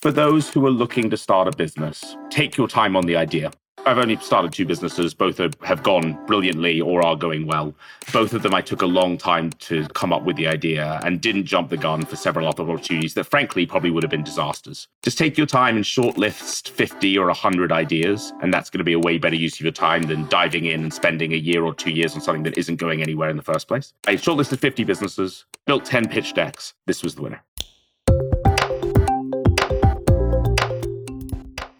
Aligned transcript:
For 0.00 0.12
those 0.12 0.48
who 0.48 0.64
are 0.64 0.70
looking 0.70 1.10
to 1.10 1.16
start 1.16 1.48
a 1.48 1.56
business, 1.56 2.16
take 2.30 2.56
your 2.56 2.68
time 2.68 2.96
on 2.96 3.06
the 3.06 3.16
idea. 3.16 3.50
I've 3.84 3.98
only 3.98 4.14
started 4.18 4.52
two 4.52 4.64
businesses. 4.64 5.12
Both 5.12 5.38
have 5.38 5.82
gone 5.82 6.24
brilliantly 6.26 6.80
or 6.80 7.04
are 7.04 7.16
going 7.16 7.48
well. 7.48 7.74
Both 8.12 8.32
of 8.32 8.42
them, 8.42 8.54
I 8.54 8.60
took 8.60 8.82
a 8.82 8.86
long 8.86 9.18
time 9.18 9.50
to 9.50 9.88
come 9.94 10.12
up 10.12 10.22
with 10.22 10.36
the 10.36 10.46
idea 10.46 11.00
and 11.02 11.20
didn't 11.20 11.46
jump 11.46 11.70
the 11.70 11.76
gun 11.76 12.04
for 12.04 12.14
several 12.14 12.46
other 12.46 12.62
opportunities 12.62 13.14
that, 13.14 13.24
frankly, 13.24 13.66
probably 13.66 13.90
would 13.90 14.04
have 14.04 14.10
been 14.10 14.22
disasters. 14.22 14.86
Just 15.02 15.18
take 15.18 15.36
your 15.36 15.48
time 15.48 15.74
and 15.74 15.84
shortlist 15.84 16.68
50 16.68 17.18
or 17.18 17.26
100 17.26 17.72
ideas, 17.72 18.32
and 18.40 18.54
that's 18.54 18.70
going 18.70 18.78
to 18.78 18.84
be 18.84 18.92
a 18.92 19.00
way 19.00 19.18
better 19.18 19.34
use 19.34 19.54
of 19.54 19.62
your 19.62 19.72
time 19.72 20.02
than 20.02 20.28
diving 20.28 20.66
in 20.66 20.84
and 20.84 20.94
spending 20.94 21.32
a 21.32 21.36
year 21.36 21.64
or 21.64 21.74
two 21.74 21.90
years 21.90 22.14
on 22.14 22.20
something 22.20 22.44
that 22.44 22.56
isn't 22.56 22.76
going 22.76 23.02
anywhere 23.02 23.30
in 23.30 23.36
the 23.36 23.42
first 23.42 23.66
place. 23.66 23.94
I 24.06 24.14
shortlisted 24.14 24.60
50 24.60 24.84
businesses, 24.84 25.44
built 25.66 25.84
10 25.84 26.08
pitch 26.08 26.34
decks. 26.34 26.74
This 26.86 27.02
was 27.02 27.16
the 27.16 27.22
winner. 27.22 27.42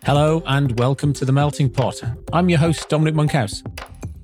Hello 0.09 0.43
and 0.47 0.79
welcome 0.79 1.13
to 1.13 1.27
The 1.27 1.33
Melting 1.33 1.69
Pot. 1.69 2.03
I'm 2.33 2.49
your 2.49 2.59
host, 2.59 2.89
Dominic 2.89 3.15
Monkhouse. 3.15 3.63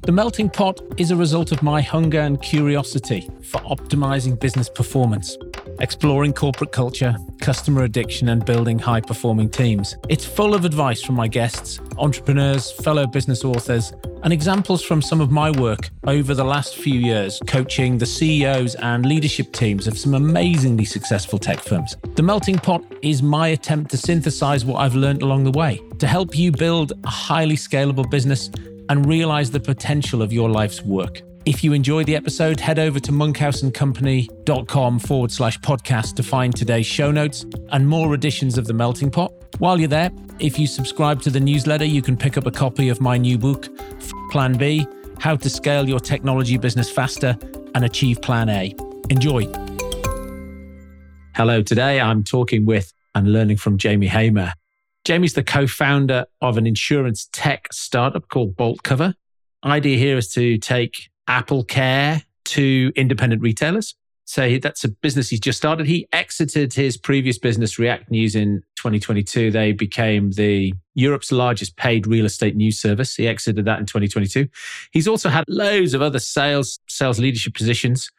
The 0.00 0.12
Melting 0.12 0.48
Pot 0.48 0.80
is 0.96 1.10
a 1.10 1.16
result 1.16 1.52
of 1.52 1.62
my 1.62 1.82
hunger 1.82 2.20
and 2.20 2.40
curiosity 2.40 3.28
for 3.42 3.58
optimizing 3.58 4.40
business 4.40 4.70
performance, 4.70 5.36
exploring 5.80 6.32
corporate 6.32 6.72
culture, 6.72 7.16
customer 7.40 7.84
addiction, 7.84 8.28
and 8.28 8.44
building 8.44 8.78
high 8.78 9.00
performing 9.00 9.50
teams. 9.50 9.96
It's 10.08 10.24
full 10.24 10.54
of 10.54 10.64
advice 10.64 11.02
from 11.02 11.14
my 11.14 11.28
guests, 11.28 11.80
entrepreneurs, 11.98 12.70
fellow 12.70 13.06
business 13.06 13.44
authors, 13.44 13.92
and 14.22 14.32
examples 14.32 14.82
from 14.82 15.02
some 15.02 15.20
of 15.20 15.30
my 15.30 15.50
work 15.50 15.90
over 16.06 16.34
the 16.34 16.44
last 16.44 16.76
few 16.76 16.98
years, 16.98 17.40
coaching 17.46 17.98
the 17.98 18.06
CEOs 18.06 18.74
and 18.76 19.04
leadership 19.04 19.52
teams 19.52 19.86
of 19.86 19.98
some 19.98 20.14
amazingly 20.14 20.84
successful 20.84 21.38
tech 21.38 21.60
firms. 21.60 21.96
The 22.14 22.22
Melting 22.22 22.58
Pot 22.58 22.82
is 23.02 23.22
my 23.22 23.48
attempt 23.48 23.90
to 23.90 23.96
synthesize 23.96 24.64
what 24.64 24.76
I've 24.76 24.94
learned 24.94 25.22
along 25.22 25.44
the 25.44 25.50
way 25.50 25.80
to 25.98 26.06
help 26.06 26.36
you 26.38 26.52
build 26.52 26.92
a 27.04 27.10
highly 27.10 27.56
scalable 27.56 28.10
business 28.10 28.50
and 28.88 29.06
realize 29.06 29.50
the 29.50 29.60
potential 29.60 30.22
of 30.22 30.32
your 30.32 30.48
life's 30.48 30.82
work. 30.82 31.22
If 31.46 31.62
you 31.62 31.74
enjoyed 31.74 32.06
the 32.06 32.16
episode, 32.16 32.58
head 32.58 32.78
over 32.78 32.98
to 32.98 33.12
monkhouseandcompany.com 33.12 34.98
forward 34.98 35.30
slash 35.30 35.60
podcast 35.60 36.14
to 36.14 36.22
find 36.22 36.56
today's 36.56 36.86
show 36.86 37.10
notes 37.10 37.44
and 37.68 37.86
more 37.86 38.14
editions 38.14 38.56
of 38.56 38.66
The 38.66 38.72
Melting 38.72 39.10
Pot. 39.10 39.30
While 39.58 39.78
you're 39.78 39.88
there, 39.88 40.10
if 40.38 40.58
you 40.58 40.66
subscribe 40.66 41.20
to 41.20 41.28
the 41.28 41.40
newsletter, 41.40 41.84
you 41.84 42.00
can 42.00 42.16
pick 42.16 42.38
up 42.38 42.46
a 42.46 42.50
copy 42.50 42.88
of 42.88 43.02
my 43.02 43.18
new 43.18 43.36
book, 43.36 43.68
Plan 44.30 44.56
B 44.56 44.86
How 45.18 45.36
to 45.36 45.50
Scale 45.50 45.86
Your 45.86 46.00
Technology 46.00 46.56
Business 46.56 46.90
Faster 46.90 47.36
and 47.74 47.84
Achieve 47.84 48.22
Plan 48.22 48.48
A. 48.48 48.74
Enjoy. 49.10 49.44
Hello, 51.34 51.60
today 51.60 52.00
I'm 52.00 52.24
talking 52.24 52.64
with 52.64 52.90
and 53.14 53.34
learning 53.34 53.58
from 53.58 53.76
Jamie 53.76 54.06
Hamer. 54.06 54.54
Jamie's 55.04 55.34
the 55.34 55.44
co 55.44 55.66
founder 55.66 56.24
of 56.40 56.56
an 56.56 56.66
insurance 56.66 57.28
tech 57.32 57.70
startup 57.70 58.28
called 58.28 58.56
Bolt 58.56 58.82
Cover. 58.82 59.14
Idea 59.62 59.98
here 59.98 60.16
is 60.16 60.32
to 60.32 60.56
take 60.56 61.10
Apple 61.28 61.64
Care 61.64 62.22
to 62.44 62.92
independent 62.96 63.42
retailers 63.42 63.94
so 64.26 64.58
that's 64.58 64.84
a 64.84 64.88
business 64.88 65.28
he's 65.28 65.40
just 65.40 65.58
started. 65.58 65.86
He 65.86 66.08
exited 66.12 66.72
his 66.72 66.96
previous 66.96 67.38
business, 67.38 67.78
React 67.78 68.10
News, 68.10 68.34
in 68.34 68.62
2022. 68.76 69.50
They 69.50 69.72
became 69.72 70.32
the 70.32 70.72
Europe's 70.94 71.30
largest 71.30 71.76
paid 71.76 72.06
real 72.06 72.24
estate 72.24 72.56
news 72.56 72.80
service. 72.80 73.14
He 73.14 73.28
exited 73.28 73.66
that 73.66 73.80
in 73.80 73.86
2022. 73.86 74.48
He's 74.92 75.06
also 75.06 75.28
had 75.28 75.44
loads 75.46 75.92
of 75.92 76.00
other 76.00 76.18
sales, 76.18 76.78
sales 76.88 77.20
leadership 77.20 77.54
positions. 77.54 78.10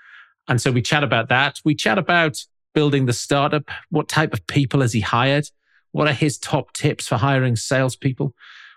And 0.48 0.62
so 0.62 0.72
we 0.72 0.84
chat 0.84 1.04
about 1.04 1.28
that. 1.30 1.60
We 1.66 1.74
chat 1.74 1.98
about 1.98 2.38
building 2.76 3.08
the 3.08 3.14
startup. 3.14 3.72
What 3.90 4.08
type 4.08 4.32
of 4.32 4.46
people 4.46 4.82
has 4.82 4.94
he 4.94 5.02
hired? 5.02 5.48
What 5.92 6.08
are 6.08 6.14
his 6.14 6.38
top 6.38 6.74
tips 6.74 7.08
for 7.08 7.16
hiring 7.16 7.56
salespeople? 7.56 8.36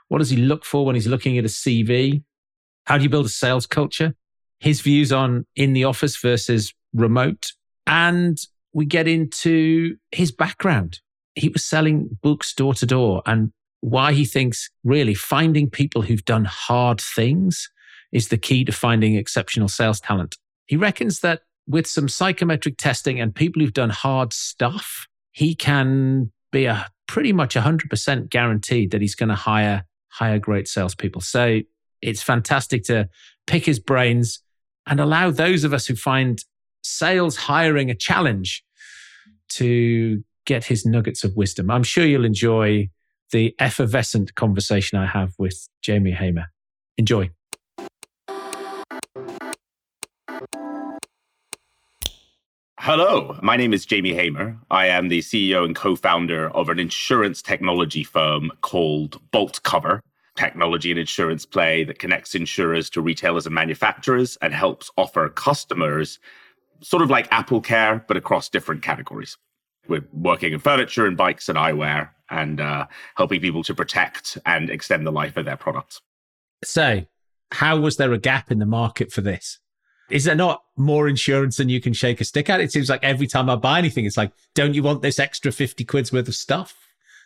What 0.08 0.18
does 0.18 0.30
he 0.30 0.38
look 0.38 0.64
for 0.64 0.86
when 0.86 0.94
he's 0.94 1.06
looking 1.06 1.36
at 1.36 1.44
a 1.44 1.48
CV? 1.48 2.22
How 2.86 2.96
do 2.96 3.02
you 3.02 3.10
build 3.10 3.26
a 3.26 3.28
sales 3.28 3.66
culture? 3.66 4.14
His 4.60 4.80
views 4.80 5.12
on 5.12 5.46
in 5.56 5.72
the 5.72 5.84
office 5.84 6.16
versus 6.16 6.72
remote. 6.92 7.52
And 7.86 8.38
we 8.72 8.84
get 8.84 9.08
into 9.08 9.96
his 10.12 10.32
background. 10.32 11.00
He 11.34 11.48
was 11.48 11.64
selling 11.64 12.18
books 12.22 12.52
door 12.54 12.74
to 12.74 12.86
door 12.86 13.22
and 13.26 13.52
why 13.80 14.12
he 14.12 14.24
thinks 14.24 14.70
really 14.82 15.14
finding 15.14 15.70
people 15.70 16.02
who've 16.02 16.24
done 16.24 16.44
hard 16.44 17.00
things 17.00 17.70
is 18.12 18.28
the 18.28 18.38
key 18.38 18.64
to 18.64 18.72
finding 18.72 19.14
exceptional 19.14 19.68
sales 19.68 20.00
talent. 20.00 20.36
He 20.66 20.76
reckons 20.76 21.20
that 21.20 21.42
with 21.66 21.86
some 21.86 22.08
psychometric 22.08 22.76
testing 22.78 23.20
and 23.20 23.34
people 23.34 23.60
who've 23.60 23.72
done 23.72 23.90
hard 23.90 24.32
stuff, 24.32 25.06
he 25.32 25.54
can 25.54 26.32
be 26.50 26.64
a 26.64 26.88
pretty 27.06 27.32
much 27.32 27.54
100% 27.54 28.30
guaranteed 28.30 28.90
that 28.90 29.00
he's 29.00 29.14
going 29.14 29.28
to 29.28 29.34
hire 29.34 29.84
hire 30.10 30.38
great 30.38 30.66
salespeople. 30.66 31.20
So 31.20 31.60
it's 32.00 32.22
fantastic 32.22 32.84
to 32.84 33.08
pick 33.46 33.64
his 33.64 33.78
brains 33.78 34.40
and 34.88 35.00
allow 35.00 35.30
those 35.30 35.64
of 35.64 35.72
us 35.72 35.86
who 35.86 35.94
find 35.94 36.42
sales 36.82 37.36
hiring 37.36 37.90
a 37.90 37.94
challenge 37.94 38.64
to 39.50 40.24
get 40.46 40.64
his 40.64 40.86
nuggets 40.86 41.24
of 41.24 41.36
wisdom. 41.36 41.70
I'm 41.70 41.82
sure 41.82 42.06
you'll 42.06 42.24
enjoy 42.24 42.88
the 43.30 43.54
effervescent 43.58 44.34
conversation 44.34 44.98
I 44.98 45.06
have 45.06 45.34
with 45.38 45.68
Jamie 45.82 46.12
Hamer. 46.12 46.46
Enjoy. 46.96 47.30
Hello, 52.80 53.38
my 53.42 53.58
name 53.58 53.74
is 53.74 53.84
Jamie 53.84 54.14
Hamer. 54.14 54.56
I 54.70 54.86
am 54.86 55.08
the 55.08 55.18
CEO 55.18 55.66
and 55.66 55.76
co 55.76 55.94
founder 55.94 56.48
of 56.50 56.70
an 56.70 56.78
insurance 56.78 57.42
technology 57.42 58.02
firm 58.02 58.50
called 58.62 59.20
Bolt 59.30 59.62
Cover, 59.62 60.00
technology 60.38 60.90
and 60.90 61.00
insurance 61.00 61.44
play 61.44 61.82
that 61.82 61.98
connects 61.98 62.36
insurers 62.36 62.88
to 62.90 63.00
retailers 63.00 63.44
and 63.44 63.54
manufacturers 63.54 64.38
and 64.40 64.54
helps 64.54 64.88
offer 64.96 65.28
customers 65.28 66.20
sort 66.80 67.02
of 67.02 67.10
like 67.10 67.26
Apple 67.32 67.60
Care, 67.60 68.04
but 68.06 68.16
across 68.16 68.48
different 68.48 68.82
categories. 68.82 69.36
We're 69.88 70.06
working 70.12 70.52
in 70.52 70.60
furniture 70.60 71.06
and 71.06 71.16
bikes 71.16 71.48
and 71.48 71.58
eyewear 71.58 72.10
and 72.30 72.60
uh, 72.60 72.86
helping 73.16 73.40
people 73.40 73.64
to 73.64 73.74
protect 73.74 74.38
and 74.46 74.70
extend 74.70 75.04
the 75.04 75.10
life 75.10 75.36
of 75.36 75.44
their 75.44 75.56
products. 75.56 76.00
So, 76.62 77.06
how 77.50 77.80
was 77.80 77.96
there 77.96 78.12
a 78.12 78.18
gap 78.18 78.52
in 78.52 78.60
the 78.60 78.66
market 78.66 79.10
for 79.10 79.22
this? 79.22 79.58
Is 80.08 80.24
there 80.24 80.36
not 80.36 80.62
more 80.76 81.08
insurance 81.08 81.56
than 81.56 81.68
you 81.68 81.80
can 81.80 81.94
shake 81.94 82.20
a 82.20 82.24
stick 82.24 82.48
at? 82.48 82.60
It 82.60 82.70
seems 82.70 82.88
like 82.88 83.02
every 83.02 83.26
time 83.26 83.50
I 83.50 83.56
buy 83.56 83.78
anything, 83.78 84.04
it's 84.04 84.16
like, 84.16 84.32
don't 84.54 84.74
you 84.74 84.82
want 84.82 85.02
this 85.02 85.18
extra 85.18 85.50
50 85.50 85.84
quid's 85.84 86.12
worth 86.12 86.28
of 86.28 86.34
stuff? 86.34 86.76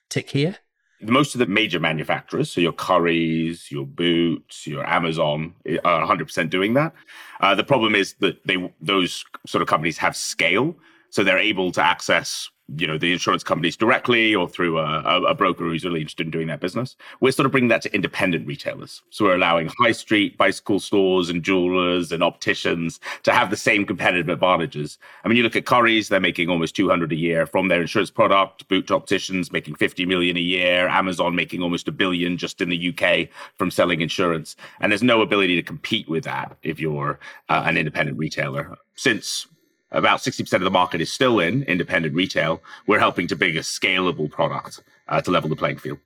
Tick 0.08 0.30
here 0.30 0.56
most 1.02 1.34
of 1.34 1.38
the 1.40 1.46
major 1.46 1.80
manufacturers, 1.80 2.50
so 2.50 2.60
your 2.60 2.72
Currys, 2.72 3.70
your 3.70 3.86
Boots, 3.86 4.66
your 4.66 4.88
Amazon, 4.88 5.54
are 5.84 6.06
100% 6.06 6.50
doing 6.50 6.74
that. 6.74 6.94
Uh, 7.40 7.54
the 7.54 7.64
problem 7.64 7.94
is 7.94 8.14
that 8.20 8.44
they 8.46 8.72
those 8.80 9.24
sort 9.46 9.62
of 9.62 9.68
companies 9.68 9.98
have 9.98 10.16
scale, 10.16 10.76
so 11.10 11.24
they're 11.24 11.38
able 11.38 11.72
to 11.72 11.82
access 11.82 12.50
you 12.76 12.86
know 12.86 12.98
the 12.98 13.12
insurance 13.12 13.42
companies 13.42 13.76
directly 13.76 14.34
or 14.34 14.48
through 14.48 14.78
a, 14.78 15.22
a, 15.22 15.34
broker 15.34 15.64
who's 15.64 15.84
really 15.84 16.00
interested 16.00 16.26
in 16.26 16.30
doing 16.30 16.46
that 16.48 16.60
business. 16.60 16.96
We're 17.20 17.32
sort 17.32 17.46
of 17.46 17.52
bringing 17.52 17.68
that 17.68 17.82
to 17.82 17.94
independent 17.94 18.46
retailers. 18.46 19.02
So 19.10 19.24
we're 19.24 19.34
allowing 19.34 19.70
high 19.80 19.92
street 19.92 20.38
bicycle 20.38 20.80
stores 20.80 21.28
and 21.28 21.42
jewelers 21.42 22.12
and 22.12 22.22
opticians 22.22 23.00
to 23.24 23.32
have 23.32 23.50
the 23.50 23.56
same 23.56 23.84
competitive 23.84 24.28
advantages. 24.28 24.98
I 25.24 25.28
mean, 25.28 25.36
you 25.36 25.42
look 25.42 25.56
at 25.56 25.64
Currys; 25.64 26.08
they're 26.08 26.20
making 26.20 26.48
almost 26.48 26.76
200 26.76 27.12
a 27.12 27.16
year 27.16 27.46
from 27.46 27.68
their 27.68 27.80
insurance 27.80 28.10
product. 28.10 28.68
Boot 28.68 28.90
opticians 28.90 29.52
making 29.52 29.74
50 29.74 30.06
million 30.06 30.36
a 30.36 30.40
year. 30.40 30.88
Amazon 30.88 31.34
making 31.34 31.62
almost 31.62 31.88
a 31.88 31.92
billion 31.92 32.36
just 32.36 32.60
in 32.60 32.68
the 32.68 32.94
UK 32.94 33.28
from 33.56 33.70
selling 33.70 34.00
insurance. 34.00 34.56
And 34.80 34.92
there's 34.92 35.02
no 35.02 35.20
ability 35.20 35.56
to 35.56 35.62
compete 35.62 36.08
with 36.08 36.24
that 36.24 36.56
if 36.62 36.80
you're 36.80 37.18
uh, 37.48 37.62
an 37.66 37.76
independent 37.76 38.18
retailer. 38.18 38.76
Since 38.94 39.46
about 39.92 40.20
60% 40.20 40.52
of 40.54 40.62
the 40.62 40.70
market 40.70 41.00
is 41.00 41.12
still 41.12 41.38
in 41.38 41.62
independent 41.64 42.14
retail. 42.14 42.62
We're 42.86 42.98
helping 42.98 43.26
to 43.28 43.36
bring 43.36 43.56
a 43.56 43.60
scalable 43.60 44.30
product 44.30 44.82
uh, 45.08 45.20
to 45.20 45.30
level 45.30 45.48
the 45.48 45.56
playing 45.56 45.78
field. 45.78 45.98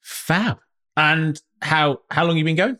Fab. 0.00 0.58
And 0.96 1.40
how 1.62 2.00
how 2.10 2.24
long 2.24 2.36
you 2.36 2.44
been 2.44 2.56
going? 2.56 2.78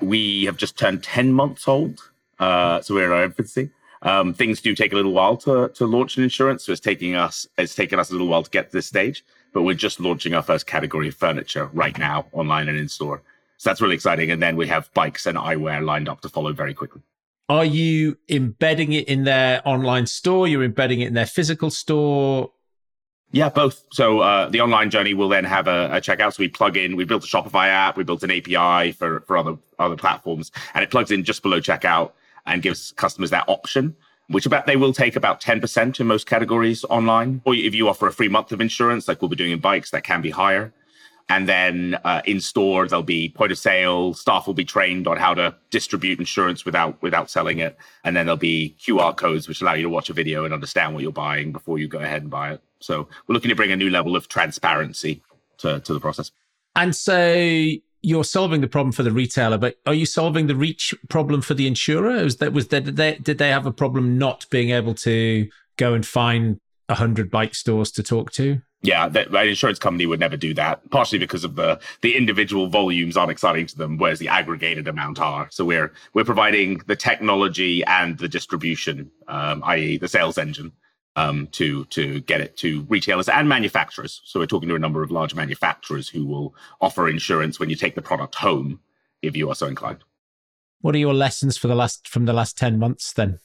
We 0.00 0.44
have 0.44 0.56
just 0.56 0.78
turned 0.78 1.02
10 1.02 1.32
months 1.32 1.68
old. 1.68 2.10
Uh, 2.38 2.80
so 2.80 2.94
we're 2.94 3.06
in 3.06 3.12
our 3.12 3.24
infancy. 3.24 3.70
Um, 4.02 4.34
things 4.34 4.60
do 4.60 4.74
take 4.74 4.92
a 4.92 4.96
little 4.96 5.12
while 5.12 5.36
to, 5.38 5.68
to 5.70 5.86
launch 5.86 6.16
an 6.16 6.22
insurance. 6.22 6.64
So 6.64 6.72
it's 6.72 6.80
taking 6.80 7.14
us 7.14 7.46
it's 7.56 7.74
taken 7.74 7.98
us 7.98 8.10
a 8.10 8.12
little 8.12 8.28
while 8.28 8.42
to 8.42 8.50
get 8.50 8.70
to 8.70 8.76
this 8.76 8.86
stage, 8.86 9.24
but 9.52 9.62
we're 9.62 9.74
just 9.74 10.00
launching 10.00 10.34
our 10.34 10.42
first 10.42 10.66
category 10.66 11.08
of 11.08 11.14
furniture 11.14 11.70
right 11.72 11.96
now, 11.98 12.26
online 12.32 12.68
and 12.68 12.78
in 12.78 12.88
store. 12.88 13.22
So 13.58 13.70
that's 13.70 13.80
really 13.80 13.94
exciting. 13.94 14.30
And 14.30 14.42
then 14.42 14.56
we 14.56 14.66
have 14.68 14.92
bikes 14.92 15.24
and 15.26 15.38
eyewear 15.38 15.82
lined 15.84 16.08
up 16.08 16.20
to 16.22 16.28
follow 16.28 16.52
very 16.52 16.74
quickly. 16.74 17.00
Are 17.48 17.64
you 17.64 18.18
embedding 18.28 18.92
it 18.92 19.08
in 19.08 19.24
their 19.24 19.62
online 19.66 20.06
store? 20.06 20.48
You're 20.48 20.64
embedding 20.64 21.00
it 21.00 21.08
in 21.08 21.14
their 21.14 21.26
physical 21.26 21.70
store? 21.70 22.50
Yeah, 23.30 23.48
both. 23.50 23.84
So 23.92 24.20
uh, 24.20 24.48
the 24.48 24.60
online 24.60 24.90
journey 24.90 25.14
will 25.14 25.28
then 25.28 25.44
have 25.44 25.68
a, 25.68 25.86
a, 25.92 26.00
checkout. 26.00 26.34
So 26.34 26.40
we 26.40 26.48
plug 26.48 26.76
in. 26.76 26.96
We 26.96 27.04
built 27.04 27.24
a 27.24 27.26
Shopify 27.26 27.68
app. 27.68 27.96
We 27.96 28.04
built 28.04 28.22
an 28.22 28.30
API 28.30 28.92
for 28.92 29.20
for 29.20 29.36
other 29.36 29.56
other 29.78 29.96
platforms, 29.96 30.50
and 30.74 30.82
it 30.82 30.90
plugs 30.90 31.10
in 31.10 31.22
just 31.22 31.42
below 31.42 31.60
checkout 31.60 32.12
and 32.46 32.62
gives 32.62 32.92
customers 32.92 33.30
that 33.30 33.44
option. 33.48 33.96
which 34.28 34.46
about 34.46 34.66
they 34.66 34.76
will 34.76 34.92
take 34.92 35.14
about 35.14 35.40
10% 35.40 36.00
in 36.00 36.06
most 36.06 36.26
categories 36.26 36.84
online. 36.90 37.40
Or 37.44 37.54
if 37.54 37.74
you 37.74 37.88
offer 37.88 38.08
a 38.08 38.12
free 38.12 38.28
month 38.28 38.50
of 38.52 38.60
insurance, 38.60 39.06
like 39.06 39.22
we'll 39.22 39.28
be 39.28 39.36
doing 39.36 39.52
in 39.52 39.60
bikes, 39.60 39.90
that 39.92 40.02
can 40.02 40.20
be 40.20 40.30
higher. 40.30 40.72
And 41.28 41.48
then 41.48 41.98
uh, 42.04 42.22
in 42.24 42.40
store, 42.40 42.86
there'll 42.86 43.02
be 43.02 43.30
point 43.30 43.50
of 43.50 43.58
sale. 43.58 44.14
Staff 44.14 44.46
will 44.46 44.54
be 44.54 44.64
trained 44.64 45.08
on 45.08 45.16
how 45.16 45.34
to 45.34 45.56
distribute 45.70 46.20
insurance 46.20 46.64
without 46.64 47.00
without 47.02 47.30
selling 47.30 47.58
it. 47.58 47.76
And 48.04 48.14
then 48.14 48.26
there'll 48.26 48.36
be 48.36 48.76
QR 48.80 49.16
codes 49.16 49.48
which 49.48 49.60
allow 49.60 49.74
you 49.74 49.82
to 49.82 49.88
watch 49.88 50.08
a 50.08 50.12
video 50.12 50.44
and 50.44 50.54
understand 50.54 50.94
what 50.94 51.02
you're 51.02 51.12
buying 51.12 51.50
before 51.50 51.78
you 51.78 51.88
go 51.88 51.98
ahead 51.98 52.22
and 52.22 52.30
buy 52.30 52.52
it. 52.52 52.60
So 52.78 53.08
we're 53.26 53.32
looking 53.34 53.48
to 53.48 53.56
bring 53.56 53.72
a 53.72 53.76
new 53.76 53.90
level 53.90 54.14
of 54.14 54.28
transparency 54.28 55.22
to, 55.58 55.80
to 55.80 55.92
the 55.92 56.00
process. 56.00 56.30
And 56.76 56.94
so 56.94 57.34
you're 58.02 58.24
solving 58.24 58.60
the 58.60 58.68
problem 58.68 58.92
for 58.92 59.02
the 59.02 59.10
retailer, 59.10 59.58
but 59.58 59.78
are 59.84 59.94
you 59.94 60.06
solving 60.06 60.46
the 60.46 60.54
reach 60.54 60.94
problem 61.08 61.40
for 61.42 61.54
the 61.54 61.66
insurer? 61.66 62.22
Was 62.22 62.36
that 62.36 62.52
was 62.52 62.68
that 62.68 62.84
did 62.84 62.96
they, 62.96 63.16
did 63.16 63.38
they 63.38 63.48
have 63.48 63.66
a 63.66 63.72
problem 63.72 64.16
not 64.16 64.46
being 64.48 64.70
able 64.70 64.94
to 64.94 65.48
go 65.76 65.92
and 65.92 66.06
find 66.06 66.60
hundred 66.88 67.32
bike 67.32 67.56
stores 67.56 67.90
to 67.92 68.02
talk 68.04 68.30
to? 68.32 68.60
Yeah, 68.86 69.08
that, 69.08 69.28
an 69.28 69.48
insurance 69.48 69.80
company 69.80 70.06
would 70.06 70.20
never 70.20 70.36
do 70.36 70.54
that. 70.54 70.88
Partially 70.90 71.18
because 71.18 71.42
of 71.42 71.56
the 71.56 71.80
the 72.02 72.16
individual 72.16 72.68
volumes 72.68 73.16
aren't 73.16 73.32
exciting 73.32 73.66
to 73.66 73.76
them, 73.76 73.98
whereas 73.98 74.20
the 74.20 74.28
aggregated 74.28 74.86
amount 74.86 75.18
are. 75.18 75.48
So 75.50 75.64
we're 75.64 75.92
we're 76.14 76.24
providing 76.24 76.78
the 76.86 76.94
technology 76.94 77.84
and 77.84 78.16
the 78.16 78.28
distribution, 78.28 79.10
um, 79.26 79.62
i.e., 79.66 79.98
the 79.98 80.06
sales 80.06 80.38
engine, 80.38 80.70
um, 81.16 81.48
to 81.48 81.84
to 81.86 82.20
get 82.20 82.40
it 82.40 82.56
to 82.58 82.82
retailers 82.88 83.28
and 83.28 83.48
manufacturers. 83.48 84.20
So 84.24 84.38
we're 84.38 84.46
talking 84.46 84.68
to 84.68 84.76
a 84.76 84.78
number 84.78 85.02
of 85.02 85.10
large 85.10 85.34
manufacturers 85.34 86.08
who 86.08 86.24
will 86.24 86.54
offer 86.80 87.08
insurance 87.08 87.58
when 87.58 87.70
you 87.70 87.76
take 87.76 87.96
the 87.96 88.02
product 88.02 88.36
home, 88.36 88.80
if 89.20 89.36
you 89.36 89.48
are 89.50 89.56
so 89.56 89.66
inclined. 89.66 90.04
What 90.80 90.94
are 90.94 90.98
your 90.98 91.14
lessons 91.14 91.58
for 91.58 91.66
the 91.66 91.74
last 91.74 92.06
from 92.06 92.26
the 92.26 92.32
last 92.32 92.56
ten 92.56 92.78
months 92.78 93.12
then? 93.12 93.40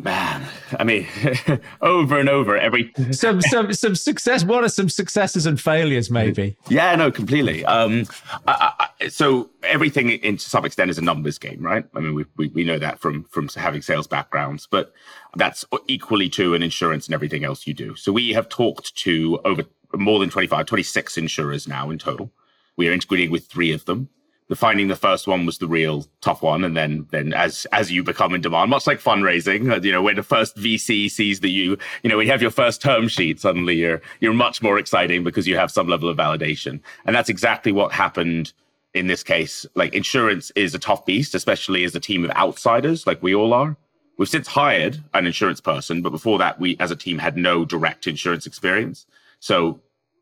Man, 0.00 0.46
I 0.78 0.84
mean, 0.84 1.08
over 1.80 2.20
and 2.20 2.28
over 2.28 2.56
every 2.56 2.92
some 3.10 3.40
some 3.40 3.72
some 3.72 3.96
success. 3.96 4.44
What 4.44 4.62
are 4.62 4.68
some 4.68 4.88
successes 4.88 5.44
and 5.44 5.60
failures, 5.60 6.08
maybe? 6.08 6.56
Yeah, 6.68 6.94
no, 6.94 7.10
completely. 7.10 7.64
Um, 7.64 8.04
I, 8.46 8.88
I, 9.00 9.08
so 9.08 9.50
everything, 9.64 10.10
in 10.10 10.36
to 10.36 10.48
some 10.48 10.64
extent, 10.64 10.90
is 10.90 10.98
a 10.98 11.02
numbers 11.02 11.38
game, 11.38 11.60
right? 11.60 11.84
I 11.96 12.00
mean, 12.00 12.14
we, 12.14 12.26
we 12.36 12.48
we 12.48 12.64
know 12.64 12.78
that 12.78 13.00
from 13.00 13.24
from 13.24 13.48
having 13.48 13.82
sales 13.82 14.06
backgrounds, 14.06 14.68
but 14.70 14.92
that's 15.34 15.64
equally 15.88 16.28
true 16.28 16.54
in 16.54 16.62
insurance 16.62 17.06
and 17.06 17.14
everything 17.14 17.42
else 17.42 17.66
you 17.66 17.74
do. 17.74 17.96
So 17.96 18.12
we 18.12 18.32
have 18.34 18.48
talked 18.48 18.94
to 18.98 19.40
over 19.44 19.64
more 19.94 20.20
than 20.20 20.30
25, 20.30 20.66
26 20.66 21.18
insurers 21.18 21.66
now 21.66 21.90
in 21.90 21.98
total. 21.98 22.30
We 22.76 22.88
are 22.88 22.92
integrating 22.92 23.32
with 23.32 23.46
three 23.46 23.72
of 23.72 23.84
them 23.86 24.10
the 24.17 24.17
finding 24.56 24.88
the 24.88 24.96
first 24.96 25.26
one 25.26 25.44
was 25.44 25.58
the 25.58 25.66
real 25.66 26.06
tough 26.20 26.42
one 26.42 26.64
and 26.64 26.76
then 26.76 27.06
then 27.10 27.34
as 27.34 27.66
as 27.72 27.92
you 27.92 28.02
become 28.02 28.34
in 28.34 28.40
demand 28.40 28.70
much 28.70 28.86
like 28.86 28.98
fundraising 28.98 29.70
uh, 29.70 29.80
you 29.82 29.92
know 29.92 30.02
when 30.02 30.16
the 30.16 30.22
first 30.22 30.56
vc 30.56 31.10
sees 31.10 31.40
that 31.40 31.50
you 31.50 31.76
you 32.02 32.08
know 32.08 32.16
when 32.16 32.26
you 32.26 32.32
have 32.32 32.40
your 32.40 32.50
first 32.50 32.80
term 32.80 33.08
sheet 33.08 33.38
suddenly 33.38 33.76
you're 33.76 34.00
you're 34.20 34.32
much 34.32 34.62
more 34.62 34.78
exciting 34.78 35.24
because 35.24 35.46
you 35.46 35.56
have 35.56 35.70
some 35.70 35.88
level 35.88 36.08
of 36.08 36.16
validation. 36.16 36.80
And 37.04 37.14
that's 37.14 37.28
exactly 37.28 37.72
what 37.72 37.92
happened 37.92 38.52
in 38.94 39.06
this 39.06 39.22
case. 39.22 39.66
Like 39.74 39.94
insurance 39.94 40.50
is 40.54 40.74
a 40.74 40.78
tough 40.78 41.04
beast 41.04 41.34
especially 41.34 41.84
as 41.84 41.94
a 41.94 42.00
team 42.00 42.24
of 42.24 42.30
outsiders 42.32 43.06
like 43.06 43.22
we 43.22 43.34
all 43.34 43.52
are. 43.52 43.76
We've 44.16 44.28
since 44.28 44.48
hired 44.48 45.02
an 45.14 45.26
insurance 45.26 45.60
person 45.60 46.02
but 46.02 46.10
before 46.10 46.38
that 46.38 46.58
we 46.60 46.76
as 46.80 46.90
a 46.90 46.96
team 46.96 47.18
had 47.18 47.36
no 47.36 47.64
direct 47.64 48.06
insurance 48.06 48.46
experience. 48.46 49.06
So 49.40 49.80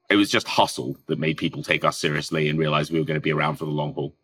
it 0.08 0.16
was 0.16 0.30
just 0.30 0.46
hustle 0.46 0.96
that 1.06 1.18
made 1.18 1.36
people 1.36 1.62
take 1.62 1.84
us 1.84 1.98
seriously 1.98 2.48
and 2.48 2.58
realize 2.58 2.90
we 2.90 2.98
were 2.98 3.04
going 3.04 3.16
to 3.16 3.20
be 3.20 3.32
around 3.32 3.56
for 3.56 3.64
the 3.64 3.70
long 3.70 3.92
haul. 3.94 4.14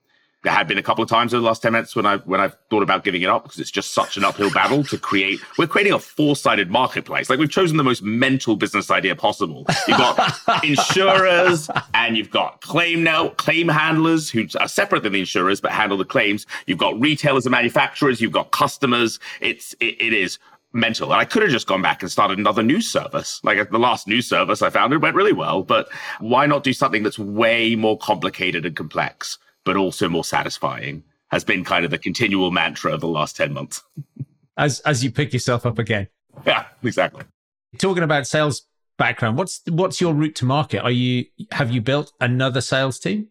There 0.44 0.52
had 0.52 0.66
been 0.66 0.78
a 0.78 0.82
couple 0.82 1.04
of 1.04 1.08
times 1.08 1.32
over 1.32 1.40
the 1.40 1.46
last 1.46 1.62
10 1.62 1.70
minutes 1.70 1.94
when 1.94 2.04
I 2.04 2.16
when 2.16 2.40
I've 2.40 2.56
thought 2.68 2.82
about 2.82 3.04
giving 3.04 3.22
it 3.22 3.28
up 3.28 3.44
because 3.44 3.60
it's 3.60 3.70
just 3.70 3.94
such 3.94 4.16
an 4.16 4.24
uphill 4.24 4.50
battle 4.50 4.82
to 4.84 4.98
create. 4.98 5.38
We're 5.56 5.68
creating 5.68 5.92
a 5.92 6.00
four-sided 6.00 6.68
marketplace. 6.68 7.30
Like 7.30 7.38
we've 7.38 7.50
chosen 7.50 7.76
the 7.76 7.84
most 7.84 8.02
mental 8.02 8.56
business 8.56 8.90
idea 8.90 9.14
possible. 9.14 9.64
You've 9.86 9.98
got 9.98 10.36
insurers 10.64 11.70
and 11.94 12.16
you've 12.16 12.30
got 12.30 12.60
claim 12.60 13.04
now 13.04 13.28
claim 13.28 13.68
handlers 13.68 14.30
who 14.30 14.48
are 14.58 14.66
separate 14.66 15.04
than 15.04 15.12
the 15.12 15.20
insurers 15.20 15.60
but 15.60 15.70
handle 15.70 15.96
the 15.96 16.04
claims. 16.04 16.44
You've 16.66 16.78
got 16.78 17.00
retailers 17.00 17.46
and 17.46 17.52
manufacturers, 17.52 18.20
you've 18.20 18.32
got 18.32 18.50
customers. 18.50 19.20
It's 19.40 19.74
it, 19.74 20.02
it 20.02 20.12
is 20.12 20.40
mental. 20.72 21.12
And 21.12 21.20
I 21.20 21.24
could 21.24 21.42
have 21.42 21.50
just 21.50 21.66
gone 21.66 21.82
back 21.82 22.02
and 22.02 22.10
started 22.10 22.38
another 22.38 22.62
news 22.62 22.90
service. 22.90 23.40
Like 23.42 23.70
the 23.70 23.78
last 23.78 24.08
news 24.08 24.28
service 24.28 24.62
I 24.62 24.70
found, 24.70 24.92
it 24.92 24.98
went 24.98 25.16
really 25.16 25.32
well. 25.32 25.62
But 25.62 25.88
why 26.20 26.46
not 26.46 26.64
do 26.64 26.72
something 26.72 27.02
that's 27.02 27.18
way 27.18 27.74
more 27.74 27.98
complicated 27.98 28.64
and 28.64 28.76
complex, 28.76 29.38
but 29.64 29.76
also 29.76 30.08
more 30.08 30.24
satisfying? 30.24 31.04
Has 31.30 31.44
been 31.44 31.64
kind 31.64 31.84
of 31.84 31.90
the 31.90 31.98
continual 31.98 32.50
mantra 32.50 32.92
of 32.92 33.00
the 33.00 33.08
last 33.08 33.36
10 33.36 33.54
months. 33.54 33.82
as 34.56 34.80
as 34.80 35.02
you 35.02 35.10
pick 35.10 35.32
yourself 35.32 35.66
up 35.66 35.78
again. 35.78 36.08
Yeah, 36.46 36.66
exactly. 36.82 37.24
Talking 37.78 38.02
about 38.02 38.26
sales 38.26 38.66
background, 38.98 39.38
what's 39.38 39.60
what's 39.68 40.00
your 40.00 40.14
route 40.14 40.34
to 40.36 40.44
market? 40.44 40.82
Are 40.82 40.90
you 40.90 41.26
have 41.52 41.70
you 41.70 41.80
built 41.80 42.12
another 42.20 42.60
sales 42.60 42.98
team? 42.98 43.28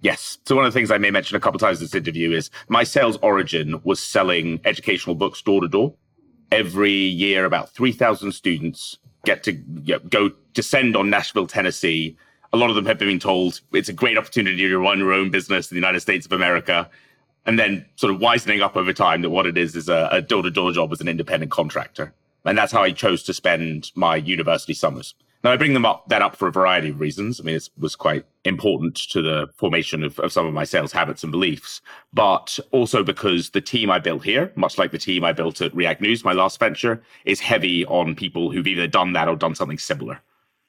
Yes. 0.00 0.38
So 0.46 0.56
one 0.56 0.64
of 0.64 0.72
the 0.72 0.78
things 0.78 0.90
I 0.90 0.98
may 0.98 1.10
mention 1.10 1.36
a 1.36 1.40
couple 1.40 1.56
of 1.56 1.60
times 1.60 1.78
in 1.78 1.84
this 1.84 1.94
interview 1.94 2.32
is 2.32 2.50
my 2.68 2.84
sales 2.84 3.18
origin 3.20 3.80
was 3.84 4.00
selling 4.00 4.60
educational 4.64 5.14
books 5.14 5.42
door 5.42 5.60
to 5.60 5.68
door 5.68 5.94
every 6.52 6.92
year 6.92 7.44
about 7.44 7.70
3,000 7.70 8.32
students 8.32 8.98
get 9.24 9.42
to 9.44 9.52
go 9.52 10.30
descend 10.54 10.96
on 10.96 11.10
Nashville, 11.10 11.46
Tennessee. 11.46 12.16
A 12.52 12.56
lot 12.56 12.70
of 12.70 12.76
them 12.76 12.86
have 12.86 12.98
been 12.98 13.20
told 13.20 13.60
it's 13.72 13.88
a 13.88 13.92
great 13.92 14.18
opportunity 14.18 14.68
to 14.68 14.78
run 14.78 14.98
your 14.98 15.12
own 15.12 15.30
business 15.30 15.70
in 15.70 15.74
the 15.74 15.80
United 15.80 16.00
States 16.00 16.26
of 16.26 16.32
America. 16.32 16.88
And 17.46 17.58
then 17.58 17.86
sort 17.96 18.12
of 18.12 18.20
wisening 18.20 18.60
up 18.60 18.76
over 18.76 18.92
time 18.92 19.22
that 19.22 19.30
what 19.30 19.46
it 19.46 19.56
is 19.56 19.74
is 19.74 19.88
a 19.88 20.20
door 20.20 20.42
to 20.42 20.50
door 20.50 20.72
job 20.72 20.92
as 20.92 21.00
an 21.00 21.08
independent 21.08 21.50
contractor. 21.50 22.12
And 22.44 22.56
that's 22.56 22.72
how 22.72 22.82
I 22.82 22.92
chose 22.92 23.22
to 23.24 23.34
spend 23.34 23.90
my 23.94 24.16
university 24.16 24.74
summers. 24.74 25.14
Now 25.42 25.52
I 25.52 25.56
bring 25.56 25.72
them 25.72 25.86
up 25.86 26.06
that 26.08 26.20
up 26.20 26.36
for 26.36 26.48
a 26.48 26.52
variety 26.52 26.90
of 26.90 27.00
reasons. 27.00 27.40
I 27.40 27.44
mean, 27.44 27.54
it 27.56 27.68
was 27.78 27.96
quite 27.96 28.26
important 28.44 28.96
to 29.10 29.22
the 29.22 29.48
formation 29.56 30.04
of, 30.04 30.18
of 30.18 30.32
some 30.32 30.46
of 30.46 30.52
my 30.52 30.64
sales 30.64 30.92
habits 30.92 31.22
and 31.22 31.32
beliefs, 31.32 31.80
but 32.12 32.58
also 32.72 33.02
because 33.02 33.50
the 33.50 33.62
team 33.62 33.90
I 33.90 34.00
built 34.00 34.22
here, 34.22 34.52
much 34.54 34.76
like 34.76 34.90
the 34.90 34.98
team 34.98 35.24
I 35.24 35.32
built 35.32 35.62
at 35.62 35.74
React 35.74 36.02
News, 36.02 36.24
my 36.24 36.34
last 36.34 36.60
venture, 36.60 37.02
is 37.24 37.40
heavy 37.40 37.86
on 37.86 38.14
people 38.14 38.50
who've 38.50 38.66
either 38.66 38.86
done 38.86 39.14
that 39.14 39.28
or 39.28 39.36
done 39.36 39.54
something 39.54 39.78
similar. 39.78 40.20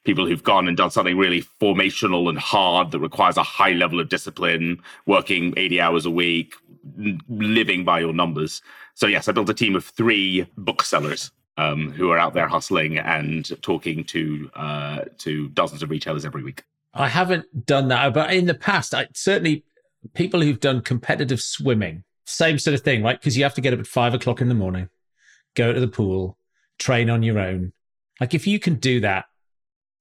People 0.06 0.25
who've 0.25 0.41
gone 0.41 0.68
and 0.68 0.77
done 0.77 0.89
something 0.89 1.17
really 1.17 1.44
formational 1.62 2.29
and 2.29 2.39
hard 2.39 2.91
that 2.91 3.00
requires 3.00 3.38
a 3.38 3.44
high 3.44 3.74
level 3.74 4.00
of 4.00 4.09
discipline, 4.09 4.81
working 5.06 5.53
80 5.57 5.81
hours 5.81 6.06
a 6.06 6.12
week, 6.12 6.56
living 7.27 7.83
by 7.83 8.00
your 8.00 8.13
numbers. 8.13 8.62
So 8.95 9.06
yes, 9.06 9.27
I 9.27 9.33
built 9.33 9.50
a 9.50 9.53
team 9.53 9.75
of 9.75 9.83
three 9.83 10.47
booksellers 10.57 11.31
um, 11.57 11.92
who 11.92 12.09
are 12.12 12.18
out 12.18 12.33
there 12.33 12.48
hustling 12.48 12.98
and 12.98 13.62
talking 13.62 14.03
to 14.06 14.50
uh, 14.56 15.00
to 15.19 15.50
dozens 15.50 15.83
of 15.83 15.89
retailers 15.89 16.25
every 16.25 16.43
week. 16.43 16.63
I 16.93 17.08
haven't 17.08 17.65
done 17.65 17.88
that, 17.89 18.13
but 18.13 18.34
in 18.34 18.46
the 18.46 18.53
past, 18.53 18.93
I 18.93 19.08
certainly 19.13 19.63
people 20.13 20.41
who've 20.41 20.60
done 20.60 20.81
competitive 20.81 21.41
swimming, 21.41 22.03
same 22.25 22.60
sort 22.60 22.74
of 22.74 22.81
thing, 22.81 23.03
right? 23.03 23.20
Because 23.20 23.38
you 23.38 23.43
have 23.43 23.53
to 23.55 23.62
get 23.62 23.74
up 23.74 23.79
at 23.79 23.88
five 23.88 24.13
o'clock 24.13 24.41
in 24.41 24.50
the 24.50 24.55
morning, 24.55 24.89
go 25.55 25.72
to 25.72 25.79
the 25.79 25.88
pool, 25.88 26.38
train 26.79 27.10
on 27.10 27.24
your 27.24 27.39
own. 27.39 27.74
Like 28.20 28.34
if 28.34 28.48
you 28.48 28.60
can 28.60 28.75
do 28.75 29.00
that 29.01 29.25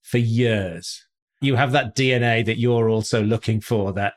for 0.03 0.19
years, 0.19 1.07
you 1.41 1.57
have 1.57 1.73
that 1.73 1.97
DNA 1.97 2.45
that 2.45 2.59
you're 2.59 2.89
also 2.89 3.23
looking 3.23 3.61
for. 3.61 3.93
That 3.93 4.15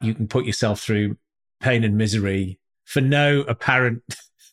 you 0.00 0.14
can 0.14 0.28
put 0.28 0.46
yourself 0.46 0.80
through 0.80 1.16
pain 1.60 1.84
and 1.84 1.96
misery 1.96 2.58
for 2.84 3.00
no 3.00 3.40
apparent 3.42 4.02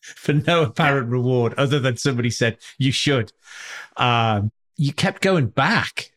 for 0.03 0.33
no 0.33 0.63
apparent 0.63 1.09
reward 1.09 1.53
other 1.55 1.79
than 1.79 1.97
somebody 1.97 2.29
said 2.29 2.57
you 2.77 2.91
should. 2.91 3.31
Um, 3.97 4.51
you 4.75 4.93
kept 4.93 5.21
going 5.21 5.47
back 5.47 6.11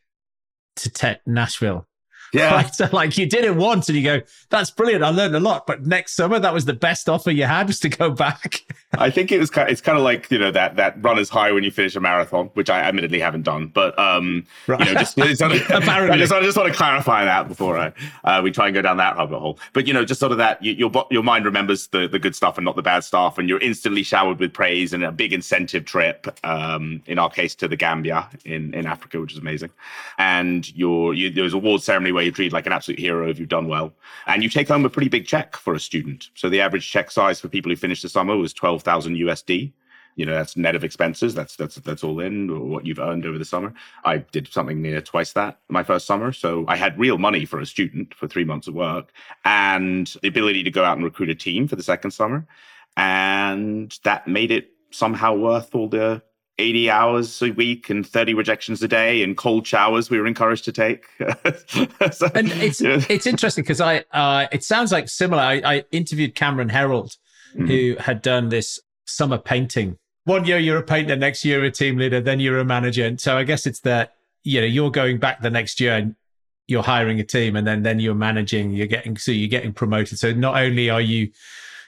to 0.76 0.90
te- 0.90 1.20
Nashville 1.26 1.86
yeah. 2.32 2.54
Right? 2.54 2.66
So 2.76 2.88
like 2.92 3.16
you 3.16 3.26
did 3.26 3.44
it 3.44 3.56
once 3.56 3.88
and 3.88 3.96
you 3.96 4.04
go, 4.04 4.20
that's 4.50 4.70
brilliant. 4.70 5.02
I 5.02 5.08
learned 5.08 5.34
a 5.34 5.40
lot. 5.40 5.66
But 5.66 5.86
next 5.86 6.14
summer, 6.14 6.38
that 6.38 6.52
was 6.52 6.64
the 6.64 6.72
best 6.72 7.08
offer 7.08 7.30
you 7.30 7.44
had 7.44 7.68
was 7.68 7.80
to 7.80 7.88
go 7.88 8.10
back. 8.10 8.64
I 8.98 9.10
think 9.10 9.32
it 9.32 9.38
was 9.38 9.50
kind 9.50 9.68
of, 9.68 9.72
it's 9.72 9.80
kind 9.80 9.96
of 9.96 10.04
like, 10.04 10.30
you 10.30 10.38
know, 10.38 10.50
that, 10.50 10.76
that 10.76 11.02
runner's 11.02 11.28
high 11.28 11.52
when 11.52 11.64
you 11.64 11.70
finish 11.70 11.96
a 11.96 12.00
marathon, 12.00 12.46
which 12.54 12.70
I 12.70 12.80
admittedly 12.80 13.20
haven't 13.20 13.42
done, 13.42 13.68
but, 13.68 13.98
um, 13.98 14.46
right. 14.66 14.80
you 14.80 14.86
know, 14.86 15.00
just, 15.00 15.16
just 15.16 15.40
Apparently. 15.70 16.16
I 16.16 16.18
just, 16.18 16.32
I 16.32 16.42
just 16.42 16.56
want 16.56 16.70
to 16.70 16.76
clarify 16.76 17.24
that 17.24 17.48
before 17.48 17.78
I, 17.78 17.92
uh, 18.24 18.40
we 18.42 18.50
try 18.50 18.66
and 18.66 18.74
go 18.74 18.82
down 18.82 18.96
that 18.98 19.16
rabbit 19.16 19.38
hole. 19.38 19.58
But, 19.72 19.86
you 19.86 19.92
know, 19.92 20.04
just 20.04 20.20
sort 20.20 20.32
of 20.32 20.38
that 20.38 20.62
you, 20.62 20.72
your, 20.72 20.90
your 21.10 21.22
mind 21.22 21.44
remembers 21.44 21.88
the, 21.88 22.08
the 22.08 22.18
good 22.18 22.34
stuff 22.34 22.58
and 22.58 22.64
not 22.64 22.76
the 22.76 22.82
bad 22.82 23.04
stuff. 23.04 23.38
And 23.38 23.48
you're 23.48 23.60
instantly 23.60 24.02
showered 24.02 24.38
with 24.38 24.52
praise 24.52 24.92
and 24.92 25.04
a 25.04 25.12
big 25.12 25.32
incentive 25.32 25.84
trip, 25.84 26.26
um, 26.44 27.02
in 27.06 27.18
our 27.18 27.30
case 27.30 27.54
to 27.56 27.68
the 27.68 27.76
Gambia 27.76 28.28
in, 28.44 28.72
in 28.74 28.86
Africa, 28.86 29.20
which 29.20 29.32
is 29.32 29.38
amazing. 29.38 29.70
And 30.18 30.74
your, 30.74 31.12
you, 31.12 31.30
there's 31.30 31.54
a 31.54 31.58
award 31.66 31.82
ceremony 31.82 32.12
where 32.16 32.24
you're 32.24 32.32
treated 32.32 32.54
like 32.54 32.66
an 32.66 32.72
absolute 32.72 32.98
hero 32.98 33.28
if 33.28 33.38
you've 33.38 33.50
done 33.50 33.68
well. 33.68 33.92
And 34.26 34.42
you 34.42 34.48
take 34.48 34.68
home 34.68 34.86
a 34.86 34.90
pretty 34.90 35.10
big 35.10 35.26
check 35.26 35.54
for 35.54 35.74
a 35.74 35.78
student. 35.78 36.30
So 36.34 36.48
the 36.48 36.62
average 36.62 36.90
check 36.90 37.10
size 37.10 37.40
for 37.40 37.48
people 37.48 37.70
who 37.70 37.76
finished 37.76 38.02
the 38.02 38.08
summer 38.08 38.36
was 38.36 38.54
12,000 38.54 39.16
USD. 39.16 39.72
You 40.14 40.24
know, 40.24 40.32
that's 40.32 40.56
net 40.56 40.74
of 40.74 40.82
expenses. 40.82 41.34
That's 41.34 41.56
that's 41.56 41.74
that's 41.74 42.02
all 42.02 42.20
in 42.20 42.48
or 42.48 42.60
what 42.60 42.86
you've 42.86 42.98
earned 42.98 43.26
over 43.26 43.36
the 43.36 43.44
summer. 43.44 43.74
I 44.02 44.16
did 44.16 44.50
something 44.50 44.80
near 44.80 45.02
twice 45.02 45.34
that 45.34 45.58
my 45.68 45.82
first 45.82 46.06
summer. 46.06 46.32
So 46.32 46.64
I 46.68 46.76
had 46.76 46.98
real 46.98 47.18
money 47.18 47.44
for 47.44 47.60
a 47.60 47.66
student 47.66 48.14
for 48.14 48.26
three 48.26 48.44
months 48.44 48.66
of 48.66 48.72
work 48.72 49.12
and 49.44 50.06
the 50.22 50.28
ability 50.28 50.62
to 50.62 50.70
go 50.70 50.84
out 50.84 50.96
and 50.96 51.04
recruit 51.04 51.28
a 51.28 51.34
team 51.34 51.68
for 51.68 51.76
the 51.76 51.82
second 51.82 52.12
summer. 52.12 52.46
And 52.96 53.94
that 54.04 54.26
made 54.26 54.50
it 54.50 54.70
somehow 54.90 55.34
worth 55.34 55.74
all 55.74 55.88
the 55.88 56.22
80 56.58 56.90
hours 56.90 57.42
a 57.42 57.50
week 57.50 57.90
and 57.90 58.06
30 58.06 58.34
rejections 58.34 58.82
a 58.82 58.88
day 58.88 59.22
and 59.22 59.36
cold 59.36 59.66
showers 59.66 60.08
we 60.08 60.18
were 60.18 60.26
encouraged 60.26 60.64
to 60.64 60.72
take. 60.72 61.06
so, 62.12 62.28
and 62.34 62.50
it's 62.52 62.80
yeah. 62.80 63.02
it's 63.08 63.26
interesting 63.26 63.62
because 63.62 63.80
I 63.80 64.04
uh, 64.12 64.46
it 64.52 64.64
sounds 64.64 64.92
like 64.92 65.08
similar. 65.08 65.42
I, 65.42 65.60
I 65.64 65.84
interviewed 65.90 66.34
Cameron 66.34 66.70
Herold, 66.70 67.16
mm-hmm. 67.54 67.66
who 67.66 67.96
had 67.98 68.22
done 68.22 68.48
this 68.48 68.80
summer 69.04 69.38
painting. 69.38 69.98
One 70.24 70.44
year 70.44 70.58
you're 70.58 70.78
a 70.78 70.82
painter, 70.82 71.14
next 71.14 71.44
year 71.44 71.62
a 71.62 71.70
team 71.70 71.98
leader, 71.98 72.20
then 72.20 72.40
you're 72.40 72.58
a 72.58 72.64
manager. 72.64 73.04
And 73.04 73.20
so 73.20 73.36
I 73.36 73.44
guess 73.44 73.66
it's 73.66 73.80
that 73.80 74.14
you 74.42 74.60
know 74.60 74.66
you're 74.66 74.90
going 74.90 75.18
back 75.18 75.42
the 75.42 75.50
next 75.50 75.78
year 75.80 75.94
and 75.94 76.16
you're 76.68 76.82
hiring 76.82 77.20
a 77.20 77.24
team, 77.24 77.54
and 77.54 77.66
then 77.66 77.82
then 77.82 78.00
you're 78.00 78.14
managing. 78.14 78.72
You're 78.72 78.86
getting 78.86 79.18
so 79.18 79.30
you're 79.30 79.48
getting 79.48 79.72
promoted. 79.72 80.18
So 80.18 80.32
not 80.32 80.56
only 80.56 80.88
are 80.88 81.02
you 81.02 81.30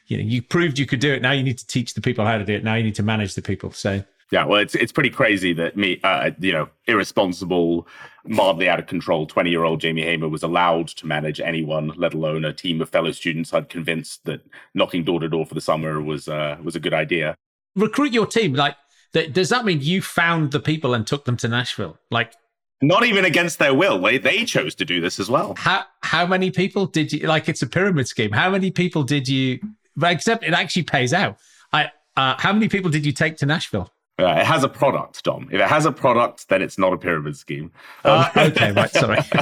you 0.09 0.19
know 0.19 0.25
you 0.25 0.43
proved 0.43 0.79
you 0.79 0.85
could 0.85 1.01
do 1.01 1.15
it, 1.15 1.23
now 1.23 1.33
you 1.33 1.43
need 1.43 1.59
to 1.59 1.67
teach 1.67 1.95
the 1.95 2.03
people 2.03 2.27
how 2.27 2.37
to 2.37 2.45
do 2.45 2.53
it. 2.53 2.65
Now 2.65 2.75
you 2.75 2.85
need 2.85 2.97
to 2.97 3.03
manage 3.03 3.35
the 3.35 3.43
people. 3.43 3.73
So 3.73 4.05
yeah, 4.31 4.45
well, 4.45 4.61
it's 4.61 4.75
it's 4.75 4.93
pretty 4.93 5.11
crazy 5.11 5.53
that 5.55 5.77
me, 5.77 6.01
uh, 6.05 6.31
you 6.39 6.53
know, 6.53 6.69
irresponsible, 6.87 7.89
mildly 8.27 8.69
out 8.69 8.79
of 8.79 8.87
control, 8.87 9.27
twenty 9.27 9.51
year 9.51 9.65
old 9.65 9.81
Jamie 9.81 10.03
Hamer 10.03 10.29
was 10.29 10.43
allowed 10.43 10.89
to 10.89 11.07
manage 11.07 11.41
anyone, 11.41 11.93
let 11.97 12.13
alone 12.13 12.45
a 12.45 12.53
team 12.53 12.83
of 12.83 12.91
fellow 12.91 13.13
students. 13.13 13.55
I'd 13.55 13.71
convinced 13.71 14.25
that 14.27 14.43
knocking 14.75 15.03
door 15.05 15.21
to 15.21 15.29
door 15.29 15.47
for 15.47 15.55
the 15.55 15.63
summer 15.63 16.03
was 16.03 16.29
uh, 16.29 16.59
was 16.63 16.77
a 16.77 16.81
good 16.81 16.93
idea. 16.93 17.37
Recruit 17.75 18.13
your 18.13 18.27
team. 18.27 18.53
Like, 18.53 18.77
th- 19.15 19.33
does 19.33 19.49
that 19.49 19.65
mean 19.65 19.81
you 19.81 20.03
found 20.03 20.53
the 20.53 20.61
people 20.61 20.93
and 20.93 21.07
took 21.07 21.25
them 21.25 21.39
to 21.39 21.49
Nashville? 21.49 21.99
Like, 22.11 22.35
not 22.83 23.05
even 23.05 23.25
against 23.25 23.59
their 23.59 23.73
will. 23.73 23.99
They 23.99 24.19
they 24.19 24.45
chose 24.45 24.75
to 24.75 24.85
do 24.85 25.01
this 25.01 25.19
as 25.19 25.31
well. 25.31 25.55
How 25.57 25.85
how 26.03 26.27
many 26.27 26.51
people 26.51 26.85
did 26.85 27.13
you 27.13 27.27
like? 27.27 27.49
It's 27.49 27.63
a 27.63 27.67
pyramid 27.67 28.07
scheme. 28.09 28.33
How 28.33 28.51
many 28.51 28.71
people 28.71 29.05
did 29.05 29.27
you? 29.27 29.59
Except 30.03 30.45
it 30.45 30.53
actually 30.53 30.83
pays 30.83 31.15
out. 31.15 31.39
I 31.73 31.91
uh, 32.17 32.35
how 32.39 32.53
many 32.53 32.69
people 32.69 32.91
did 32.91 33.07
you 33.07 33.13
take 33.13 33.39
to 33.39 33.47
Nashville? 33.47 33.91
Uh, 34.19 34.35
it 34.37 34.45
has 34.45 34.65
a 34.65 34.69
product, 34.69 35.23
Dom. 35.23 35.49
If 35.53 35.61
it 35.61 35.69
has 35.69 35.87
a 35.87 35.93
product, 35.93 36.49
then 36.49 36.61
it's 36.61 36.77
not 36.77 36.93
a 36.93 36.99
pyramid 36.99 37.37
scheme. 37.37 37.71
Uh, 38.05 38.29
okay, 38.37 38.73
right. 38.73 38.91
Sorry. 38.91 39.19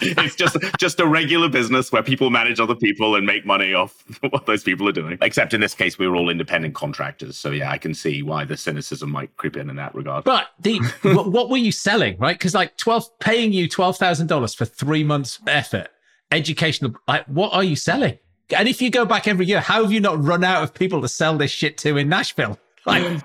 it's 0.00 0.34
just 0.34 0.56
just 0.78 0.98
a 0.98 1.06
regular 1.06 1.50
business 1.50 1.92
where 1.92 2.02
people 2.02 2.30
manage 2.30 2.58
other 2.58 2.74
people 2.74 3.16
and 3.16 3.26
make 3.26 3.44
money 3.44 3.74
off 3.74 4.02
what 4.30 4.46
those 4.46 4.62
people 4.62 4.88
are 4.88 4.92
doing. 4.92 5.18
Except 5.20 5.52
in 5.52 5.60
this 5.60 5.74
case, 5.74 5.98
we 5.98 6.08
were 6.08 6.16
all 6.16 6.30
independent 6.30 6.74
contractors. 6.74 7.36
So 7.36 7.50
yeah, 7.50 7.70
I 7.70 7.76
can 7.76 7.92
see 7.92 8.22
why 8.22 8.46
the 8.46 8.56
cynicism 8.56 9.10
might 9.10 9.36
creep 9.36 9.58
in 9.58 9.68
in 9.68 9.76
that 9.76 9.94
regard. 9.94 10.24
But 10.24 10.48
the 10.58 10.80
what, 11.02 11.30
what 11.30 11.50
were 11.50 11.58
you 11.58 11.72
selling, 11.72 12.16
right? 12.16 12.38
Because 12.38 12.54
like 12.54 12.78
twelve, 12.78 13.06
paying 13.18 13.52
you 13.52 13.68
twelve 13.68 13.98
thousand 13.98 14.28
dollars 14.28 14.54
for 14.54 14.64
three 14.64 15.04
months 15.04 15.38
effort, 15.46 15.88
educational. 16.30 16.94
Like, 17.06 17.26
what 17.26 17.52
are 17.52 17.64
you 17.64 17.76
selling? 17.76 18.18
And 18.56 18.68
if 18.68 18.80
you 18.80 18.88
go 18.88 19.04
back 19.04 19.28
every 19.28 19.44
year, 19.44 19.60
how 19.60 19.82
have 19.82 19.92
you 19.92 20.00
not 20.00 20.22
run 20.24 20.42
out 20.42 20.62
of 20.62 20.72
people 20.72 21.02
to 21.02 21.08
sell 21.08 21.36
this 21.36 21.50
shit 21.50 21.76
to 21.78 21.98
in 21.98 22.08
Nashville? 22.08 22.58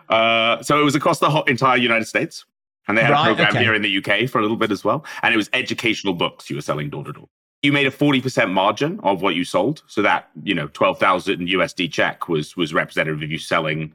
Uh, 0.10 0.62
so 0.62 0.80
it 0.80 0.84
was 0.84 0.96
across 0.96 1.20
the 1.20 1.30
whole, 1.30 1.44
entire 1.44 1.78
United 1.78 2.06
States. 2.06 2.46
And 2.88 2.98
they 2.98 3.02
had 3.02 3.12
right, 3.12 3.22
a 3.22 3.26
program 3.28 3.50
okay. 3.50 3.64
here 3.64 3.74
in 3.74 3.82
the 3.82 3.98
UK 3.98 4.30
for 4.30 4.40
a 4.40 4.42
little 4.42 4.58
bit 4.58 4.72
as 4.72 4.84
well. 4.84 5.06
And 5.22 5.34
it 5.34 5.38
was 5.38 5.50
educational 5.54 6.14
books 6.14 6.50
you 6.50 6.58
were 6.58 6.62
selling 6.62 6.90
door 6.90 7.04
to 7.06 7.14
door. 7.14 7.30
You 7.62 7.72
made 7.72 7.88
a 7.88 7.92
40% 7.92 8.52
margin 8.52 9.00
of 9.04 9.22
what 9.22 9.36
you 9.36 9.46
sold. 9.46 9.84
So 9.88 10.02
that, 10.02 10.30
you 10.44 10.54
know, 10.54 10.68
12,000 10.68 11.48
USD 11.48 11.92
check 11.92 12.28
was 12.28 12.58
was 12.58 12.74
representative 12.74 13.22
of 13.22 13.32
you 13.32 13.38
selling, 13.38 13.94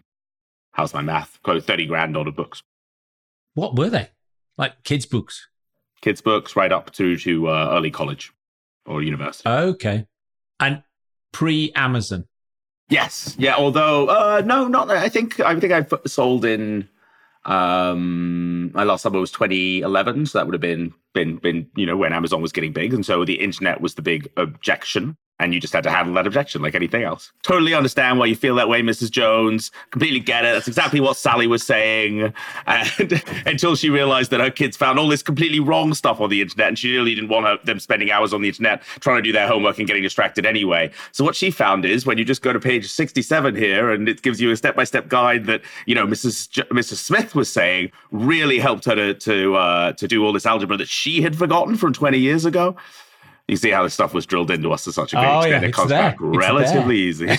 how's 0.72 0.94
my 0.94 1.02
math? 1.02 1.38
Close 1.42 1.64
30 1.64 1.86
grand 1.86 2.16
of 2.16 2.34
books. 2.34 2.62
What 3.54 3.76
were 3.76 3.90
they? 3.90 4.08
Like 4.56 4.82
kids' 4.84 5.04
books? 5.04 5.48
Kids' 6.00 6.22
books 6.22 6.56
right 6.56 6.72
up 6.72 6.94
through 6.94 7.18
to 7.18 7.48
uh, 7.48 7.68
early 7.72 7.90
college 7.90 8.32
or 8.86 9.02
university. 9.02 9.48
Okay. 9.48 10.06
And 10.60 10.82
pre 11.32 11.72
Amazon. 11.74 12.26
Yes, 12.88 13.36
yeah. 13.38 13.54
Although, 13.56 14.06
uh, 14.06 14.42
no, 14.44 14.66
not. 14.66 14.90
I 14.90 15.08
think 15.08 15.40
I 15.40 15.58
think 15.58 15.72
I 15.72 15.86
sold 16.06 16.44
in. 16.44 16.88
Um, 17.44 18.72
my 18.72 18.84
last 18.84 19.02
summer 19.02 19.20
was 19.20 19.30
2011, 19.30 20.26
so 20.26 20.38
that 20.38 20.46
would 20.46 20.54
have 20.54 20.60
been 20.60 20.92
been 21.14 21.36
been 21.36 21.68
you 21.76 21.86
know 21.86 21.96
when 21.96 22.12
Amazon 22.12 22.42
was 22.42 22.52
getting 22.52 22.72
big, 22.72 22.92
and 22.94 23.04
so 23.04 23.24
the 23.24 23.40
internet 23.40 23.80
was 23.80 23.94
the 23.94 24.02
big 24.02 24.30
objection 24.36 25.16
and 25.40 25.54
you 25.54 25.60
just 25.60 25.72
had 25.72 25.84
to 25.84 25.90
handle 25.90 26.14
that 26.14 26.26
objection 26.26 26.62
like 26.62 26.74
anything 26.74 27.02
else. 27.02 27.32
Totally 27.42 27.74
understand 27.74 28.18
why 28.18 28.26
you 28.26 28.34
feel 28.34 28.56
that 28.56 28.68
way, 28.68 28.82
Mrs. 28.82 29.10
Jones. 29.10 29.70
Completely 29.90 30.20
get 30.20 30.44
it. 30.44 30.52
That's 30.52 30.66
exactly 30.68 31.00
what 31.00 31.16
Sally 31.16 31.46
was 31.46 31.62
saying. 31.64 32.32
And 32.66 33.22
until 33.46 33.76
she 33.76 33.88
realized 33.88 34.30
that 34.32 34.40
her 34.40 34.50
kids 34.50 34.76
found 34.76 34.98
all 34.98 35.08
this 35.08 35.22
completely 35.22 35.60
wrong 35.60 35.94
stuff 35.94 36.20
on 36.20 36.30
the 36.30 36.42
internet, 36.42 36.68
and 36.68 36.78
she 36.78 36.92
really 36.92 37.14
didn't 37.14 37.30
want 37.30 37.46
her, 37.46 37.58
them 37.64 37.78
spending 37.78 38.10
hours 38.10 38.34
on 38.34 38.42
the 38.42 38.48
internet 38.48 38.82
trying 39.00 39.16
to 39.16 39.22
do 39.22 39.32
their 39.32 39.46
homework 39.46 39.78
and 39.78 39.86
getting 39.86 40.02
distracted 40.02 40.44
anyway. 40.44 40.90
So 41.12 41.24
what 41.24 41.36
she 41.36 41.50
found 41.50 41.84
is 41.84 42.04
when 42.04 42.18
you 42.18 42.24
just 42.24 42.42
go 42.42 42.52
to 42.52 42.60
page 42.60 42.90
67 42.90 43.54
here, 43.54 43.90
and 43.90 44.08
it 44.08 44.22
gives 44.22 44.40
you 44.40 44.50
a 44.50 44.56
step-by-step 44.56 45.08
guide 45.08 45.46
that 45.46 45.62
you 45.86 45.94
know 45.94 46.06
Mrs. 46.06 46.50
J- 46.50 46.62
Mrs. 46.64 46.96
Smith 46.96 47.34
was 47.34 47.50
saying 47.50 47.92
really 48.10 48.58
helped 48.58 48.84
her 48.86 48.94
to 48.94 49.14
to 49.14 49.54
uh, 49.56 49.92
to 49.92 50.08
do 50.08 50.24
all 50.24 50.32
this 50.32 50.46
algebra 50.46 50.76
that 50.76 50.88
she 50.88 51.22
had 51.22 51.36
forgotten 51.36 51.76
from 51.76 51.92
20 51.92 52.18
years 52.18 52.44
ago 52.44 52.76
you 53.48 53.56
see 53.56 53.70
how 53.70 53.82
this 53.82 53.94
stuff 53.94 54.14
was 54.14 54.26
drilled 54.26 54.50
into 54.50 54.70
us 54.72 54.84
to 54.84 54.92
such 54.92 55.14
a 55.14 55.16
great 55.16 55.26
oh, 55.26 55.40
extent. 55.40 55.62
Yeah, 55.62 55.68
it 55.68 55.74
comes 55.74 55.88
there. 55.88 56.02
back 56.02 56.18
it's 56.20 56.36
relatively 56.36 56.98
easy. 56.98 57.28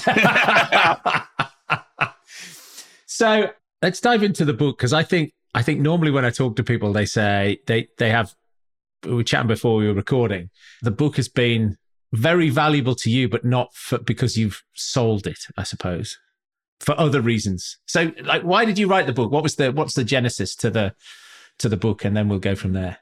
so 3.06 3.52
let's 3.82 4.02
dive 4.02 4.24
into 4.24 4.44
the 4.44 4.54
book 4.54 4.78
because 4.78 4.92
I 4.92 5.04
think 5.04 5.32
I 5.54 5.62
think 5.62 5.80
normally 5.80 6.12
when 6.12 6.26
I 6.26 6.32
talk 6.32 6.58
to 6.58 6.64
people, 6.64 6.92
they 6.92 7.06
say 7.06 7.60
they 7.68 7.88
they 7.98 8.10
have. 8.10 8.34
We 9.06 9.14
were 9.14 9.24
chatting 9.24 9.48
before 9.48 9.78
we 9.78 9.88
were 9.88 9.94
recording. 9.94 10.50
The 10.82 10.92
book 10.92 11.16
has 11.16 11.30
been 11.30 11.78
very 12.12 12.50
valuable 12.50 12.96
to 12.96 13.10
you, 13.10 13.30
but 13.30 13.46
not 13.46 13.74
for, 13.74 13.98
because 13.98 14.38
you've 14.38 14.62
sold 14.74 15.26
it. 15.26 15.40
I 15.56 15.64
suppose 15.64 16.18
for 16.80 17.00
other 17.00 17.22
reasons. 17.22 17.78
So, 17.86 18.12
like, 18.24 18.44
why 18.44 18.66
did 18.66 18.78
you 18.78 18.88
write 18.88 19.06
the 19.06 19.14
book? 19.14 19.32
What 19.32 19.44
was 19.44 19.56
the 19.56 19.72
what's 19.72 19.94
the 19.94 20.04
genesis 20.04 20.56
to 20.58 20.70
the 20.70 20.96
to 21.60 21.70
the 21.70 21.78
book, 21.78 22.06
and 22.06 22.16
then 22.16 22.30
we'll 22.30 22.40
go 22.40 22.56
from 22.56 22.74
there. 22.74 22.98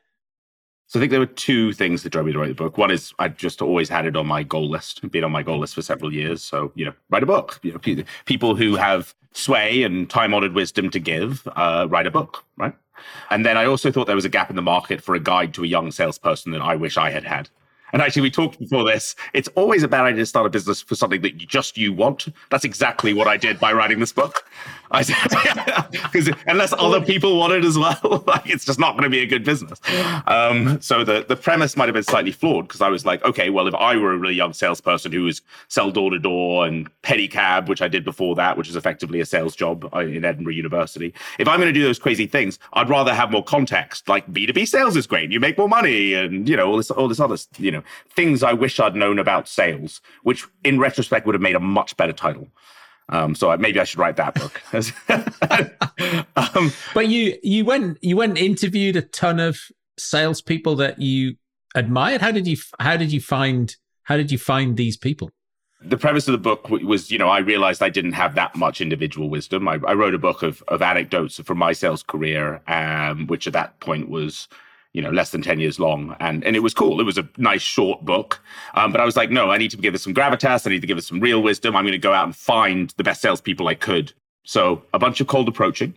So 0.88 1.00
I 1.00 1.02
think 1.02 1.12
there 1.12 1.20
were 1.20 1.26
two 1.26 1.74
things 1.74 2.04
that 2.04 2.12
drove 2.12 2.26
me 2.26 2.32
to 2.32 2.40
write 2.40 2.48
the 2.48 2.56
book. 2.56 2.78
One 2.78 2.92
is 2.92 3.14
I 3.20 3.28
just 3.28 3.62
always 3.62 3.90
had 3.90 4.06
it 4.06 4.16
on 4.16 4.26
my 4.26 4.42
goal 4.44 4.70
list, 4.70 5.10
been 5.12 5.26
on 5.26 5.32
my 5.32 5.44
goal 5.44 5.60
list 5.60 5.76
for 5.76 5.82
several 5.82 6.14
years. 6.14 6.42
So 6.42 6.72
you 6.76 6.86
know, 6.86 6.94
write 7.10 7.24
a 7.24 7.28
book. 7.28 7.60
You 7.62 7.74
know, 7.74 8.04
people 8.26 8.56
who 8.56 8.76
have 8.76 9.14
sway 9.34 9.84
and 9.84 10.10
time-honored 10.10 10.54
wisdom 10.54 10.90
to 10.90 11.00
give, 11.00 11.48
uh, 11.56 11.88
write 11.90 12.08
a 12.08 12.12
book, 12.12 12.44
right? 12.56 12.74
And 13.30 13.46
then 13.46 13.58
I 13.58 13.66
also 13.66 13.92
thought 13.92 14.08
there 14.08 14.16
was 14.16 14.26
a 14.26 14.30
gap 14.30 14.50
in 14.50 14.56
the 14.56 14.62
market 14.62 15.04
for 15.04 15.14
a 15.14 15.20
guide 15.20 15.54
to 15.56 15.64
a 15.64 15.68
young 15.68 15.92
salesperson 15.92 16.52
that 16.54 16.62
I 16.62 16.76
wish 16.76 16.98
I 16.98 17.12
had 17.12 17.24
had. 17.24 17.50
And 17.94 18.02
actually, 18.02 18.24
we 18.24 18.32
talked 18.32 18.60
before 18.60 18.84
this. 18.84 19.16
It's 19.34 19.48
always 19.50 19.84
a 19.84 19.88
bad 19.88 20.06
idea 20.06 20.22
to 20.22 20.26
start 20.26 20.46
a 20.46 20.50
business 20.50 20.82
for 20.82 20.96
something 20.96 21.22
that 21.22 21.38
just 21.38 21.78
you 21.78 21.94
want. 21.94 22.28
That's 22.50 22.66
exactly 22.66 23.14
what 23.14 23.28
I 23.28 23.38
did 23.38 23.60
by 23.60 23.72
writing 23.74 24.00
this 24.00 24.12
book. 24.12 24.44
Because 24.90 26.30
unless 26.48 26.74
other 26.74 27.02
people 27.02 27.38
want 27.38 27.54
it 27.54 27.66
as 27.66 27.78
well, 27.78 28.24
like 28.28 28.50
it's 28.50 28.66
just 28.66 28.80
not 28.80 28.94
going 28.94 29.04
to 29.04 29.10
be 29.10 29.20
a 29.20 29.26
good 29.26 29.44
business. 29.44 29.80
Um, 30.28 30.80
so 30.82 31.04
the 31.04 31.26
the 31.28 31.36
premise 31.36 31.76
might 31.76 31.86
have 31.86 31.94
been 31.94 32.04
slightly 32.04 32.32
flawed 32.32 32.68
because 32.68 32.82
I 32.82 32.90
was 32.90 33.06
like, 33.06 33.24
okay, 33.24 33.50
well, 33.50 33.68
if 33.68 33.76
I 33.76 33.98
were 33.98 34.14
a 34.14 34.18
really 34.18 34.36
young 34.36 34.54
salesperson 34.54 35.12
who 35.12 35.24
was 35.24 35.42
sell 35.68 35.92
door 35.92 36.12
to 36.12 36.20
door 36.20 36.66
and 36.66 36.90
pedicab, 37.02 37.68
which 37.68 37.82
I 37.82 37.88
did 37.88 38.06
before 38.06 38.36
that, 38.36 38.58
which 38.58 38.70
is 38.70 38.76
effectively 38.76 39.20
a 39.20 39.26
sales 39.26 39.56
job 39.56 39.90
uh, 39.94 40.00
in 40.00 40.24
Edinburgh 40.24 40.54
University, 40.54 41.14
if 41.38 41.48
I'm 41.48 41.60
going 41.60 41.74
to 41.74 41.78
do 41.78 41.84
those 41.84 42.00
crazy 42.00 42.28
things, 42.28 42.60
I'd 42.74 42.90
rather 42.90 43.14
have 43.14 43.32
more 43.32 43.44
context. 43.44 44.08
Like 44.08 44.32
B 44.32 44.46
two 44.46 44.54
B 44.54 44.66
sales 44.66 44.96
is 44.96 45.08
great, 45.08 45.32
you 45.32 45.40
make 45.40 45.58
more 45.58 45.70
money, 45.70 46.14
and 46.14 46.48
you 46.48 46.56
know 46.56 46.68
all 46.68 46.78
this 46.78 46.92
all 46.92 47.08
this 47.08 47.20
other 47.20 47.38
you 47.58 47.72
know 47.72 47.77
things 48.10 48.44
I 48.44 48.54
wish 48.54 48.80
I'd 48.80 48.96
known 48.96 49.20
about 49.20 49.48
sales, 49.48 50.02
which 50.24 50.46
in 50.64 50.80
retrospect 50.80 51.26
would 51.26 51.36
have 51.36 51.42
made 51.42 51.56
a 51.56 51.60
much 51.60 51.98
better 51.98 52.14
title. 52.14 52.48
Um, 53.10 53.36
so 53.36 53.56
maybe 53.58 53.80
I 53.80 53.86
should 53.86 54.00
write 54.00 54.18
that 54.18 54.36
book. 54.36 54.62
um, 56.36 56.74
but 56.94 57.08
you 57.08 57.38
you 57.42 57.64
went 57.64 57.98
you 58.02 58.18
went 58.18 58.38
and 58.38 58.46
interviewed 58.46 58.96
a 58.96 59.02
ton 59.02 59.40
of 59.40 59.60
salespeople 59.98 60.76
that 60.78 61.00
you 61.00 61.36
admired. 61.76 62.22
How 62.22 62.32
did 62.32 62.48
you 62.48 62.58
how 62.80 62.98
did 62.98 63.12
you 63.12 63.22
find 63.22 63.76
how 64.04 64.18
did 64.18 64.32
you 64.32 64.38
find 64.38 64.76
these 64.76 64.98
people? 64.98 65.32
The 65.80 65.98
premise 65.98 66.28
of 66.28 66.32
the 66.32 66.40
book 66.40 66.70
was, 66.70 67.12
you 67.12 67.20
know, 67.20 67.30
I 67.30 67.38
realized 67.38 67.84
I 67.84 67.90
didn't 67.90 68.14
have 68.14 68.34
that 68.34 68.56
much 68.56 68.82
individual 68.82 69.30
wisdom. 69.30 69.68
I, 69.68 69.80
I 69.88 69.94
wrote 69.94 70.16
a 70.16 70.20
book 70.20 70.44
of 70.44 70.62
of 70.68 70.82
anecdotes 70.82 71.40
from 71.40 71.60
my 71.60 71.72
sales 71.72 72.04
career, 72.04 72.62
um, 72.68 73.28
which 73.28 73.48
at 73.48 73.54
that 73.54 73.80
point 73.80 74.10
was 74.10 74.50
you 74.98 75.04
know 75.04 75.12
less 75.12 75.30
than 75.30 75.44
10 75.44 75.60
years 75.60 75.80
long. 75.80 76.16
And 76.20 76.44
and 76.44 76.56
it 76.56 76.64
was 76.68 76.74
cool. 76.74 77.00
It 77.00 77.04
was 77.04 77.20
a 77.20 77.30
nice 77.38 77.62
short 77.62 78.04
book. 78.04 78.42
Um, 78.74 78.92
but 78.92 79.00
i 79.00 79.06
was 79.06 79.16
like 79.16 79.30
no 79.30 79.52
i 79.52 79.58
need 79.58 79.72
to 79.72 79.78
give 79.78 79.96
it 79.96 80.00
some 80.00 80.14
gravitas. 80.14 80.66
I 80.66 80.72
need 80.72 80.82
to 80.82 80.88
give 80.88 80.98
it 80.98 81.04
some 81.04 81.20
real 81.20 81.42
wisdom. 81.44 81.76
I'm 81.76 81.84
going 81.84 82.02
to 82.02 82.10
go 82.10 82.14
out 82.14 82.26
and 82.26 82.36
find 82.36 82.94
the 82.98 83.04
best 83.04 83.22
salespeople 83.22 83.68
i 83.68 83.76
could. 83.76 84.12
So 84.44 84.82
a 84.94 85.00
bunch 85.00 85.22
of 85.22 85.28
cold 85.28 85.48
approaching 85.48 85.94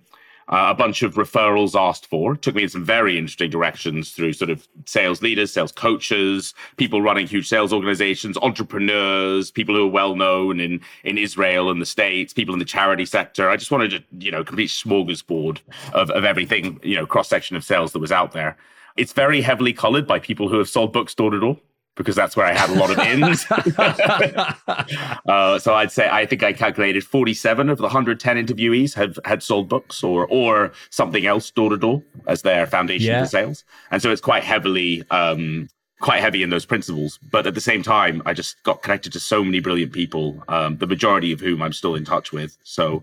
uh, 0.51 0.67
a 0.69 0.75
bunch 0.75 1.03
of 1.03 1.15
referrals 1.15 1.79
asked 1.79 2.07
for. 2.07 2.37
Took 2.37 2.57
me 2.57 2.65
in 2.65 2.69
some 2.69 2.85
very 2.85 3.17
interesting 3.17 3.51
directions 3.51 4.11
through 4.11 4.33
sort 4.33 4.51
of 4.51 4.67
sales 4.85 5.23
leaders 5.23 5.53
sales 5.53 5.73
coaches 5.73 6.55
people 6.77 7.01
running 7.01 7.27
huge 7.27 7.49
sales 7.49 7.73
organizations 7.73 8.37
entrepreneurs 8.39 9.51
people 9.51 9.75
who 9.75 9.87
are 9.87 9.91
well 9.91 10.17
known 10.17 10.59
in 10.59 10.81
in 11.05 11.17
israel 11.17 11.71
and 11.71 11.81
the 11.81 11.87
states 11.87 12.33
people 12.33 12.53
in 12.53 12.59
the 12.59 12.65
charity 12.65 13.07
sector. 13.07 13.49
I 13.49 13.57
just 13.57 13.71
wanted 13.71 13.91
to 13.91 14.03
you 14.19 14.33
know 14.33 14.43
complete 14.43 14.71
smorgasbord 14.71 15.61
of, 15.93 16.11
of 16.11 16.25
everything 16.25 16.81
you 16.83 16.97
know 16.97 17.07
cross 17.07 17.29
section 17.29 17.57
of 17.57 17.65
sales 17.65 17.93
that 17.93 18.01
was 18.01 18.13
out 18.13 18.33
there 18.33 18.57
it's 18.97 19.13
very 19.13 19.41
heavily 19.41 19.73
colored 19.73 20.07
by 20.07 20.19
people 20.19 20.49
who 20.49 20.59
have 20.59 20.69
sold 20.69 20.93
books 20.93 21.15
door 21.15 21.31
to 21.31 21.41
door 21.41 21.59
because 21.97 22.17
that's 22.17 22.35
where 22.37 22.47
I 22.47 22.55
had 22.55 22.71
a 22.71 22.75
lot 22.75 22.91
of 22.91 22.99
ins. 22.99 23.45
uh, 25.29 25.59
so 25.59 25.75
I'd 25.75 25.93
say 25.93 26.09
I 26.11 26.25
think 26.25 26.43
I 26.43 26.53
calculated 26.53 27.05
47 27.05 27.69
of 27.69 27.77
the 27.79 27.85
110 27.85 28.37
interviewees 28.37 28.95
have 28.95 29.19
had 29.25 29.43
sold 29.43 29.69
books 29.69 30.03
or 30.03 30.27
or 30.29 30.73
something 30.89 31.27
else 31.27 31.51
door 31.51 31.71
to 31.71 31.77
door 31.77 32.03
as 32.27 32.43
their 32.43 32.67
foundation 32.67 33.09
yeah. 33.09 33.25
for 33.25 33.29
sales, 33.29 33.65
and 33.91 34.01
so 34.01 34.11
it's 34.11 34.21
quite 34.21 34.45
heavily. 34.45 35.05
Um, 35.11 35.69
quite 36.01 36.23
heavy 36.23 36.43
in 36.43 36.49
those 36.49 36.65
principles, 36.65 37.19
but 37.31 37.47
at 37.47 37.55
the 37.55 37.61
same 37.61 37.83
time, 37.83 38.23
I 38.25 38.33
just 38.33 38.63
got 38.63 38.81
connected 38.81 39.13
to 39.13 39.21
so 39.21 39.45
many 39.45 39.61
brilliant 39.61 39.93
people, 39.93 40.43
um, 40.49 40.79
the 40.79 40.87
majority 40.87 41.31
of 41.31 41.41
whom 41.41 41.61
I'm 41.61 41.75
still 41.75 41.95
in 41.95 42.07
touch 42.07 42.33
with. 42.33 42.57
So, 42.65 43.03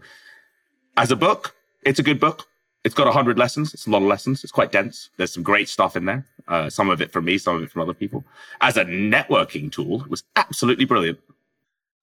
as 0.98 1.12
a 1.12 1.16
book, 1.16 1.56
it's 1.84 2.00
a 2.00 2.04
good 2.04 2.20
book. 2.20 2.48
It's 2.88 2.96
got 2.96 3.06
100 3.06 3.38
lessons. 3.38 3.74
It's 3.74 3.86
a 3.86 3.90
lot 3.90 4.02
of 4.02 4.08
lessons. 4.08 4.46
It's 4.46 4.54
quite 4.54 4.72
dense. 4.72 5.10
There's 5.18 5.34
some 5.34 5.44
great 5.44 5.68
stuff 5.68 5.98
in 5.98 6.06
there. 6.06 6.26
Uh, 6.48 6.70
some 6.70 6.90
of 6.90 7.02
it 7.02 7.12
from 7.12 7.26
me, 7.26 7.38
some 7.38 7.58
of 7.58 7.64
it 7.64 7.70
from 7.70 7.82
other 7.82 7.94
people. 7.94 8.24
As 8.62 8.78
a 8.78 8.86
networking 8.86 9.70
tool, 9.70 10.04
it 10.04 10.10
was 10.10 10.24
absolutely 10.38 10.86
brilliant. 10.86 11.20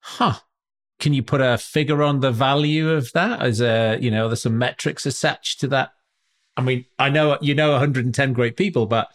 Huh. 0.01 0.35
Can 0.99 1.15
you 1.15 1.23
put 1.23 1.41
a 1.41 1.57
figure 1.57 2.03
on 2.03 2.19
the 2.19 2.31
value 2.31 2.91
of 2.91 3.11
that? 3.13 3.41
As 3.41 3.61
a, 3.61 3.97
you 3.99 4.11
know, 4.11 4.29
there's 4.29 4.43
some 4.43 4.59
metrics 4.59 5.07
attached 5.07 5.59
to 5.61 5.67
that. 5.69 5.89
I 6.55 6.61
mean, 6.61 6.85
I 6.99 7.09
know 7.09 7.39
you 7.41 7.55
know 7.55 7.71
110 7.71 8.33
great 8.33 8.55
people, 8.55 8.85
but 8.85 9.07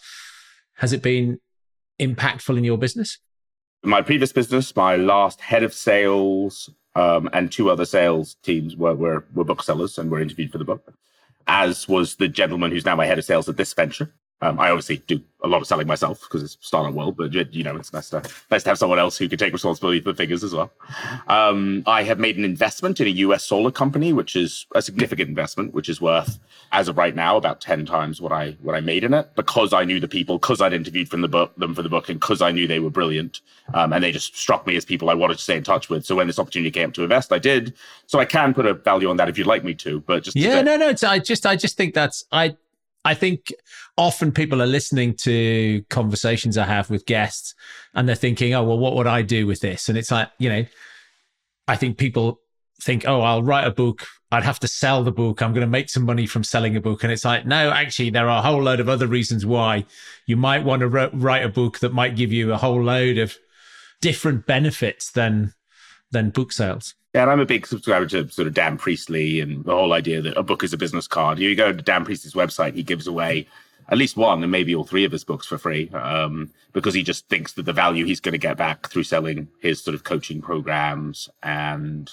has 0.78 0.92
it 0.92 1.02
been 1.02 1.38
impactful 2.00 2.58
in 2.58 2.64
your 2.64 2.78
business? 2.78 3.18
My 3.84 4.02
previous 4.02 4.32
business, 4.32 4.74
my 4.74 4.96
last 4.96 5.40
head 5.40 5.62
of 5.62 5.72
sales 5.72 6.68
um, 6.96 7.30
and 7.32 7.52
two 7.52 7.70
other 7.70 7.84
sales 7.84 8.34
teams 8.42 8.74
were, 8.74 8.96
were, 8.96 9.24
were 9.32 9.44
booksellers 9.44 9.98
and 9.98 10.10
were 10.10 10.20
interviewed 10.20 10.50
for 10.50 10.58
the 10.58 10.64
book 10.64 10.92
as 11.50 11.88
was 11.88 12.14
the 12.14 12.28
gentleman 12.28 12.70
who's 12.70 12.84
now 12.84 12.94
my 12.94 13.06
head 13.06 13.18
of 13.18 13.24
sales 13.24 13.48
at 13.48 13.56
this 13.56 13.74
venture. 13.74 14.14
Um, 14.42 14.58
I 14.58 14.70
obviously 14.70 14.98
do 14.98 15.20
a 15.42 15.48
lot 15.48 15.60
of 15.60 15.66
selling 15.66 15.86
myself 15.86 16.20
because 16.20 16.42
it's 16.42 16.56
startup 16.60 16.94
world, 16.94 17.16
but 17.16 17.32
you 17.32 17.62
know, 17.62 17.76
it's 17.76 17.92
nice 17.92 18.10
to 18.10 18.22
nice 18.50 18.62
to 18.62 18.70
have 18.70 18.78
someone 18.78 18.98
else 18.98 19.18
who 19.18 19.28
can 19.28 19.38
take 19.38 19.52
responsibility 19.52 20.00
for 20.00 20.12
the 20.12 20.16
figures 20.16 20.42
as 20.42 20.54
well. 20.54 20.70
Um, 21.28 21.82
I 21.86 22.02
have 22.04 22.18
made 22.18 22.38
an 22.38 22.44
investment 22.44 23.00
in 23.00 23.06
a 23.06 23.10
US 23.10 23.44
solar 23.44 23.70
company, 23.70 24.12
which 24.12 24.36
is 24.36 24.66
a 24.74 24.82
significant 24.82 25.28
investment, 25.28 25.74
which 25.74 25.88
is 25.88 26.00
worth, 26.00 26.38
as 26.72 26.88
of 26.88 26.96
right 26.96 27.14
now, 27.14 27.36
about 27.36 27.60
ten 27.60 27.84
times 27.84 28.20
what 28.20 28.32
I 28.32 28.52
what 28.62 28.74
I 28.74 28.80
made 28.80 29.04
in 29.04 29.12
it 29.14 29.34
because 29.36 29.72
I 29.72 29.84
knew 29.84 30.00
the 30.00 30.08
people, 30.08 30.38
because 30.38 30.60
I'd 30.60 30.72
interviewed 30.72 31.08
from 31.08 31.20
the 31.20 31.28
book 31.28 31.54
them 31.56 31.74
for 31.74 31.82
the 31.82 31.88
book, 31.88 32.08
and 32.08 32.18
because 32.18 32.40
I 32.40 32.50
knew 32.50 32.66
they 32.66 32.80
were 32.80 32.90
brilliant, 32.90 33.40
um, 33.74 33.92
and 33.92 34.02
they 34.02 34.12
just 34.12 34.36
struck 34.36 34.66
me 34.66 34.76
as 34.76 34.84
people 34.84 35.10
I 35.10 35.14
wanted 35.14 35.36
to 35.36 35.42
stay 35.42 35.56
in 35.56 35.64
touch 35.64 35.90
with. 35.90 36.04
So 36.06 36.16
when 36.16 36.26
this 36.26 36.38
opportunity 36.38 36.70
came 36.70 36.88
up 36.88 36.94
to 36.94 37.02
invest, 37.02 37.32
I 37.32 37.38
did. 37.38 37.74
So 38.06 38.18
I 38.18 38.24
can 38.24 38.54
put 38.54 38.66
a 38.66 38.74
value 38.74 39.10
on 39.10 39.16
that 39.18 39.28
if 39.28 39.36
you'd 39.36 39.46
like 39.46 39.64
me 39.64 39.74
to, 39.74 40.00
but 40.00 40.22
just 40.24 40.36
yeah, 40.36 40.62
no, 40.62 40.76
no, 40.76 40.88
it's, 40.88 41.04
I 41.04 41.18
just 41.18 41.44
I 41.44 41.56
just 41.56 41.76
think 41.76 41.94
that's 41.94 42.24
I 42.32 42.56
I 43.04 43.14
think 43.14 43.52
often 43.96 44.30
people 44.32 44.60
are 44.62 44.66
listening 44.66 45.14
to 45.18 45.82
conversations 45.88 46.58
I 46.58 46.66
have 46.66 46.90
with 46.90 47.06
guests 47.06 47.54
and 47.94 48.08
they're 48.08 48.14
thinking, 48.14 48.54
oh, 48.54 48.64
well, 48.64 48.78
what 48.78 48.94
would 48.94 49.06
I 49.06 49.22
do 49.22 49.46
with 49.46 49.60
this? 49.60 49.88
And 49.88 49.96
it's 49.96 50.10
like, 50.10 50.28
you 50.38 50.50
know, 50.50 50.66
I 51.66 51.76
think 51.76 51.96
people 51.96 52.40
think, 52.82 53.06
oh, 53.06 53.22
I'll 53.22 53.42
write 53.42 53.66
a 53.66 53.70
book. 53.70 54.06
I'd 54.32 54.44
have 54.44 54.60
to 54.60 54.68
sell 54.68 55.02
the 55.02 55.12
book. 55.12 55.40
I'm 55.40 55.52
going 55.52 55.66
to 55.66 55.70
make 55.70 55.88
some 55.88 56.04
money 56.04 56.26
from 56.26 56.44
selling 56.44 56.76
a 56.76 56.80
book. 56.80 57.02
And 57.02 57.12
it's 57.12 57.24
like, 57.24 57.46
no, 57.46 57.70
actually, 57.70 58.10
there 58.10 58.28
are 58.28 58.38
a 58.38 58.42
whole 58.42 58.62
load 58.62 58.80
of 58.80 58.88
other 58.88 59.06
reasons 59.06 59.46
why 59.46 59.86
you 60.26 60.36
might 60.36 60.64
want 60.64 60.80
to 60.80 60.88
write 60.88 61.44
a 61.44 61.48
book 61.48 61.80
that 61.80 61.92
might 61.92 62.16
give 62.16 62.32
you 62.32 62.52
a 62.52 62.58
whole 62.58 62.82
load 62.82 63.18
of 63.18 63.36
different 64.00 64.46
benefits 64.46 65.10
than 65.10 65.54
than 66.10 66.30
book 66.30 66.52
sales. 66.52 66.94
Yeah, 67.14 67.22
and 67.22 67.30
I'm 67.30 67.40
a 67.40 67.46
big 67.46 67.66
subscriber 67.66 68.06
to 68.06 68.28
sort 68.28 68.46
of 68.46 68.54
Dan 68.54 68.78
Priestley 68.78 69.40
and 69.40 69.64
the 69.64 69.74
whole 69.74 69.92
idea 69.92 70.22
that 70.22 70.36
a 70.36 70.44
book 70.44 70.62
is 70.62 70.72
a 70.72 70.78
business 70.78 71.08
card. 71.08 71.38
You 71.38 71.56
go 71.56 71.72
to 71.72 71.82
Dan 71.82 72.04
Priestley's 72.04 72.34
website, 72.34 72.74
he 72.74 72.84
gives 72.84 73.06
away 73.08 73.48
at 73.88 73.98
least 73.98 74.16
one 74.16 74.42
and 74.42 74.52
maybe 74.52 74.74
all 74.74 74.84
three 74.84 75.04
of 75.04 75.10
his 75.10 75.24
books 75.24 75.46
for 75.46 75.58
free 75.58 75.88
um, 75.90 76.50
because 76.72 76.94
he 76.94 77.02
just 77.02 77.28
thinks 77.28 77.54
that 77.54 77.64
the 77.64 77.72
value 77.72 78.04
he's 78.04 78.20
going 78.20 78.32
to 78.32 78.38
get 78.38 78.56
back 78.56 78.88
through 78.88 79.02
selling 79.02 79.48
his 79.60 79.82
sort 79.82 79.96
of 79.96 80.04
coaching 80.04 80.40
programs 80.40 81.28
and 81.42 82.12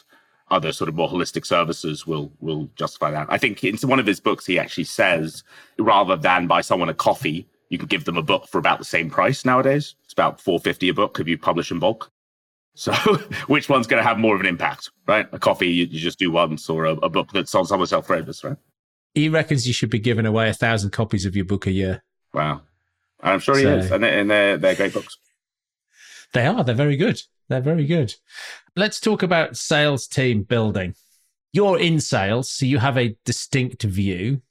other 0.50 0.72
sort 0.72 0.88
of 0.89 0.96
more 0.96 1.10
holistic 1.10 1.46
services 1.46 2.08
will 2.08 2.32
will 2.39 2.70
justify 2.75 3.12
that. 3.12 3.27
I 3.30 3.38
think 3.38 3.63
in 3.63 3.77
one 3.88 4.00
of 4.00 4.08
his 4.08 4.20
books 4.20 4.46
he 4.46 4.58
actually 4.58 4.86
says 4.86 5.44
rather 5.77 6.16
than 6.16 6.48
buy 6.48 6.62
someone 6.62 6.89
a 6.89 6.94
coffee, 6.94 7.48
you 7.70 7.77
can 7.77 7.88
give 7.88 8.06
them 8.06 8.18
a 8.18 8.24
book 8.24 8.48
for 8.48 8.58
about 8.58 8.80
the 8.80 8.86
same 8.86 9.10
price 9.10 9.46
nowadays. 9.46 9.96
It's 10.06 10.13
about 10.13 10.42
450 10.42 10.89
a 10.89 10.93
book 10.93 11.19
if 11.19 11.28
you 11.28 11.38
publish 11.38 11.69
in 11.69 11.80
bulk. 11.80 12.12
So, 12.78 12.94
which 13.48 13.70
one's 13.70 13.88
going 13.88 14.02
to 14.02 14.08
have 14.08 14.20
more 14.20 14.36
of 14.36 14.42
an 14.42 14.46
impact, 14.46 14.92
right? 15.08 15.28
A 15.32 15.40
coffee 15.40 15.68
you, 15.68 15.86
you 15.86 16.00
just 16.00 16.20
do 16.20 16.32
once, 16.32 16.70
or 16.70 16.86
a, 16.86 16.92
a 16.98 17.10
book 17.10 17.32
that's 17.34 17.56
on 17.56 17.66
someone's 17.66 17.90
self 17.90 18.08
readers, 18.08 18.44
right? 18.44 18.58
He 19.16 19.30
reckons 19.30 19.68
you 19.68 19.74
should 19.74 19.90
be 19.90 19.98
giving 19.98 20.28
away 20.28 20.48
a 20.48 20.54
thousand 20.54 20.92
copies 20.92 21.26
of 21.26 21.36
your 21.36 21.46
book 21.46 21.66
a 21.66 21.72
year. 21.72 22.04
Wow, 22.36 22.62
I'm 23.20 23.40
sure 23.40 23.56
so, 23.56 23.62
he 23.62 23.66
is, 23.66 23.92
and, 23.92 24.06
and 24.06 24.30
they're, 24.30 24.58
they're 24.58 24.76
great 24.76 24.94
books. 24.94 25.18
They 26.34 26.46
are. 26.46 26.63
They're 26.63 26.76
very 26.76 26.98
good. 26.98 27.20
They're 27.50 27.62
very 27.62 27.86
good. 27.86 28.13
Let's 28.76 29.00
talk 29.00 29.24
about 29.24 29.58
sales 29.58 30.06
team 30.06 30.44
building. 30.44 30.94
You're 31.54 31.80
in 31.80 32.00
sales, 32.00 32.52
so 32.52 32.68
you 32.68 32.78
have 32.78 32.98
a 32.98 33.18
distinct 33.26 33.82
view 33.82 34.44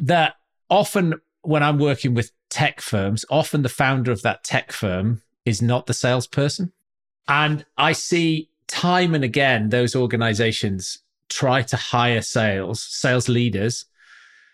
that 0.00 0.34
often 0.68 1.14
when 1.42 1.62
I'm 1.62 1.78
working 1.78 2.14
with 2.14 2.32
tech 2.50 2.80
firms, 2.80 3.24
often 3.30 3.62
the 3.62 3.68
founder 3.68 4.10
of 4.10 4.22
that 4.22 4.42
tech 4.42 4.72
firm 4.72 5.22
is 5.44 5.62
not 5.62 5.86
the 5.86 5.94
salesperson. 5.94 6.72
And 7.28 7.64
I 7.76 7.92
see 7.92 8.50
time 8.66 9.14
and 9.14 9.24
again 9.24 9.68
those 9.68 9.94
organizations 9.94 10.98
try 11.28 11.62
to 11.62 11.76
hire 11.76 12.22
sales, 12.22 12.82
sales 12.82 13.28
leaders. 13.28 13.86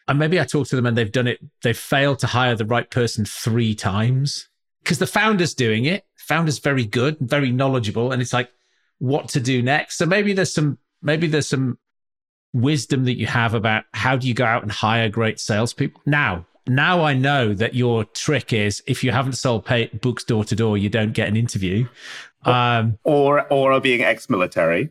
And 0.09 0.19
maybe 0.19 0.41
I 0.41 0.45
talk 0.45 0.67
to 0.69 0.77
them 0.77 0.87
and 0.87 0.97
they've 0.97 1.11
done 1.11 1.27
it, 1.27 1.41
they've 1.63 1.77
failed 1.77 2.19
to 2.21 2.27
hire 2.27 2.55
the 2.57 2.65
right 2.65 2.89
person 2.91 3.25
three 3.25 3.75
times 3.75 4.49
because 4.83 4.99
the 4.99 5.07
founder's 5.07 5.55
doing 5.55 5.85
it. 5.85 6.05
Founder's 6.17 6.59
very 6.59 6.85
good, 6.85 7.17
very 7.21 7.51
knowledgeable. 7.51 8.13
And 8.13 8.23
it's 8.23 8.33
like, 8.33 8.51
what 9.01 9.29
to 9.31 9.41
do 9.41 9.63
next. 9.63 9.97
So 9.97 10.07
maybe 10.07 10.33
there's 10.33 10.53
some, 10.53 10.79
maybe 11.03 11.27
there's 11.27 11.49
some 11.49 11.79
wisdom 12.53 13.05
that 13.05 13.17
you 13.17 13.27
have 13.27 13.55
about 13.55 13.85
how 13.93 14.17
do 14.17 14.29
you 14.29 14.35
go 14.35 14.45
out 14.45 14.63
and 14.63 14.71
hire 14.71 15.09
great 15.09 15.41
salespeople. 15.41 16.01
Now, 16.07 16.47
now 16.69 17.03
I 17.03 17.15
know 17.15 17.55
that 17.55 17.75
your 17.75 18.05
trick 18.05 18.53
is 18.53 18.83
if 18.87 19.03
you 19.03 19.11
haven't 19.11 19.33
sold 19.33 19.65
pay, 19.65 19.87
books 19.87 20.23
door 20.23 20.45
to 20.45 20.55
door, 20.55 20.79
you 20.79 20.89
don't 20.89 21.13
get 21.13 21.29
an 21.29 21.37
interview. 21.37 21.89
Um, 22.45 22.99
or 23.05 23.47
or 23.53 23.73
are 23.73 23.81
being 23.81 24.03
ex-military, 24.03 24.91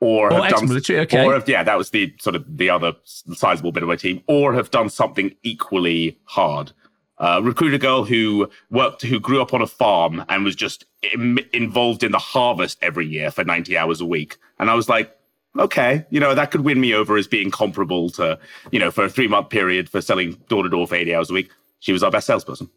or, 0.00 0.32
or 0.32 0.46
ex-military. 0.46 1.00
okay. 1.00 1.24
Or 1.24 1.34
have, 1.34 1.48
yeah, 1.48 1.62
that 1.62 1.78
was 1.78 1.90
the 1.90 2.12
sort 2.20 2.36
of 2.36 2.44
the 2.56 2.70
other 2.70 2.94
sizable 3.04 3.72
bit 3.72 3.82
of 3.82 3.88
my 3.88 3.96
team. 3.96 4.22
Or 4.26 4.54
have 4.54 4.70
done 4.70 4.90
something 4.90 5.34
equally 5.42 6.18
hard. 6.24 6.72
Uh, 7.18 7.40
recruit 7.42 7.74
a 7.74 7.78
girl 7.78 8.04
who 8.04 8.48
worked, 8.70 9.02
who 9.02 9.18
grew 9.18 9.42
up 9.42 9.52
on 9.52 9.60
a 9.60 9.66
farm 9.66 10.24
and 10.28 10.44
was 10.44 10.54
just 10.54 10.84
Im- 11.12 11.40
involved 11.52 12.04
in 12.04 12.12
the 12.12 12.18
harvest 12.18 12.78
every 12.80 13.06
year 13.06 13.32
for 13.32 13.42
90 13.42 13.76
hours 13.76 14.00
a 14.00 14.06
week. 14.06 14.36
And 14.60 14.70
I 14.70 14.74
was 14.74 14.88
like, 14.88 15.16
okay, 15.58 16.04
you 16.10 16.20
know, 16.20 16.34
that 16.36 16.52
could 16.52 16.60
win 16.60 16.80
me 16.80 16.94
over 16.94 17.16
as 17.16 17.26
being 17.26 17.50
comparable 17.50 18.10
to, 18.10 18.38
you 18.70 18.78
know, 18.78 18.92
for 18.92 19.04
a 19.04 19.10
three 19.10 19.26
month 19.26 19.48
period 19.50 19.88
for 19.88 20.00
selling 20.00 20.34
door 20.48 20.62
to 20.62 20.68
door 20.68 20.86
for 20.86 20.94
80 20.94 21.14
hours 21.14 21.30
a 21.30 21.34
week. 21.34 21.50
She 21.80 21.92
was 21.92 22.04
our 22.04 22.10
best 22.10 22.26
salesperson. 22.28 22.70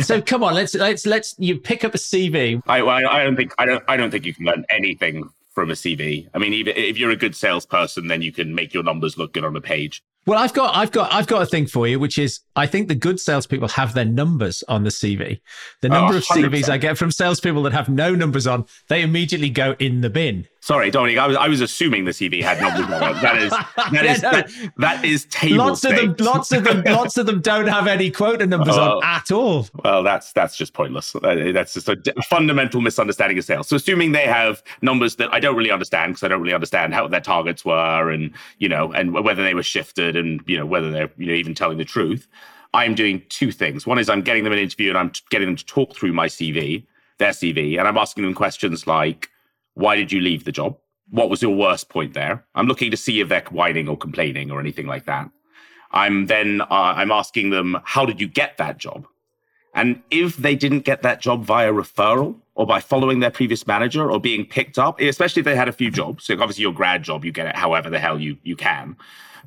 So 0.00 0.20
come 0.32 0.42
on, 0.42 0.54
let's 0.54 0.74
let's 0.74 1.06
let's 1.06 1.34
you 1.38 1.58
pick 1.58 1.84
up 1.84 1.94
a 1.94 1.98
CV. 1.98 2.62
I, 2.66 2.82
I 2.82 3.24
don't 3.24 3.36
think 3.36 3.54
I 3.58 3.64
don't 3.64 3.84
I 3.88 3.96
don't 3.96 4.10
think 4.10 4.24
you 4.24 4.34
can 4.34 4.46
learn 4.46 4.64
anything 4.70 5.28
from 5.58 5.70
a 5.70 5.74
CV. 5.74 6.28
I 6.34 6.38
mean, 6.38 6.52
even 6.54 6.74
if 6.76 6.98
you're 6.98 7.10
a 7.10 7.16
good 7.16 7.34
salesperson, 7.34 8.06
then 8.06 8.22
you 8.22 8.30
can 8.30 8.54
make 8.54 8.72
your 8.72 8.84
numbers 8.84 9.18
look 9.18 9.32
good 9.32 9.44
on 9.44 9.56
a 9.56 9.60
page. 9.60 10.04
Well, 10.28 10.38
I've 10.38 10.52
got, 10.52 10.76
I've 10.76 10.92
got, 10.92 11.10
I've 11.10 11.26
got 11.26 11.40
a 11.40 11.46
thing 11.46 11.66
for 11.66 11.88
you, 11.88 11.98
which 11.98 12.18
is 12.18 12.40
I 12.54 12.66
think 12.66 12.88
the 12.88 12.94
good 12.94 13.18
salespeople 13.18 13.68
have 13.68 13.94
their 13.94 14.04
numbers 14.04 14.62
on 14.68 14.84
the 14.84 14.90
CV. 14.90 15.40
The 15.80 15.88
oh, 15.88 15.92
number 15.92 16.14
oh, 16.14 16.18
of 16.18 16.24
CVs 16.24 16.68
I 16.68 16.76
get 16.76 16.98
from 16.98 17.10
salespeople 17.10 17.62
that 17.62 17.72
have 17.72 17.88
no 17.88 18.14
numbers 18.14 18.46
on, 18.46 18.66
they 18.88 19.02
immediately 19.02 19.48
go 19.48 19.74
in 19.78 20.02
the 20.02 20.10
bin. 20.10 20.46
Sorry, 20.68 20.90
Dominic. 20.90 21.16
I 21.16 21.26
was 21.26 21.34
I 21.38 21.48
was 21.48 21.62
assuming 21.62 22.04
the 22.04 22.10
CV 22.10 22.42
had 22.42 22.60
numbers 22.60 22.84
it. 22.84 23.22
That 23.22 23.38
is 23.38 23.50
that 23.76 23.90
yeah, 23.90 24.12
is 24.12 24.22
no. 24.22 24.30
that, 24.32 24.50
that 24.76 25.02
is 25.02 25.24
table 25.30 25.56
Lots 25.64 25.80
stakes. 25.80 25.98
of 26.02 26.16
them, 26.18 26.26
lots 26.26 26.52
of 26.52 26.64
them, 26.64 26.82
lots 26.86 27.16
of 27.16 27.24
them 27.24 27.40
don't 27.40 27.68
have 27.68 27.86
any 27.86 28.10
quota 28.10 28.46
numbers 28.46 28.76
uh, 28.76 28.96
on 28.98 29.02
at 29.02 29.30
all. 29.32 29.66
Well, 29.82 30.02
that's 30.02 30.34
that's 30.34 30.58
just 30.58 30.74
pointless. 30.74 31.16
That's 31.22 31.72
just 31.72 31.88
a 31.88 31.96
fundamental 32.28 32.82
misunderstanding 32.82 33.38
of 33.38 33.46
sales. 33.46 33.66
So 33.66 33.76
assuming 33.76 34.12
they 34.12 34.26
have 34.26 34.62
numbers 34.82 35.16
that 35.16 35.32
I 35.32 35.40
don't 35.40 35.56
really 35.56 35.70
understand 35.70 36.12
because 36.12 36.24
I 36.24 36.28
don't 36.28 36.42
really 36.42 36.52
understand 36.52 36.92
how 36.92 37.08
their 37.08 37.22
targets 37.22 37.64
were 37.64 38.10
and 38.10 38.30
you 38.58 38.68
know 38.68 38.92
and 38.92 39.14
whether 39.14 39.42
they 39.42 39.54
were 39.54 39.62
shifted 39.62 40.16
and 40.16 40.42
you 40.46 40.58
know 40.58 40.66
whether 40.66 40.90
they're 40.90 41.10
you 41.16 41.28
know 41.28 41.32
even 41.32 41.54
telling 41.54 41.78
the 41.78 41.86
truth. 41.86 42.28
I'm 42.74 42.94
doing 42.94 43.22
two 43.30 43.52
things. 43.52 43.86
One 43.86 43.98
is 43.98 44.10
I'm 44.10 44.20
getting 44.20 44.44
them 44.44 44.52
an 44.52 44.58
interview 44.58 44.90
and 44.90 44.98
I'm 44.98 45.12
getting 45.30 45.48
them 45.48 45.56
to 45.56 45.64
talk 45.64 45.96
through 45.96 46.12
my 46.12 46.26
CV, 46.26 46.84
their 47.16 47.32
CV, 47.32 47.78
and 47.78 47.88
I'm 47.88 47.96
asking 47.96 48.24
them 48.24 48.34
questions 48.34 48.86
like 48.86 49.30
why 49.78 49.94
did 49.94 50.10
you 50.10 50.20
leave 50.20 50.44
the 50.44 50.52
job? 50.52 50.76
What 51.10 51.30
was 51.30 51.40
your 51.40 51.54
worst 51.54 51.88
point 51.88 52.12
there? 52.12 52.44
I'm 52.56 52.66
looking 52.66 52.90
to 52.90 52.96
see 52.96 53.20
if 53.20 53.28
they're 53.28 53.44
whining 53.50 53.88
or 53.88 53.96
complaining 53.96 54.50
or 54.50 54.58
anything 54.58 54.86
like 54.86 55.04
that. 55.06 55.30
I'm 55.92 56.26
then 56.26 56.60
uh, 56.62 56.66
I'm 56.70 57.12
asking 57.12 57.50
them, 57.50 57.78
how 57.84 58.04
did 58.04 58.20
you 58.20 58.26
get 58.26 58.58
that 58.58 58.78
job? 58.78 59.06
And 59.74 60.02
if 60.10 60.36
they 60.36 60.56
didn't 60.56 60.80
get 60.80 61.02
that 61.02 61.20
job 61.20 61.44
via 61.44 61.72
referral 61.72 62.34
or 62.56 62.66
by 62.66 62.80
following 62.80 63.20
their 63.20 63.30
previous 63.30 63.66
manager 63.68 64.10
or 64.10 64.18
being 64.18 64.44
picked 64.44 64.78
up, 64.78 65.00
especially 65.00 65.40
if 65.40 65.44
they 65.44 65.54
had 65.54 65.68
a 65.68 65.72
few 65.72 65.92
jobs, 65.92 66.24
so 66.24 66.34
obviously 66.34 66.62
your 66.62 66.72
grad 66.72 67.04
job, 67.04 67.24
you 67.24 67.30
get 67.30 67.46
it 67.46 67.54
however 67.54 67.88
the 67.88 68.00
hell 68.00 68.18
you 68.18 68.36
you 68.42 68.56
can. 68.56 68.96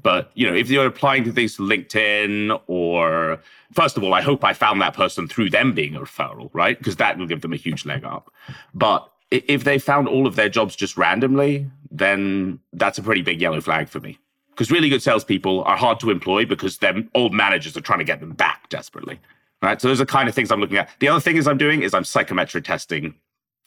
But 0.01 0.31
you 0.33 0.47
know, 0.47 0.55
if 0.55 0.69
you're 0.69 0.85
applying 0.85 1.25
to 1.25 1.33
things 1.33 1.57
LinkedIn 1.57 2.57
or 2.67 3.39
first 3.73 3.97
of 3.97 4.03
all, 4.03 4.13
I 4.13 4.21
hope 4.21 4.45
I 4.45 4.53
found 4.53 4.81
that 4.81 4.93
person 4.93 5.27
through 5.27 5.49
them 5.49 5.73
being 5.73 5.95
a 5.95 5.99
referral, 5.99 6.49
right? 6.53 6.77
Because 6.77 6.95
that 6.95 7.17
will 7.17 7.27
give 7.27 7.41
them 7.41 7.51
a 7.51 7.57
huge 7.57 7.85
leg 7.85 8.05
up. 8.05 8.31
But 8.73 9.10
if 9.31 9.63
they 9.63 9.79
found 9.79 10.07
all 10.07 10.27
of 10.27 10.35
their 10.35 10.49
jobs 10.49 10.75
just 10.75 10.97
randomly, 10.97 11.65
then 11.89 12.59
that's 12.73 12.97
a 12.97 13.03
pretty 13.03 13.21
big 13.21 13.41
yellow 13.41 13.61
flag 13.61 13.89
for 13.89 13.99
me. 13.99 14.19
Because 14.49 14.69
really 14.69 14.89
good 14.89 15.01
salespeople 15.01 15.63
are 15.63 15.77
hard 15.77 15.99
to 16.01 16.11
employ 16.11 16.45
because 16.45 16.77
their 16.77 16.93
old 17.15 17.33
managers 17.33 17.75
are 17.77 17.81
trying 17.81 17.99
to 17.99 18.05
get 18.05 18.19
them 18.19 18.33
back 18.33 18.69
desperately. 18.69 19.19
Right. 19.61 19.79
So 19.79 19.87
those 19.87 20.01
are 20.01 20.05
the 20.05 20.11
kind 20.11 20.27
of 20.27 20.35
things 20.35 20.51
I'm 20.51 20.59
looking 20.59 20.77
at. 20.77 20.89
The 20.99 21.07
other 21.07 21.19
thing 21.19 21.37
is 21.37 21.47
I'm 21.47 21.57
doing 21.57 21.83
is 21.83 21.93
I'm 21.93 22.03
psychometric 22.03 22.63
testing 22.63 23.13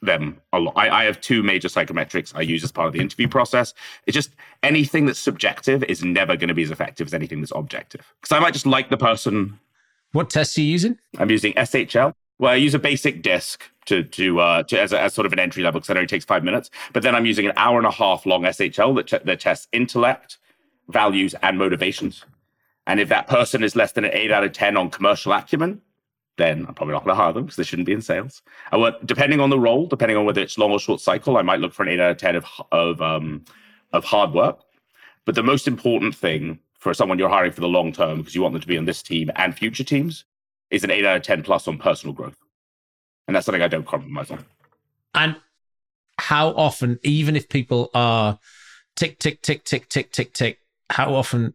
them 0.02 0.40
a 0.52 0.58
lot. 0.58 0.74
I, 0.76 0.90
I, 0.90 1.04
have 1.04 1.20
two 1.20 1.42
major 1.42 1.68
psychometrics 1.68 2.34
I 2.34 2.42
use 2.42 2.64
as 2.64 2.72
part 2.72 2.88
of 2.88 2.92
the 2.92 3.00
interview 3.00 3.28
process. 3.28 3.72
It's 4.06 4.14
just 4.14 4.30
anything 4.62 5.06
that's 5.06 5.20
subjective 5.20 5.82
is 5.84 6.02
never 6.02 6.36
going 6.36 6.48
to 6.48 6.54
be 6.54 6.64
as 6.64 6.70
effective 6.70 7.06
as 7.06 7.14
anything 7.14 7.40
that's 7.40 7.52
objective. 7.54 8.12
Because 8.20 8.36
I 8.36 8.40
might 8.40 8.52
just 8.52 8.66
like 8.66 8.90
the 8.90 8.96
person. 8.96 9.58
What 10.12 10.30
tests 10.30 10.58
are 10.58 10.60
you 10.60 10.66
using? 10.66 10.98
I'm 11.18 11.30
using 11.30 11.54
SHL. 11.54 12.12
Well, 12.38 12.52
I 12.52 12.56
use 12.56 12.74
a 12.74 12.78
basic 12.78 13.22
disc 13.22 13.62
to 13.86 14.02
to, 14.02 14.40
uh, 14.40 14.62
to 14.64 14.80
as, 14.80 14.92
a, 14.92 15.00
as 15.00 15.14
sort 15.14 15.26
of 15.26 15.32
an 15.32 15.38
entry 15.38 15.62
level 15.62 15.80
because 15.80 15.90
it 15.90 15.96
only 15.96 16.06
takes 16.06 16.24
five 16.24 16.44
minutes. 16.44 16.70
But 16.92 17.02
then 17.02 17.14
I'm 17.14 17.26
using 17.26 17.46
an 17.46 17.52
hour 17.56 17.78
and 17.78 17.86
a 17.86 17.90
half 17.90 18.26
long 18.26 18.42
SHL 18.42 18.96
that, 18.96 19.06
ch- 19.06 19.24
that 19.24 19.40
tests 19.40 19.68
intellect, 19.72 20.38
values, 20.88 21.34
and 21.42 21.58
motivations. 21.58 22.24
And 22.86 23.00
if 23.00 23.08
that 23.08 23.28
person 23.28 23.62
is 23.62 23.76
less 23.76 23.92
than 23.92 24.04
an 24.04 24.10
eight 24.12 24.32
out 24.32 24.44
of 24.44 24.52
ten 24.52 24.76
on 24.76 24.90
commercial 24.90 25.32
acumen, 25.32 25.80
then 26.36 26.66
I'm 26.66 26.74
probably 26.74 26.94
not 26.94 27.04
going 27.04 27.16
to 27.16 27.22
hire 27.22 27.32
them 27.32 27.44
because 27.44 27.56
they 27.56 27.62
shouldn't 27.62 27.86
be 27.86 27.92
in 27.92 28.02
sales. 28.02 28.42
I 28.72 28.92
depending 29.04 29.40
on 29.40 29.50
the 29.50 29.58
role, 29.58 29.86
depending 29.86 30.16
on 30.16 30.24
whether 30.24 30.40
it's 30.40 30.58
long 30.58 30.72
or 30.72 30.80
short 30.80 31.00
cycle, 31.00 31.36
I 31.36 31.42
might 31.42 31.60
look 31.60 31.72
for 31.72 31.82
an 31.84 31.88
eight 31.88 32.00
out 32.00 32.10
of 32.10 32.16
ten 32.16 32.36
of 32.36 32.44
of 32.72 33.00
um, 33.00 33.44
of 33.92 34.04
hard 34.04 34.32
work. 34.32 34.58
But 35.24 35.36
the 35.36 35.42
most 35.42 35.66
important 35.68 36.14
thing 36.14 36.58
for 36.78 36.92
someone 36.92 37.18
you're 37.18 37.30
hiring 37.30 37.52
for 37.52 37.62
the 37.62 37.68
long 37.68 37.92
term, 37.92 38.18
because 38.18 38.34
you 38.34 38.42
want 38.42 38.52
them 38.52 38.60
to 38.60 38.68
be 38.68 38.76
on 38.76 38.84
this 38.84 39.02
team 39.02 39.30
and 39.36 39.56
future 39.56 39.84
teams, 39.84 40.24
is 40.70 40.84
an 40.84 40.90
eight 40.90 41.04
out 41.04 41.16
of 41.16 41.22
ten 41.22 41.42
plus 41.42 41.68
on 41.68 41.78
personal 41.78 42.14
growth, 42.14 42.36
and 43.26 43.34
that's 43.34 43.46
something 43.46 43.62
I 43.62 43.68
don't 43.68 43.86
compromise 43.86 44.30
on. 44.30 44.44
And 45.14 45.36
how 46.18 46.48
often, 46.50 46.98
even 47.02 47.36
if 47.36 47.48
people 47.48 47.90
are 47.94 48.38
tick 48.96 49.18
tick 49.18 49.42
tick 49.42 49.64
tick 49.64 49.88
tick 49.88 50.10
tick 50.10 50.32
tick, 50.32 50.58
how 50.90 51.14
often 51.14 51.54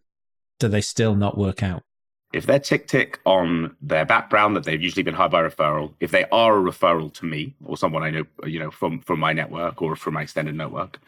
do 0.59 0.67
they 0.67 0.81
still 0.81 1.15
not 1.15 1.37
work 1.37 1.63
out? 1.63 1.83
if 2.31 2.45
they're 2.45 2.59
tick 2.59 2.87
tick 2.87 3.19
on 3.25 3.75
their 3.81 4.05
background 4.05 4.55
that 4.55 4.63
they've 4.63 4.81
usually 4.81 5.03
been 5.03 5.13
hired 5.13 5.31
by 5.31 5.41
referral, 5.41 5.93
if 5.99 6.11
they 6.11 6.25
are 6.31 6.57
a 6.57 6.71
referral 6.71 7.11
to 7.13 7.25
me 7.25 7.55
or 7.65 7.75
someone 7.75 8.03
I 8.03 8.11
know, 8.11 8.25
you 8.45 8.59
know, 8.59 8.71
from 8.71 8.99
from 8.99 9.19
my 9.19 9.33
network 9.33 9.81
or 9.81 9.95
from 9.95 10.13
my 10.13 10.21
extended 10.21 10.55
network, 10.55 10.99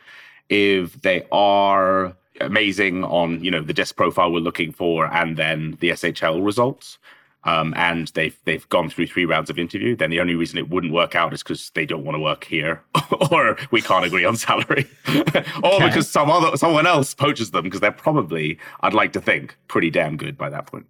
if 0.49 0.99
they 1.01 1.25
are 1.31 2.15
amazing 2.39 3.03
on 3.03 3.43
you 3.43 3.51
know 3.51 3.61
the 3.61 3.73
disc 3.73 3.95
profile 3.95 4.31
we're 4.31 4.39
looking 4.39 4.71
for 4.71 5.05
and 5.13 5.37
then 5.37 5.77
the 5.79 5.89
SHL 5.89 6.43
results, 6.43 6.97
um, 7.43 7.73
and 7.75 8.07
they've 8.09 8.37
they've 8.45 8.67
gone 8.69 8.89
through 8.89 9.07
three 9.07 9.25
rounds 9.25 9.49
of 9.49 9.57
interview, 9.57 9.95
then 9.95 10.09
the 10.09 10.19
only 10.19 10.35
reason 10.35 10.57
it 10.57 10.69
wouldn't 10.69 10.93
work 10.93 11.15
out 11.15 11.33
is 11.33 11.41
because 11.41 11.71
they 11.71 11.85
don't 11.85 12.03
want 12.03 12.15
to 12.15 12.19
work 12.19 12.43
here, 12.43 12.83
or 13.31 13.57
we 13.71 13.81
can't 13.81 14.05
agree 14.05 14.25
on 14.25 14.35
salary, 14.37 14.87
or 15.63 15.73
okay. 15.73 15.87
because 15.87 16.09
some 16.09 16.29
other 16.29 16.55
someone 16.57 16.85
else 16.85 17.13
poaches 17.13 17.51
them 17.51 17.63
because 17.63 17.79
they're 17.79 17.91
probably, 17.91 18.59
I'd 18.81 18.93
like 18.93 19.13
to 19.13 19.21
think, 19.21 19.57
pretty 19.67 19.89
damn 19.89 20.17
good 20.17 20.37
by 20.37 20.49
that 20.49 20.67
point. 20.67 20.85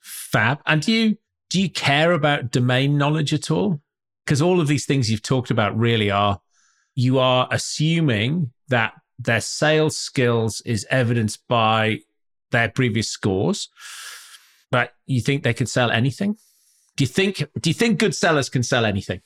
Fab. 0.00 0.60
And 0.66 0.82
do 0.82 0.92
you 0.92 1.18
do 1.48 1.60
you 1.60 1.70
care 1.70 2.12
about 2.12 2.50
domain 2.50 2.98
knowledge 2.98 3.32
at 3.32 3.50
all? 3.50 3.80
Because 4.24 4.42
all 4.42 4.60
of 4.60 4.66
these 4.66 4.86
things 4.86 5.10
you've 5.10 5.22
talked 5.22 5.50
about 5.50 5.76
really 5.78 6.10
are 6.10 6.40
you 6.94 7.18
are 7.18 7.48
assuming 7.50 8.52
that 8.68 8.94
their 9.18 9.40
sales 9.40 9.96
skills 9.96 10.60
is 10.62 10.86
evidenced 10.90 11.46
by 11.48 12.00
their 12.50 12.68
previous 12.68 13.08
scores, 13.08 13.68
but 14.74 14.92
you 15.06 15.20
think 15.20 15.44
they 15.44 15.54
can 15.54 15.68
sell 15.68 15.88
anything? 15.92 16.36
Do 16.96 17.04
you 17.04 17.06
think 17.06 17.44
do 17.60 17.70
you 17.70 17.74
think 17.74 18.00
good 18.00 18.12
sellers 18.12 18.48
can 18.48 18.64
sell 18.64 18.84
anything? 18.84 19.20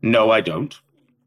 No, 0.00 0.30
I 0.30 0.40
don't. 0.40 0.78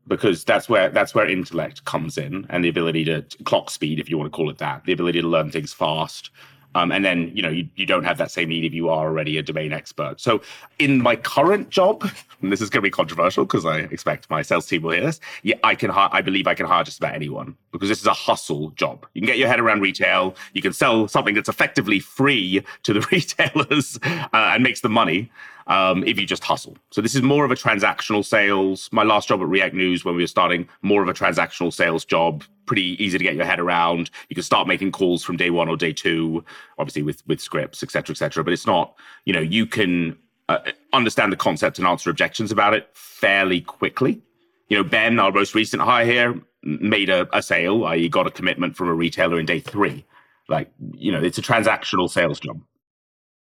Because 0.08 0.46
that's 0.46 0.70
where 0.70 0.88
that's 0.88 1.14
where 1.14 1.28
intellect 1.28 1.84
comes 1.84 2.18
in 2.18 2.46
and 2.50 2.64
the 2.64 2.70
ability 2.70 3.04
to 3.04 3.26
clock 3.44 3.70
speed, 3.70 4.00
if 4.00 4.10
you 4.10 4.18
want 4.18 4.32
to 4.32 4.36
call 4.38 4.50
it 4.50 4.60
that, 4.60 4.86
the 4.86 4.94
ability 4.94 5.20
to 5.20 5.28
learn 5.28 5.52
things 5.52 5.74
fast, 5.74 6.32
um, 6.76 6.92
and 6.92 7.04
then 7.04 7.32
you 7.34 7.42
know 7.42 7.50
you, 7.50 7.68
you 7.76 7.86
don't 7.86 8.04
have 8.04 8.18
that 8.20 8.30
same 8.30 8.50
need 8.50 8.64
if 8.66 8.74
you 8.74 8.90
are 8.90 9.08
already 9.08 9.38
a 9.38 9.42
domain 9.42 9.74
expert. 9.74 10.20
So 10.22 10.42
in 10.78 11.02
my 11.02 11.16
current 11.16 11.70
job, 11.70 12.08
and 12.42 12.52
this 12.52 12.62
is 12.62 12.70
going 12.70 12.82
to 12.82 12.86
be 12.86 12.92
controversial 12.92 13.46
because 13.46 13.66
I 13.66 13.80
expect 13.80 14.30
my 14.30 14.42
sales 14.42 14.68
team 14.68 14.84
will 14.84 14.92
hear 14.92 15.06
this. 15.06 15.20
Yeah, 15.42 15.56
I 15.64 15.74
can 15.74 15.90
hire. 15.90 16.10
I 16.12 16.22
believe 16.22 16.46
I 16.46 16.54
can 16.54 16.68
hire 16.68 16.84
just 16.84 17.00
about 17.00 17.16
anyone 17.16 17.56
because 17.72 17.90
this 17.90 18.00
is 18.00 18.08
a 18.08 18.14
hustle 18.14 18.70
job. 18.72 19.06
You 19.14 19.22
can 19.22 19.28
get 19.28 19.38
your 19.38 19.48
head 19.48 19.60
around 19.60 19.82
retail. 19.82 20.36
You 20.54 20.62
can 20.62 20.74
sell 20.74 21.08
something 21.08 21.34
that's 21.34 21.50
effectively 21.50 22.00
free 22.00 22.64
to 22.84 22.94
the 22.94 23.08
retailers 23.12 23.98
uh, 24.04 24.28
and 24.34 24.64
makes 24.64 24.82
them 24.82 24.92
money 24.92 25.32
um, 25.68 26.04
if 26.06 26.20
you 26.20 26.26
just 26.26 26.44
hustle. 26.44 26.78
So 26.92 27.02
this 27.02 27.16
is 27.16 27.22
more 27.22 27.46
of 27.46 27.52
a 27.52 27.56
transactional 27.56 28.24
sales. 28.24 28.90
My 28.92 29.04
last 29.04 29.28
job 29.28 29.42
at 29.42 29.48
React 29.48 29.76
News, 29.76 30.06
when 30.06 30.16
we 30.16 30.24
were 30.24 30.28
starting, 30.28 30.68
more 30.82 31.02
of 31.02 31.10
a 31.10 31.14
transactional 31.14 31.74
sales 31.74 32.06
job. 32.06 32.44
Pretty 32.66 33.04
easy 33.04 33.18
to 33.18 33.24
get 33.24 33.36
your 33.36 33.46
head 33.46 33.60
around. 33.60 34.10
You 34.30 34.36
can 34.36 34.44
start 34.44 34.68
making 34.68 34.92
calls 34.92 35.24
from 35.24 35.38
day 35.38 35.52
one 35.52 35.70
or 35.70 35.78
day 35.78 35.94
two, 35.94 36.44
obviously 36.80 37.04
with 37.04 37.26
with 37.28 37.40
scripts, 37.40 37.84
et 37.84 37.92
cetera, 37.92 38.14
et 38.14 38.18
cetera. 38.18 38.44
But 38.44 38.54
it's 38.54 38.66
not, 38.66 38.96
you 39.26 39.34
know, 39.34 39.40
you 39.40 39.68
can 39.68 40.18
uh, 40.50 40.60
understand 40.92 41.32
the 41.32 41.38
concept 41.38 41.78
and 41.78 41.88
answer 41.88 42.10
objections 42.10 42.52
about 42.52 42.74
it 42.74 42.90
fairly 42.94 43.62
quickly. 43.62 44.22
You 44.70 44.78
know, 44.78 44.84
Ben, 44.84 45.20
our 45.20 45.32
most 45.32 45.54
recent 45.54 45.84
hire 45.84 46.06
here, 46.06 46.42
made 46.64 47.10
a, 47.10 47.28
a 47.38 47.44
sale, 47.44 47.86
i.e., 47.86 48.10
got 48.10 48.26
a 48.26 48.32
commitment 48.32 48.76
from 48.76 48.88
a 48.90 48.94
retailer 48.96 49.40
in 49.40 49.46
day 49.46 49.60
three. 49.60 50.04
Like, 50.50 50.72
you 50.94 51.12
know, 51.12 51.22
it's 51.22 51.38
a 51.38 51.42
transactional 51.44 52.10
sales 52.10 52.40
job. 52.40 52.60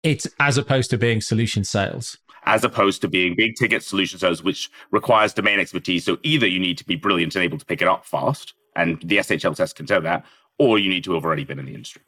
It's 0.03 0.27
as 0.39 0.57
opposed 0.57 0.89
to 0.91 0.97
being 0.97 1.21
solution 1.21 1.63
sales. 1.63 2.17
As 2.45 2.63
opposed 2.63 3.01
to 3.01 3.07
being 3.07 3.35
big 3.35 3.55
ticket 3.55 3.83
solution 3.83 4.19
sales, 4.19 4.41
which 4.41 4.69
requires 4.91 5.33
domain 5.33 5.59
expertise. 5.59 6.05
So 6.05 6.17
either 6.23 6.47
you 6.47 6.59
need 6.59 6.77
to 6.77 6.85
be 6.85 6.95
brilliant 6.95 7.35
and 7.35 7.43
able 7.43 7.57
to 7.57 7.65
pick 7.65 7.81
it 7.81 7.87
up 7.87 8.05
fast, 8.05 8.53
and 8.75 9.01
the 9.01 9.17
SHL 9.17 9.55
test 9.55 9.75
can 9.75 9.85
tell 9.85 10.01
that, 10.01 10.25
or 10.57 10.79
you 10.79 10.89
need 10.89 11.03
to 11.03 11.13
have 11.13 11.25
already 11.25 11.43
been 11.43 11.59
in 11.59 11.65
the 11.65 11.73
industry. 11.73 12.03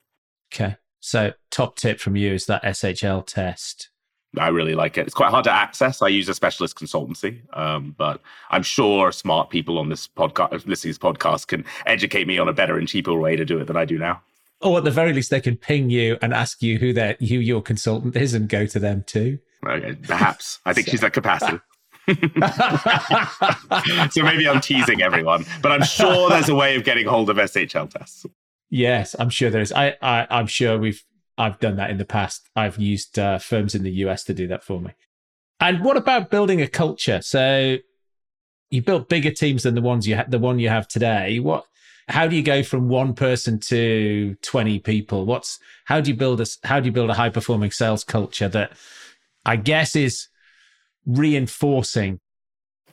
Okay. 0.53 0.77
So 1.01 1.33
top 1.51 1.75
tip 1.75 1.99
from 1.99 2.15
you 2.15 2.33
is 2.33 2.45
that 2.45 2.63
SHL 2.63 3.25
test. 3.25 3.89
I 4.37 4.49
really 4.49 4.75
like 4.75 4.97
it. 4.97 5.07
It's 5.07 5.15
quite 5.15 5.31
hard 5.31 5.43
to 5.45 5.51
access. 5.51 6.01
I 6.03 6.07
use 6.07 6.29
a 6.29 6.35
specialist 6.35 6.77
consultancy, 6.77 7.41
um, 7.57 7.95
but 7.97 8.21
I'm 8.51 8.61
sure 8.61 9.11
smart 9.11 9.49
people 9.49 9.79
on 9.79 9.89
this 9.89 10.07
podcast, 10.07 10.51
listening 10.51 10.75
to 10.75 10.87
this 10.87 10.97
podcast, 10.99 11.47
can 11.47 11.65
educate 11.87 12.27
me 12.27 12.37
on 12.37 12.47
a 12.47 12.53
better 12.53 12.77
and 12.77 12.87
cheaper 12.87 13.13
way 13.15 13.35
to 13.35 13.43
do 13.43 13.59
it 13.59 13.65
than 13.65 13.75
I 13.75 13.85
do 13.85 13.97
now 13.97 14.21
or 14.61 14.77
at 14.77 14.83
the 14.83 14.91
very 14.91 15.13
least, 15.13 15.31
they 15.31 15.41
can 15.41 15.57
ping 15.57 15.89
you 15.89 16.17
and 16.21 16.33
ask 16.33 16.61
you 16.61 16.79
who 16.79 16.93
their 16.93 17.15
who 17.19 17.25
your 17.25 17.61
consultant 17.61 18.15
is 18.15 18.33
and 18.33 18.49
go 18.49 18.65
to 18.65 18.79
them 18.79 19.03
too. 19.05 19.39
Okay, 19.65 19.95
perhaps. 20.03 20.59
I 20.65 20.73
think 20.73 20.87
so. 20.87 20.91
she's 20.91 21.03
at 21.03 21.13
capacity. 21.13 21.59
so 24.11 24.23
maybe 24.23 24.47
I'm 24.47 24.61
teasing 24.61 25.01
everyone, 25.01 25.45
but 25.61 25.71
I'm 25.71 25.83
sure 25.83 26.29
there's 26.29 26.49
a 26.49 26.55
way 26.55 26.75
of 26.75 26.83
getting 26.83 27.05
hold 27.05 27.29
of 27.29 27.37
SHL 27.37 27.91
tests. 27.91 28.25
Yes, 28.69 29.15
I'm 29.17 29.29
sure 29.29 29.49
there 29.49 29.61
is. 29.61 29.73
I, 29.73 29.95
I 30.01 30.27
I'm 30.29 30.47
sure 30.47 30.77
we've 30.77 31.03
I've 31.37 31.59
done 31.59 31.77
that 31.77 31.89
in 31.89 31.97
the 31.97 32.05
past. 32.05 32.49
I've 32.55 32.77
used 32.77 33.17
uh, 33.17 33.39
firms 33.39 33.73
in 33.73 33.83
the 33.83 33.91
US 33.91 34.23
to 34.25 34.33
do 34.33 34.47
that 34.47 34.63
for 34.63 34.81
me. 34.81 34.91
And 35.59 35.83
what 35.83 35.97
about 35.97 36.29
building 36.29 36.61
a 36.61 36.67
culture? 36.67 37.21
So 37.21 37.77
you 38.69 38.81
built 38.81 39.09
bigger 39.09 39.31
teams 39.31 39.63
than 39.63 39.75
the 39.75 39.81
ones 39.81 40.07
you 40.07 40.17
ha- 40.17 40.25
the 40.27 40.39
one 40.39 40.59
you 40.59 40.69
have 40.69 40.87
today. 40.87 41.39
What 41.39 41.65
how 42.09 42.27
do 42.27 42.35
you 42.35 42.41
go 42.41 42.63
from 42.63 42.89
one 42.89 43.13
person 43.13 43.59
to 43.59 44.35
20 44.41 44.79
people? 44.79 45.25
What's 45.25 45.59
how 45.85 46.01
do 46.01 46.09
you 46.09 46.17
build 46.17 46.41
a 46.41 46.45
how 46.63 46.79
do 46.79 46.87
you 46.87 46.91
build 46.91 47.09
a 47.09 47.13
high 47.13 47.29
performing 47.29 47.71
sales 47.71 48.03
culture 48.03 48.49
that 48.49 48.73
i 49.45 49.55
guess 49.55 49.95
is 49.95 50.27
reinforcing? 51.05 52.19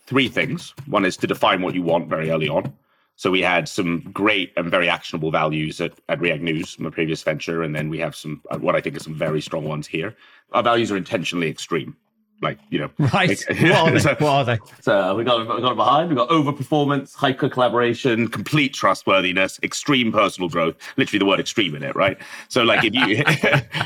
Three 0.07 0.29
things. 0.29 0.74
One 0.87 1.05
is 1.05 1.16
to 1.18 1.26
define 1.26 1.62
what 1.62 1.74
you 1.74 1.83
want 1.83 2.09
very 2.09 2.31
early 2.31 2.48
on. 2.48 2.72
So 3.16 3.31
we 3.31 3.40
had 3.40 3.66
some 3.66 4.00
great 4.12 4.52
and 4.57 4.70
very 4.70 4.88
actionable 4.88 5.31
values 5.31 5.81
at, 5.81 5.92
at 6.11 6.20
react 6.20 6.42
news 6.42 6.79
my 6.79 6.90
previous 6.90 7.22
venture 7.22 7.62
and 7.62 7.74
then 7.74 7.88
we 7.88 7.98
have 7.98 8.14
some 8.14 8.42
uh, 8.50 8.59
what 8.59 8.76
i 8.76 8.81
think 8.81 8.96
are 8.96 9.00
some 9.00 9.14
very 9.14 9.40
strong 9.40 9.64
ones 9.64 9.87
here. 9.87 10.14
Our 10.52 10.62
values 10.62 10.92
are 10.92 10.96
intentionally 10.96 11.48
extreme 11.48 11.96
like 12.42 12.59
you 12.70 12.79
know. 12.79 12.90
Right. 13.14 13.42
Like, 13.49 13.61
what, 13.61 13.94
are 13.94 14.01
so, 14.01 14.16
what 14.18 14.22
are 14.22 14.44
they? 14.44 14.59
so 14.81 15.14
we 15.14 15.25
got 15.25 15.40
we 15.40 15.62
got 15.62 15.77
behind 15.77 16.11
we 16.11 16.16
got 16.16 16.31
over 16.31 16.53
performance 16.53 17.14
hyper 17.14 17.49
collaboration 17.49 18.29
complete 18.29 18.75
trustworthiness 18.75 19.59
extreme 19.62 20.12
personal 20.12 20.49
growth 20.49 20.75
literally 20.96 21.18
the 21.18 21.25
word 21.25 21.40
extreme 21.40 21.75
in 21.75 21.83
it 21.83 21.94
right? 21.94 22.18
So 22.49 22.62
like 22.62 22.85
if 22.85 22.94
you 22.94 23.25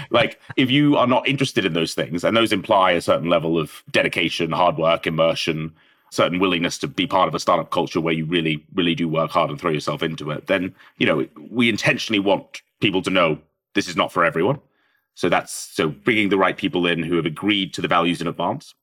like 0.10 0.40
if 0.56 0.70
you 0.70 0.96
are 0.96 1.06
not 1.06 1.28
interested 1.28 1.64
in 1.64 1.74
those 1.74 1.94
things 1.94 2.24
and 2.24 2.36
those 2.36 2.52
imply 2.52 2.92
a 2.92 3.00
certain 3.00 3.28
level 3.28 3.58
of 3.58 3.82
dedication 3.90 4.50
hard 4.50 4.76
work 4.78 5.06
immersion 5.06 5.72
certain 6.10 6.40
willingness 6.40 6.76
to 6.78 6.88
be 6.88 7.06
part 7.06 7.28
of 7.28 7.34
a 7.34 7.40
startup 7.40 7.70
culture 7.70 8.00
where 8.00 8.14
you 8.14 8.24
really 8.24 8.64
really 8.74 8.94
do 8.94 9.08
work 9.08 9.30
hard 9.30 9.50
and 9.50 9.60
throw 9.60 9.70
yourself 9.70 10.02
into 10.02 10.30
it 10.30 10.46
then 10.46 10.74
you 10.98 11.06
know 11.06 11.26
we 11.50 11.68
intentionally 11.68 12.18
want 12.18 12.62
people 12.80 13.02
to 13.02 13.10
know 13.10 13.38
this 13.74 13.88
is 13.88 13.96
not 13.96 14.12
for 14.12 14.24
everyone 14.24 14.58
so 15.20 15.28
that's 15.28 15.52
so 15.52 15.90
bringing 15.90 16.30
the 16.30 16.38
right 16.38 16.56
people 16.56 16.86
in 16.86 17.02
who 17.02 17.16
have 17.16 17.26
agreed 17.26 17.74
to 17.74 17.82
the 17.82 17.88
values 17.88 18.22
in 18.22 18.26
advance. 18.26 18.74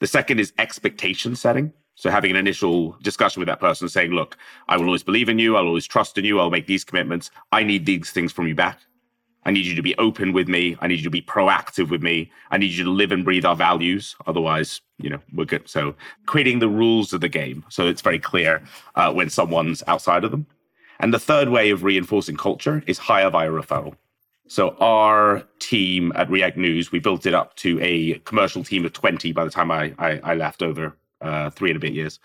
The 0.00 0.08
second 0.08 0.40
is 0.40 0.52
expectation 0.58 1.36
setting. 1.36 1.72
So 1.94 2.10
having 2.10 2.32
an 2.32 2.36
initial 2.36 2.96
discussion 3.00 3.38
with 3.38 3.46
that 3.46 3.60
person 3.60 3.88
saying, 3.88 4.10
look, 4.10 4.36
I 4.66 4.76
will 4.76 4.86
always 4.86 5.04
believe 5.04 5.28
in 5.28 5.38
you. 5.38 5.56
I'll 5.56 5.68
always 5.68 5.86
trust 5.86 6.18
in 6.18 6.24
you. 6.24 6.40
I'll 6.40 6.50
make 6.50 6.66
these 6.66 6.82
commitments. 6.82 7.30
I 7.52 7.62
need 7.62 7.86
these 7.86 8.10
things 8.10 8.32
from 8.32 8.48
you 8.48 8.56
back. 8.56 8.80
I 9.44 9.52
need 9.52 9.66
you 9.66 9.76
to 9.76 9.82
be 9.82 9.96
open 9.98 10.32
with 10.32 10.48
me. 10.48 10.76
I 10.80 10.88
need 10.88 10.96
you 10.96 11.04
to 11.04 11.10
be 11.10 11.22
proactive 11.22 11.90
with 11.90 12.02
me. 12.02 12.32
I 12.50 12.58
need 12.58 12.72
you 12.72 12.82
to 12.82 12.90
live 12.90 13.12
and 13.12 13.24
breathe 13.24 13.44
our 13.44 13.54
values. 13.54 14.16
Otherwise, 14.26 14.80
you 14.98 15.08
know, 15.08 15.20
we're 15.32 15.44
good. 15.44 15.68
So 15.68 15.94
creating 16.26 16.58
the 16.58 16.68
rules 16.68 17.12
of 17.12 17.20
the 17.20 17.28
game 17.28 17.64
so 17.68 17.86
it's 17.86 18.02
very 18.02 18.18
clear 18.18 18.64
uh, 18.96 19.12
when 19.12 19.30
someone's 19.30 19.84
outside 19.86 20.24
of 20.24 20.32
them. 20.32 20.44
And 20.98 21.14
the 21.14 21.20
third 21.20 21.50
way 21.50 21.70
of 21.70 21.84
reinforcing 21.84 22.36
culture 22.36 22.82
is 22.88 22.98
hire 22.98 23.30
via 23.30 23.50
referral. 23.50 23.94
So 24.48 24.70
our 24.80 25.42
team 25.58 26.10
at 26.16 26.30
React 26.30 26.56
News, 26.56 26.90
we 26.90 26.98
built 26.98 27.26
it 27.26 27.34
up 27.34 27.54
to 27.56 27.78
a 27.82 28.14
commercial 28.20 28.64
team 28.64 28.86
of 28.86 28.94
20 28.94 29.32
by 29.32 29.44
the 29.44 29.50
time 29.50 29.70
I, 29.70 29.94
I, 29.98 30.20
I 30.24 30.34
left 30.34 30.62
over 30.62 30.96
uh, 31.20 31.50
three 31.50 31.70
and 31.70 31.76
a 31.76 31.80
bit 31.80 31.92
years. 31.92 32.18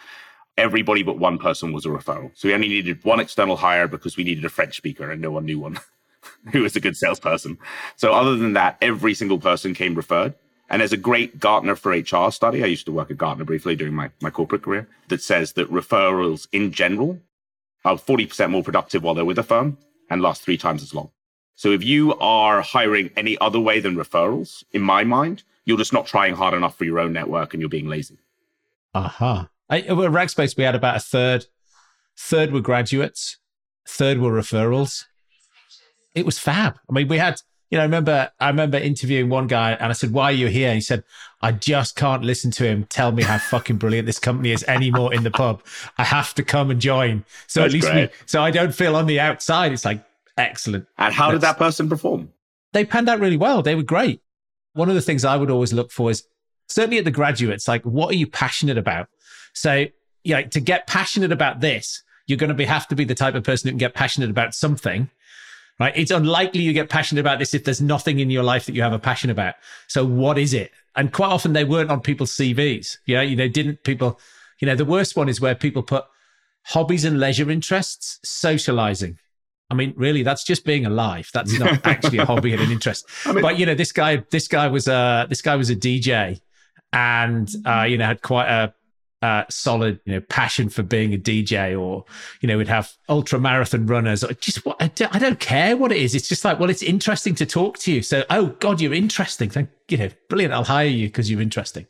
Everybody 0.57 1.03
but 1.03 1.19
one 1.19 1.37
person 1.37 1.73
was 1.73 1.85
a 1.85 1.89
referral. 1.89 2.31
So 2.33 2.47
we 2.47 2.53
only 2.53 2.69
needed 2.69 3.03
one 3.03 3.19
external 3.19 3.57
hire 3.57 3.89
because 3.89 4.15
we 4.15 4.23
needed 4.23 4.45
a 4.45 4.49
French 4.49 4.77
speaker 4.77 5.11
and 5.11 5.21
no 5.21 5.31
one 5.31 5.45
knew 5.45 5.59
one 5.59 5.79
who 6.53 6.61
was 6.61 6.77
a 6.77 6.79
good 6.79 6.95
salesperson. 6.95 7.57
So 7.97 8.13
other 8.13 8.37
than 8.37 8.53
that, 8.53 8.77
every 8.81 9.13
single 9.13 9.39
person 9.39 9.73
came 9.73 9.93
referred. 9.93 10.33
And 10.69 10.79
there's 10.79 10.93
a 10.93 10.97
great 10.97 11.39
Gartner 11.39 11.75
for 11.75 11.91
HR 11.91 12.31
study. 12.31 12.63
I 12.63 12.67
used 12.67 12.85
to 12.85 12.93
work 12.93 13.11
at 13.11 13.17
Gartner 13.17 13.43
briefly 13.43 13.75
during 13.75 13.93
my, 13.93 14.11
my 14.21 14.29
corporate 14.29 14.61
career 14.61 14.87
that 15.09 15.21
says 15.21 15.53
that 15.53 15.69
referrals 15.69 16.47
in 16.53 16.71
general 16.71 17.19
are 17.83 17.95
40% 17.95 18.49
more 18.49 18.63
productive 18.63 19.03
while 19.03 19.13
they're 19.13 19.25
with 19.25 19.37
a 19.37 19.43
firm 19.43 19.77
and 20.09 20.21
last 20.21 20.41
three 20.41 20.57
times 20.57 20.81
as 20.81 20.93
long. 20.93 21.11
So 21.55 21.71
if 21.71 21.83
you 21.83 22.15
are 22.15 22.61
hiring 22.61 23.11
any 23.15 23.37
other 23.39 23.59
way 23.59 23.79
than 23.79 23.95
referrals, 23.95 24.63
in 24.71 24.81
my 24.81 25.03
mind, 25.03 25.43
you're 25.65 25.77
just 25.77 25.93
not 25.93 26.05
trying 26.05 26.35
hard 26.35 26.53
enough 26.53 26.77
for 26.77 26.85
your 26.85 26.99
own 26.99 27.13
network 27.13 27.53
and 27.53 27.61
you're 27.61 27.69
being 27.69 27.87
lazy. 27.87 28.17
Aha. 28.93 29.31
Uh-huh. 29.31 29.47
At 29.69 29.87
Rackspace, 29.87 30.57
we 30.57 30.63
had 30.63 30.75
about 30.75 30.97
a 30.97 30.99
third. 30.99 31.45
Third 32.17 32.51
were 32.51 32.61
graduates, 32.61 33.37
third 33.87 34.19
were 34.19 34.31
referrals. 34.31 35.05
It 36.13 36.25
was 36.25 36.37
fab. 36.37 36.77
I 36.87 36.93
mean, 36.93 37.07
we 37.07 37.17
had, 37.17 37.41
you 37.71 37.77
know, 37.77 37.81
I 37.81 37.85
remember 37.85 38.31
I 38.39 38.49
remember 38.49 38.77
interviewing 38.77 39.29
one 39.29 39.47
guy 39.47 39.71
and 39.71 39.89
I 39.89 39.93
said, 39.93 40.13
Why 40.13 40.25
are 40.25 40.31
you 40.31 40.47
here? 40.47 40.67
And 40.67 40.75
he 40.75 40.81
said, 40.81 41.03
I 41.41 41.53
just 41.53 41.95
can't 41.95 42.23
listen 42.23 42.51
to 42.51 42.65
him 42.65 42.85
tell 42.85 43.11
me 43.11 43.23
how 43.23 43.39
fucking 43.39 43.77
brilliant 43.77 44.05
this 44.05 44.19
company 44.19 44.51
is 44.51 44.63
anymore 44.65 45.11
in 45.11 45.23
the 45.23 45.31
pub. 45.31 45.63
I 45.97 46.03
have 46.03 46.35
to 46.35 46.43
come 46.43 46.69
and 46.69 46.79
join. 46.79 47.25
So 47.47 47.61
That's 47.61 47.73
at 47.73 47.73
least 47.73 47.93
we 47.93 48.09
so 48.27 48.43
I 48.43 48.51
don't 48.51 48.75
feel 48.75 48.95
on 48.95 49.07
the 49.07 49.19
outside. 49.19 49.71
It's 49.71 49.85
like 49.85 50.03
excellent. 50.37 50.87
And 50.97 51.13
how 51.13 51.31
did 51.31 51.41
that 51.41 51.57
person 51.57 51.89
perform? 51.89 52.29
They 52.73 52.85
panned 52.85 53.09
out 53.09 53.19
really 53.19 53.37
well. 53.37 53.61
They 53.61 53.75
were 53.75 53.83
great. 53.83 54.21
One 54.73 54.89
of 54.89 54.95
the 54.95 55.01
things 55.01 55.23
I 55.23 55.37
would 55.37 55.51
always 55.51 55.73
look 55.73 55.91
for 55.91 56.09
is 56.09 56.23
certainly 56.67 56.97
at 56.97 57.05
the 57.05 57.11
graduates, 57.11 57.67
like 57.67 57.83
what 57.83 58.11
are 58.11 58.17
you 58.17 58.27
passionate 58.27 58.77
about? 58.77 59.07
So, 59.53 59.85
yeah, 60.23 60.41
to 60.41 60.59
get 60.59 60.87
passionate 60.87 61.31
about 61.31 61.59
this, 61.59 62.01
you're 62.25 62.37
going 62.37 62.49
to 62.49 62.55
be, 62.55 62.65
have 62.65 62.87
to 62.87 62.95
be 62.95 63.03
the 63.03 63.15
type 63.15 63.35
of 63.35 63.43
person 63.43 63.67
who 63.67 63.71
can 63.73 63.77
get 63.77 63.93
passionate 63.93 64.29
about 64.29 64.55
something, 64.55 65.09
right? 65.79 65.93
It's 65.95 66.11
unlikely 66.11 66.61
you 66.61 66.73
get 66.73 66.89
passionate 66.89 67.21
about 67.21 67.39
this 67.39 67.53
if 67.53 67.65
there's 67.65 67.81
nothing 67.81 68.19
in 68.19 68.29
your 68.29 68.43
life 68.43 68.65
that 68.65 68.73
you 68.73 68.81
have 68.81 68.93
a 68.93 68.99
passion 68.99 69.29
about. 69.29 69.55
So, 69.87 70.05
what 70.05 70.37
is 70.37 70.53
it? 70.53 70.71
And 70.95 71.11
quite 71.11 71.27
often 71.27 71.53
they 71.53 71.63
weren't 71.63 71.91
on 71.91 72.01
people's 72.01 72.31
CVs. 72.31 72.97
Yeah, 73.05 73.21
you 73.21 73.35
know, 73.35 73.43
they 73.43 73.49
didn't 73.49 73.83
people, 73.83 74.19
you 74.59 74.65
know, 74.65 74.75
the 74.75 74.85
worst 74.85 75.15
one 75.15 75.29
is 75.29 75.41
where 75.41 75.55
people 75.55 75.83
put 75.83 76.05
hobbies 76.65 77.05
and 77.05 77.19
leisure 77.19 77.51
interests, 77.51 78.19
socializing. 78.23 79.19
I 79.73 79.75
mean, 79.75 79.93
really, 79.95 80.21
that's 80.21 80.43
just 80.43 80.65
being 80.65 80.85
alive. 80.85 81.29
That's 81.33 81.57
not 81.57 81.81
actually 81.85 82.19
a 82.19 82.25
hobby 82.25 82.53
and 82.53 82.61
an 82.61 82.71
interest. 82.71 83.07
I 83.25 83.33
mean, 83.33 83.41
but 83.41 83.57
you 83.57 83.65
know, 83.65 83.73
this 83.73 83.91
guy, 83.91 84.23
this 84.29 84.47
guy 84.47 84.67
was 84.67 84.87
a 84.87 85.25
this 85.27 85.41
guy 85.41 85.55
was 85.55 85.69
a 85.71 85.75
DJ, 85.75 86.39
and 86.91 87.51
uh, 87.65 87.83
you 87.83 87.97
know 87.97 88.05
had 88.05 88.21
quite 88.21 88.47
a 88.47 88.73
uh, 89.23 89.45
solid, 89.49 90.01
you 90.05 90.13
know, 90.13 90.19
passion 90.19 90.67
for 90.67 90.83
being 90.83 91.13
a 91.13 91.17
DJ, 91.17 91.79
or 91.79 92.03
you 92.41 92.47
know, 92.47 92.57
we'd 92.57 92.67
have 92.67 92.91
ultra 93.07 93.39
marathon 93.39 93.87
runners, 93.87 94.23
or 94.23 94.33
just 94.33 94.65
what 94.65 94.75
I 94.81 94.89
don't, 94.89 95.15
I 95.15 95.17
don't, 95.17 95.39
care 95.39 95.77
what 95.77 95.91
it 95.91 95.97
is. 95.97 96.13
It's 96.13 96.27
just 96.27 96.43
like, 96.43 96.59
well, 96.59 96.69
it's 96.69 96.83
interesting 96.83 97.33
to 97.35 97.45
talk 97.45 97.77
to 97.79 97.91
you. 97.91 98.01
So, 98.01 98.25
oh 98.29 98.47
God, 98.59 98.81
you're 98.81 98.93
interesting. 98.93 99.49
Thank 99.49 99.69
you 99.87 99.97
know, 99.97 100.09
brilliant. 100.29 100.53
I'll 100.53 100.65
hire 100.65 100.87
you 100.87 101.07
because 101.07 101.31
you're 101.31 101.41
interesting. 101.41 101.87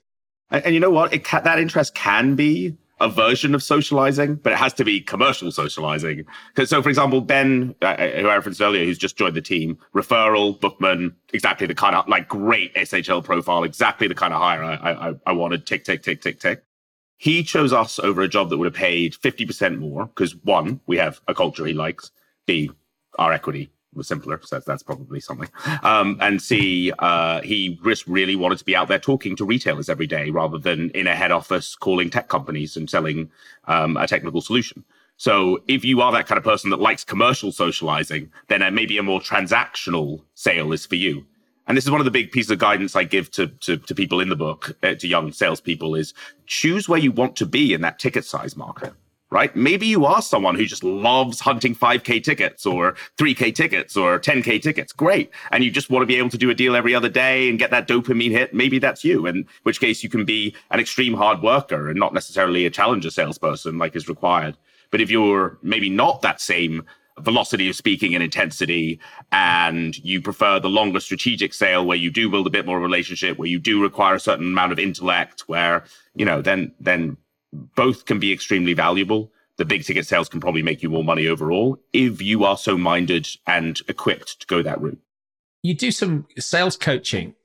And, 0.52 0.64
and, 0.66 0.74
you 0.76 0.80
know 0.80 0.92
what? 0.92 1.12
It 1.12 1.24
ca- 1.24 1.42
that 1.42 1.58
interest 1.58 1.96
can 1.96 2.36
be 2.36 2.78
a 3.00 3.10
version 3.10 3.56
of 3.56 3.64
socializing, 3.64 4.36
but 4.36 4.54
it 4.54 4.58
has 4.58 4.74
to 4.74 4.86
be 4.86 5.02
commercial 5.02 5.52
socializing. 5.52 6.26
So, 6.66 6.82
for 6.82 6.90
example, 6.90 7.22
Ben, 7.22 7.76
uh, 7.82 7.86
uh, 7.86 8.22
who 8.22 8.28
I 8.28 8.36
referenced 8.36 8.62
earlier, 8.62 8.86
who's 8.86 8.98
just 8.98 9.18
joined 9.18 9.36
the 9.36 9.42
team, 9.42 9.78
referral, 9.94 10.60
bookman, 10.60 11.16
exactly 11.34 11.68
the 11.68 11.76
kind 11.76 11.96
of 11.96 12.08
like 12.08 12.28
great 12.28 12.74
SHL 12.76 13.24
profile, 13.24 13.64
exactly 13.64 14.08
the 14.08 14.16
kind 14.16 14.34
of 14.34 14.42
hire 14.42 14.64
I, 14.64 15.10
I, 15.10 15.14
I 15.26 15.32
wanted. 15.34 15.66
Tick, 15.66 15.84
tick, 15.84 16.04
tick, 16.04 16.22
tick, 16.22 16.40
tick. 16.40 16.64
He 17.18 17.44
chose 17.44 17.74
us 17.74 18.00
over 18.00 18.22
a 18.22 18.28
job 18.28 18.50
that 18.50 18.58
would 18.58 18.66
have 18.66 18.74
paid 18.74 19.14
50% 19.14 19.78
more 19.80 20.06
because 20.06 20.36
one, 20.44 20.82
we 20.88 20.98
have 20.98 21.22
a 21.28 21.34
culture 21.34 21.66
he 21.66 21.74
likes. 21.74 22.12
B, 22.46 22.70
our 23.18 23.32
equity 23.32 23.70
was 23.96 24.08
simpler. 24.08 24.40
So 24.44 24.60
that's 24.60 24.84
probably 24.84 25.20
something. 25.20 25.50
Um, 25.84 26.18
and 26.22 26.42
C, 26.42 26.92
uh, 27.00 27.42
he 27.42 27.80
just 27.84 28.08
really 28.08 28.36
wanted 28.36 28.58
to 28.60 28.66
be 28.66 28.76
out 28.76 28.88
there 28.88 29.00
talking 29.00 29.36
to 29.38 29.46
retailers 29.46 29.90
every 29.90 30.08
day 30.08 30.30
rather 30.30 30.58
than 30.58 30.90
in 30.92 31.08
a 31.08 31.16
head 31.16 31.32
office 31.32 31.76
calling 31.76 32.10
tech 32.10 32.28
companies 32.28 32.78
and 32.78 32.90
selling 32.90 33.30
um, 33.66 33.98
a 33.98 34.08
technical 34.08 34.42
solution. 34.42 34.84
So 35.18 35.64
if 35.68 35.86
you 35.86 36.02
are 36.02 36.12
that 36.12 36.28
kind 36.28 36.38
of 36.38 36.44
person 36.44 36.70
that 36.72 36.80
likes 36.80 37.04
commercial 37.04 37.52
socializing, 37.52 38.32
then 38.48 38.74
maybe 38.74 38.98
a 38.98 39.04
more 39.04 39.22
transactional 39.22 40.22
sale 40.34 40.74
is 40.74 40.86
for 40.86 40.96
you. 40.96 41.26
And 41.68 41.78
this 41.78 41.86
is 41.86 41.92
one 41.92 42.02
of 42.02 42.06
the 42.06 42.12
big 42.12 42.32
pieces 42.32 42.52
of 42.52 42.60
guidance 42.60 42.96
I 42.96 43.06
give 43.06 43.32
to, 43.32 43.48
to, 43.48 43.78
to 43.78 43.96
people 43.96 44.20
in 44.20 44.30
the 44.30 44.36
book, 44.36 44.76
uh, 44.84 44.96
to 44.96 45.08
young 45.08 45.32
salespeople 45.32 45.96
is 45.96 46.14
choose 46.46 46.90
where 46.90 47.00
you 47.00 47.12
want 47.12 47.38
to 47.38 47.46
be 47.46 47.74
in 47.74 47.82
that 47.82 48.00
ticket 48.00 48.26
size 48.26 48.58
market 48.58 48.94
right? 49.34 49.54
Maybe 49.56 49.88
you 49.88 50.06
are 50.06 50.22
someone 50.22 50.54
who 50.54 50.66
just 50.66 50.84
loves 50.84 51.40
hunting 51.40 51.76
5K 51.76 52.24
tickets 52.24 52.68
or 52.68 52.96
3K 53.18 53.54
tickets 53.54 53.98
or 53.98 54.20
10K 54.20 54.62
tickets. 54.62 54.94
Great. 54.94 55.32
And 55.52 55.64
you 55.64 55.72
just 55.72 55.90
want 55.90 56.04
to 56.04 56.06
be 56.06 56.18
able 56.18 56.30
to 56.30 56.38
do 56.38 56.52
a 56.52 56.54
deal 56.54 56.76
every 56.76 56.94
other 56.94 57.10
day 57.10 57.50
and 57.50 57.58
get 57.58 57.72
that 57.72 57.88
dopamine 57.88 58.30
hit. 58.30 58.54
Maybe 58.54 58.78
that's 58.78 59.04
you. 59.04 59.26
In 59.26 59.48
which 59.64 59.80
case 59.80 60.04
you 60.04 60.10
can 60.10 60.24
be 60.24 60.56
an 60.70 60.80
extreme 60.80 61.16
hard 61.16 61.42
worker 61.42 61.90
and 61.90 62.00
not 62.00 62.14
necessarily 62.14 62.68
a 62.68 62.70
challenger 62.70 63.10
salesperson 63.10 63.80
like 63.80 63.96
is 63.96 64.08
required. 64.08 64.56
But 64.92 65.02
if 65.02 65.10
you're 65.10 65.58
maybe 65.64 65.90
not 65.90 66.22
that 66.22 66.40
same 66.40 66.84
velocity 67.20 67.70
of 67.70 67.76
speaking 67.76 68.14
and 68.14 68.24
intensity 68.24 69.00
and 69.32 69.98
you 69.98 70.22
prefer 70.22 70.60
the 70.60 70.70
longer 70.70 71.00
strategic 71.00 71.54
sale 71.54 71.86
where 71.86 71.98
you 71.98 72.10
do 72.10 72.30
build 72.30 72.48
a 72.48 72.52
bit 72.52 72.66
more 72.66 72.80
relationship 72.80 73.38
where 73.38 73.48
you 73.48 73.60
do 73.60 73.82
require 73.82 74.16
a 74.16 74.20
certain 74.20 74.48
amount 74.48 74.72
of 74.72 74.80
intellect 74.80 75.42
where 75.42 75.84
you 76.16 76.26
know 76.26 76.42
then 76.42 76.72
then 76.80 77.16
both 77.76 78.06
can 78.06 78.20
be 78.20 78.34
extremely 78.34 78.74
valuable. 78.74 79.32
The 79.58 79.66
big 79.66 79.84
ticket 79.84 80.08
sales 80.08 80.30
can 80.30 80.40
probably 80.40 80.64
make 80.64 80.82
you 80.82 80.90
more 80.90 81.04
money 81.04 81.28
overall 81.28 81.80
if 81.94 82.22
you 82.22 82.44
are 82.44 82.58
so 82.58 82.78
minded 82.78 83.28
and 83.46 83.80
equipped 83.88 84.42
to 84.42 84.48
go 84.48 84.64
that 84.64 84.82
route. 84.82 85.00
You 85.62 85.76
do 85.76 85.92
some 85.92 86.28
sales 86.40 86.76
coaching 86.76 87.36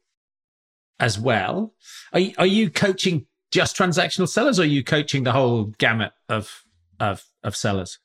as 0.99 1.19
well. 1.19 1.75
Are 2.13 2.21
you, 2.21 2.35
are 2.39 2.47
you 2.47 2.71
coaching 2.71 3.27
just 3.51 3.77
transactional 3.77 4.29
sellers 4.29 4.59
or 4.59 4.63
are 4.63 4.67
you 4.67 4.83
coaching 4.83 5.25
the 5.25 5.33
whole 5.33 5.65
gamut 5.79 6.13
of, 6.29 6.65
of, 6.99 7.25
of 7.45 7.55
sellers? 7.55 7.99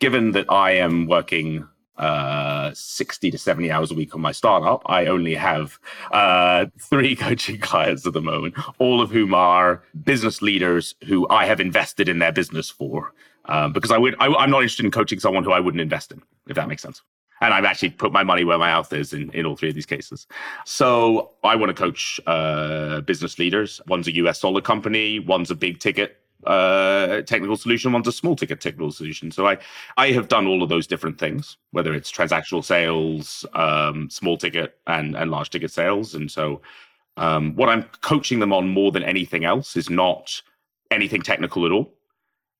Given 0.00 0.32
that 0.32 0.50
I 0.50 0.72
am 0.72 1.06
working 1.06 1.66
uh, 1.98 2.70
60 2.74 3.30
to 3.30 3.38
70 3.38 3.70
hours 3.70 3.90
a 3.90 3.94
week 3.94 4.14
on 4.14 4.20
my 4.20 4.32
startup. 4.32 4.82
I 4.86 5.06
only 5.06 5.34
have 5.34 5.78
uh, 6.12 6.66
three 6.78 7.16
coaching 7.26 7.58
clients 7.58 8.06
at 8.06 8.12
the 8.12 8.20
moment, 8.20 8.54
all 8.78 9.00
of 9.00 9.10
whom 9.10 9.34
are 9.34 9.82
business 10.04 10.42
leaders 10.42 10.94
who 11.06 11.28
I 11.28 11.46
have 11.46 11.60
invested 11.60 12.08
in 12.08 12.18
their 12.18 12.32
business 12.32 12.70
for. 12.70 13.12
Um, 13.46 13.72
because 13.72 13.92
I 13.92 13.98
would, 13.98 14.16
I, 14.18 14.26
I'm 14.26 14.50
not 14.50 14.62
interested 14.62 14.84
in 14.84 14.90
coaching 14.90 15.20
someone 15.20 15.44
who 15.44 15.52
I 15.52 15.60
wouldn't 15.60 15.80
invest 15.80 16.10
in, 16.10 16.20
if 16.48 16.56
that 16.56 16.68
makes 16.68 16.82
sense. 16.82 17.02
And 17.40 17.52
I've 17.52 17.64
actually 17.64 17.90
put 17.90 18.12
my 18.12 18.24
money 18.24 18.44
where 18.44 18.58
my 18.58 18.68
mouth 18.68 18.92
is 18.92 19.12
in, 19.12 19.30
in 19.30 19.46
all 19.46 19.56
three 19.56 19.68
of 19.68 19.74
these 19.74 19.86
cases. 19.86 20.26
So 20.64 21.32
I 21.44 21.54
want 21.54 21.68
to 21.68 21.74
coach 21.74 22.18
uh, 22.26 23.02
business 23.02 23.38
leaders. 23.38 23.80
One's 23.86 24.08
a 24.08 24.14
US 24.14 24.40
solar 24.40 24.62
company, 24.62 25.20
one's 25.20 25.50
a 25.50 25.54
big 25.54 25.78
ticket 25.78 26.18
uh, 26.44 27.22
technical 27.22 27.56
solution, 27.56 27.92
one's 27.92 28.06
a 28.08 28.12
small 28.12 28.36
ticket 28.36 28.60
technical 28.60 28.92
solution. 28.92 29.30
So 29.30 29.46
I, 29.46 29.58
I 29.96 30.12
have 30.12 30.28
done 30.28 30.46
all 30.46 30.62
of 30.62 30.68
those 30.68 30.86
different 30.86 31.18
things, 31.18 31.56
whether 31.70 31.94
it's 31.94 32.12
transactional 32.12 32.64
sales, 32.64 33.44
um, 33.54 34.10
small 34.10 34.36
ticket, 34.36 34.78
and 34.86 35.16
and 35.16 35.30
large 35.30 35.50
ticket 35.50 35.70
sales. 35.70 36.14
And 36.14 36.30
so, 36.30 36.60
um, 37.16 37.54
what 37.56 37.68
I'm 37.68 37.84
coaching 38.02 38.38
them 38.38 38.52
on 38.52 38.68
more 38.68 38.92
than 38.92 39.02
anything 39.02 39.44
else 39.44 39.76
is 39.76 39.90
not 39.90 40.42
anything 40.90 41.22
technical 41.22 41.64
at 41.66 41.72
all. 41.72 41.92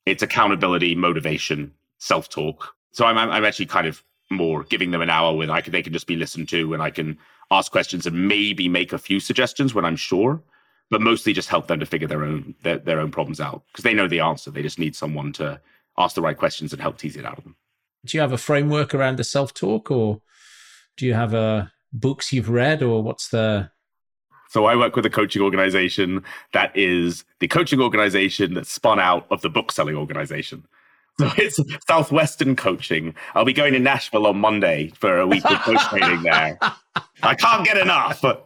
It's 0.06 0.22
accountability, 0.22 0.94
motivation, 0.94 1.72
self 1.98 2.28
talk. 2.28 2.74
So 2.92 3.04
I'm 3.04 3.18
I'm 3.18 3.44
actually 3.44 3.66
kind 3.66 3.86
of 3.86 4.02
more 4.30 4.64
giving 4.64 4.90
them 4.90 5.02
an 5.02 5.10
hour 5.10 5.36
when 5.36 5.50
I 5.50 5.60
can 5.60 5.72
they 5.72 5.82
can 5.82 5.92
just 5.92 6.06
be 6.06 6.16
listened 6.16 6.48
to 6.48 6.74
and 6.74 6.82
I 6.82 6.90
can 6.90 7.18
ask 7.50 7.70
questions 7.70 8.06
and 8.06 8.28
maybe 8.28 8.68
make 8.68 8.92
a 8.92 8.98
few 8.98 9.20
suggestions 9.20 9.74
when 9.74 9.84
I'm 9.84 9.96
sure 9.96 10.42
but 10.90 11.00
mostly 11.00 11.32
just 11.32 11.48
help 11.48 11.66
them 11.66 11.80
to 11.80 11.86
figure 11.86 12.08
their 12.08 12.24
own 12.24 12.54
their, 12.62 12.78
their 12.78 13.00
own 13.00 13.10
problems 13.10 13.40
out 13.40 13.62
because 13.72 13.82
they 13.82 13.94
know 13.94 14.08
the 14.08 14.20
answer. 14.20 14.50
They 14.50 14.62
just 14.62 14.78
need 14.78 14.96
someone 14.96 15.32
to 15.34 15.60
ask 15.98 16.14
the 16.14 16.22
right 16.22 16.36
questions 16.36 16.72
and 16.72 16.80
help 16.80 16.98
tease 16.98 17.16
it 17.16 17.24
out 17.24 17.38
of 17.38 17.44
them. 17.44 17.56
Do 18.04 18.16
you 18.16 18.20
have 18.20 18.32
a 18.32 18.38
framework 18.38 18.94
around 18.94 19.16
the 19.16 19.24
self 19.24 19.52
talk, 19.52 19.90
or 19.90 20.20
do 20.96 21.06
you 21.06 21.14
have 21.14 21.34
a 21.34 21.38
uh, 21.38 21.66
books 21.92 22.32
you've 22.32 22.50
read, 22.50 22.82
or 22.82 23.02
what's 23.02 23.28
the 23.28 23.70
so 24.48 24.64
I 24.64 24.76
work 24.76 24.94
with 24.94 25.04
a 25.04 25.10
coaching 25.10 25.42
organization 25.42 26.22
that 26.52 26.76
is 26.76 27.24
the 27.40 27.48
coaching 27.48 27.80
organization 27.80 28.54
that 28.54 28.66
spun 28.66 29.00
out 29.00 29.26
of 29.30 29.42
the 29.42 29.50
book 29.50 29.72
selling 29.72 29.96
organization. 29.96 30.66
So 31.18 31.30
it's 31.38 31.58
Southwestern 31.88 32.56
coaching. 32.56 33.14
I'll 33.34 33.46
be 33.46 33.54
going 33.54 33.72
to 33.72 33.78
Nashville 33.78 34.26
on 34.26 34.38
Monday 34.38 34.92
for 34.96 35.18
a 35.18 35.26
week 35.26 35.50
of 35.50 35.58
coach 35.60 35.82
training 35.88 36.22
there. 36.22 36.58
I 37.22 37.34
can't 37.34 37.64
get 37.64 37.78
enough. 37.78 38.20
so 38.20 38.42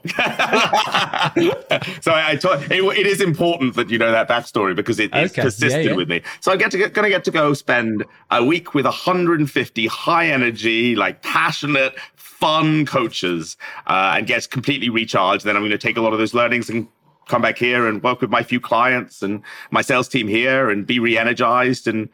I, 2.12 2.30
I 2.30 2.36
taught, 2.36 2.62
it, 2.70 2.84
it 2.84 3.06
is 3.06 3.20
important 3.20 3.74
that 3.74 3.90
you 3.90 3.98
know 3.98 4.12
that 4.12 4.28
backstory 4.28 4.76
because 4.76 5.00
it 5.00 5.14
is 5.14 5.32
okay. 5.32 5.42
persisted 5.42 5.84
yeah, 5.84 5.90
yeah. 5.90 5.96
with 5.96 6.08
me. 6.08 6.22
So 6.40 6.52
I 6.52 6.56
get 6.56 6.70
to 6.70 6.78
get, 6.78 6.94
gonna 6.94 7.08
get 7.08 7.24
to 7.24 7.32
go 7.32 7.54
spend 7.54 8.04
a 8.30 8.44
week 8.44 8.72
with 8.72 8.84
150 8.84 9.86
high 9.88 10.28
energy, 10.28 10.94
like 10.94 11.22
passionate, 11.22 11.96
fun 12.14 12.86
coaches, 12.86 13.56
uh, 13.88 14.14
and 14.16 14.28
get 14.28 14.48
completely 14.48 14.88
recharged. 14.88 15.44
Then 15.44 15.56
I'm 15.56 15.62
going 15.62 15.72
to 15.72 15.78
take 15.78 15.96
a 15.96 16.00
lot 16.00 16.12
of 16.12 16.20
those 16.20 16.34
learnings 16.34 16.70
and 16.70 16.86
come 17.26 17.42
back 17.42 17.58
here 17.58 17.86
and 17.86 18.02
work 18.02 18.20
with 18.20 18.30
my 18.30 18.42
few 18.42 18.60
clients 18.60 19.22
and 19.22 19.42
my 19.70 19.82
sales 19.82 20.08
team 20.08 20.28
here 20.28 20.70
and 20.70 20.86
be 20.86 20.98
re-energized 20.98 21.86
and 21.86 22.08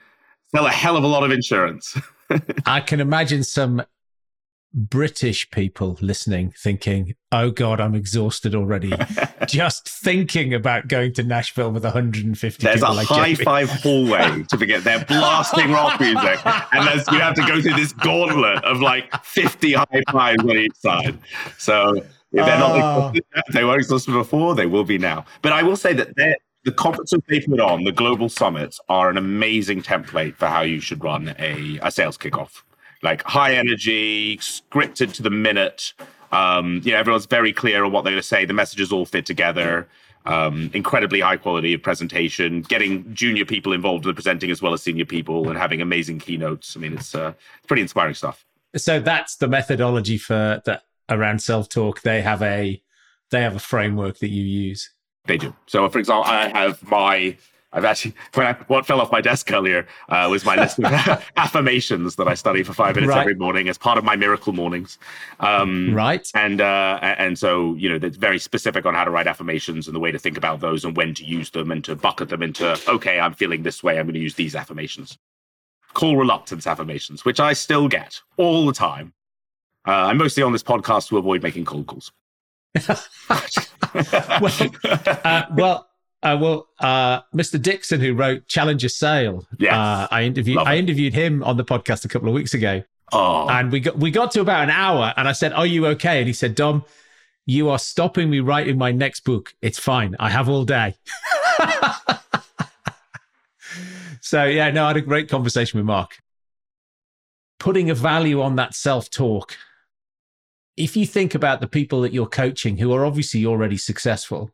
sell 0.55 0.67
a 0.67 0.71
hell 0.71 0.97
of 0.97 1.05
a 1.05 1.07
lot 1.07 1.23
of 1.23 1.31
insurance. 1.31 1.97
I 2.67 2.81
can 2.81 3.01
imagine 3.01 3.45
some 3.45 3.83
British 4.77 5.51
people 5.51 5.97
listening 6.03 6.53
thinking, 6.57 7.15
oh 7.33 7.51
God, 7.51 7.81
I'm 7.81 7.95
exhausted 7.95 8.55
already. 8.55 8.93
Just 9.47 9.89
thinking 9.89 10.53
about 10.53 10.89
going 10.89 11.15
to 11.15 11.23
Nashville 11.23 11.71
with 11.73 11.85
150 11.85 12.63
There's 12.63 12.83
a 12.83 12.89
like 12.91 13.07
high 13.07 13.35
five 13.35 13.71
hallway 13.71 14.45
to 14.51 14.59
forget. 14.59 14.85
They're 14.85 15.05
blasting 15.05 15.71
rock 15.71 15.99
music. 15.99 16.41
And 16.45 17.03
you 17.11 17.21
have 17.21 17.35
to 17.37 17.47
go 17.47 17.63
through 17.63 17.75
this 17.75 17.93
gauntlet 17.95 18.63
of 18.65 18.81
like 18.81 19.25
50 19.25 19.73
high 19.73 20.03
fives 20.11 20.43
on 20.45 20.57
each 20.57 20.77
side. 20.77 21.19
So 21.57 21.97
if 21.97 22.45
they're 22.45 22.59
not 22.59 22.73
ah. 22.73 23.09
exhausted, 23.09 23.25
they 23.55 23.65
weren't 23.65 23.81
exhausted 23.81 24.13
before, 24.13 24.55
they 24.55 24.67
will 24.67 24.85
be 24.85 24.99
now. 24.99 25.25
But 25.41 25.53
I 25.53 25.63
will 25.63 25.77
say 25.77 25.95
that 25.95 26.15
the 26.67 26.73
conferences 26.73 27.21
they 27.29 27.41
put 27.41 27.61
on, 27.61 27.85
the 27.85 27.93
global 27.93 28.29
summits, 28.29 28.79
are 28.91 29.09
an 29.09 29.17
amazing 29.17 29.81
template 29.83 30.35
for 30.35 30.47
how 30.47 30.61
you 30.61 30.81
should 30.81 31.03
run 31.03 31.35
a, 31.39 31.79
a 31.81 31.91
sales 31.91 32.19
kickoff 32.19 32.63
like 33.03 33.23
high 33.23 33.55
energy, 33.55 34.37
scripted 34.39 35.13
to 35.15 35.23
the 35.23 35.31
minute. 35.31 35.93
Um, 36.33 36.81
you 36.85 36.93
know, 36.93 36.99
everyone's 36.99 37.27
very 37.27 37.53
clear 37.53 37.85
on 37.85 37.93
what 37.93 38.03
they're 38.03 38.13
going 38.13 38.21
to 38.23 38.27
say. 38.27 38.45
The 38.45 38.53
messages 38.53 38.93
all 38.93 39.07
fit 39.07 39.25
together. 39.27 39.89
Um, 40.25 40.73
incredibly 40.75 41.21
high 41.21 41.37
quality 41.37 41.73
of 41.73 41.83
presentation, 41.85 42.63
getting 42.63 43.15
junior 43.15 43.45
people 43.45 43.73
involved 43.73 44.07
in 44.07 44.15
presenting 44.15 44.51
as 44.51 44.61
well 44.61 44.73
as 44.73 44.83
senior 44.83 45.05
people, 45.05 45.49
and 45.49 45.57
having 45.57 45.81
amazing 45.81 46.19
keynotes. 46.19 46.77
I 46.77 46.81
mean, 46.81 46.95
it's 46.95 47.15
uh, 47.15 47.33
pretty 47.69 47.83
inspiring 47.83 48.15
stuff. 48.15 48.45
So 48.77 48.99
that's 48.99 49.37
the 49.37 49.47
methodology 49.47 50.19
for 50.19 50.61
that 50.65 50.83
around 51.09 51.43
self 51.43 51.69
talk. 51.69 52.03
They 52.03 52.23
have 52.23 52.43
a 52.43 52.83
they 53.31 53.43
have 53.43 53.55
a 53.55 53.61
framework 53.61 54.19
that 54.19 54.31
you 54.31 54.43
use. 54.43 54.91
They 55.27 55.39
do. 55.39 55.55
So, 55.67 55.89
for 55.89 55.99
example, 55.99 56.25
I 56.25 56.49
have 56.49 56.83
my 56.89 57.37
I've 57.77 57.85
actually, 57.85 58.15
when 58.33 58.47
I, 58.47 58.53
what 58.69 58.87
fell 58.87 59.03
off 59.03 59.13
my 59.13 59.21
desk 59.21 59.53
earlier 59.53 59.87
uh, 60.09 60.27
was 60.31 60.47
my 60.47 60.57
list 60.63 60.79
of 60.79 60.87
affirmations 61.37 62.17
that 62.17 62.27
I 62.27 62.35
study 62.35 62.63
for 62.63 62.73
five 62.73 62.95
minutes 62.95 63.11
right. 63.11 63.21
every 63.21 63.35
morning 63.35 63.69
as 63.69 63.77
part 63.77 63.99
of 63.99 64.05
my 64.05 64.17
miracle 64.17 64.55
mornings. 64.55 64.99
Um, 65.41 65.93
right. 65.95 66.27
And 66.35 66.63
uh, 66.63 66.99
and 67.03 67.39
so 67.39 67.75
you 67.75 67.91
know, 67.91 68.07
it's 68.07 68.17
very 68.17 68.39
specific 68.39 68.87
on 68.87 68.95
how 68.95 69.05
to 69.05 69.11
write 69.11 69.27
affirmations 69.27 69.87
and 69.87 69.95
the 69.95 70.01
way 70.01 70.11
to 70.11 70.19
think 70.19 70.39
about 70.39 70.61
those 70.61 70.85
and 70.85 70.97
when 70.97 71.13
to 71.15 71.25
use 71.25 71.51
them 71.51 71.71
and 71.71 71.85
to 71.85 71.95
bucket 71.95 72.31
them 72.31 72.43
into 72.43 72.81
okay, 72.89 73.21
I'm 73.21 73.35
feeling 73.35 73.63
this 73.63 73.83
way, 73.83 73.99
I'm 73.99 74.07
going 74.07 74.15
to 74.15 74.21
use 74.21 74.35
these 74.35 74.55
affirmations. 74.55 75.19
Call 75.93 76.17
reluctance 76.17 76.67
affirmations, 76.67 77.25
which 77.25 77.41
I 77.41 77.53
still 77.53 77.89
get 77.89 78.21
all 78.39 78.67
the 78.67 78.73
time. 78.73 79.13
Uh, 79.87 79.93
I'm 79.93 80.17
mostly 80.17 80.43
on 80.43 80.53
this 80.53 80.63
podcast 80.63 81.09
to 81.09 81.19
avoid 81.19 81.43
making 81.43 81.65
cold 81.67 81.87
calls. 81.87 82.11
well, 84.41 84.71
uh, 85.25 85.43
well 85.55 85.89
uh, 86.23 86.37
well, 86.41 86.69
uh, 86.81 87.21
Mr. 87.35 87.61
Dixon, 87.61 88.01
who 88.01 88.15
wrote 88.15 88.49
Challenger 88.49 88.89
Sale, 88.89 89.47
yeah, 89.59 89.79
uh, 89.79 90.09
I 90.11 90.23
interviewed 90.23 90.59
I 90.59 90.77
interviewed 90.77 91.15
him 91.15 91.45
on 91.45 91.57
the 91.57 91.65
podcast 91.65 92.05
a 92.05 92.09
couple 92.09 92.29
of 92.29 92.35
weeks 92.35 92.55
ago. 92.55 92.83
Oh. 93.13 93.49
And 93.49 93.71
we 93.71 93.81
got 93.81 93.97
we 93.99 94.11
got 94.11 94.33
to 94.33 94.41
about 94.41 94.65
an 94.65 94.71
hour, 94.71 95.15
and 95.17 95.29
I 95.29 95.33
said, 95.33 95.53
"Are 95.53 95.67
you 95.67 95.87
okay?" 95.89 96.19
And 96.19 96.27
he 96.27 96.33
said, 96.33 96.55
"Dom, 96.55 96.85
you 97.45 97.69
are 97.69 97.79
stopping 97.79 98.29
me 98.31 98.41
writing 98.41 98.77
my 98.79 98.91
next 98.93 99.21
book. 99.21 99.55
It's 99.63 99.79
fine. 99.79 100.17
I 100.19 100.31
have 100.31 100.49
all 100.49 100.65
day." 100.65 100.97
so 104.21 104.45
yeah, 104.45 104.71
no, 104.71 104.85
I 104.85 104.89
had 104.89 104.97
a 104.97 105.03
great 105.03 105.29
conversation 105.29 105.79
with 105.79 105.87
Mark. 105.87 106.19
Putting 107.59 107.91
a 107.91 107.95
value 107.95 108.43
on 108.43 108.57
that 108.57 108.75
self 108.75 109.11
talk. 109.11 109.57
If 110.77 110.97
you 110.97 111.07
think 111.07 111.35
about 111.35 111.61
the 111.61 111.67
people 111.67 112.03
that 112.03 112.13
you're 112.13 112.27
coaching 112.27 112.77
who 112.77 112.93
are 112.93 113.05
obviously 113.05 113.47
already 113.47 113.79
successful, 113.79 114.51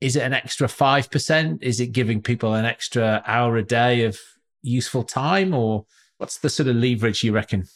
is 0.00 0.16
it 0.16 0.22
an 0.22 0.32
extra 0.32 0.66
5%? 0.66 1.62
Is 1.62 1.80
it 1.80 1.88
giving 1.88 2.22
people 2.22 2.54
an 2.54 2.64
extra 2.64 3.22
hour 3.26 3.56
a 3.56 3.62
day 3.62 4.04
of 4.04 4.18
useful 4.62 5.02
time? 5.02 5.54
Or 5.54 5.86
what's 6.18 6.38
the 6.38 6.50
sort 6.50 6.68
of 6.68 6.76
leverage 6.76 7.22
you 7.22 7.32
reckon? 7.32 7.66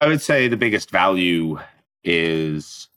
I 0.00 0.06
would 0.06 0.22
say 0.22 0.48
the 0.48 0.56
biggest 0.56 0.90
value 0.90 1.58
is. 2.04 2.88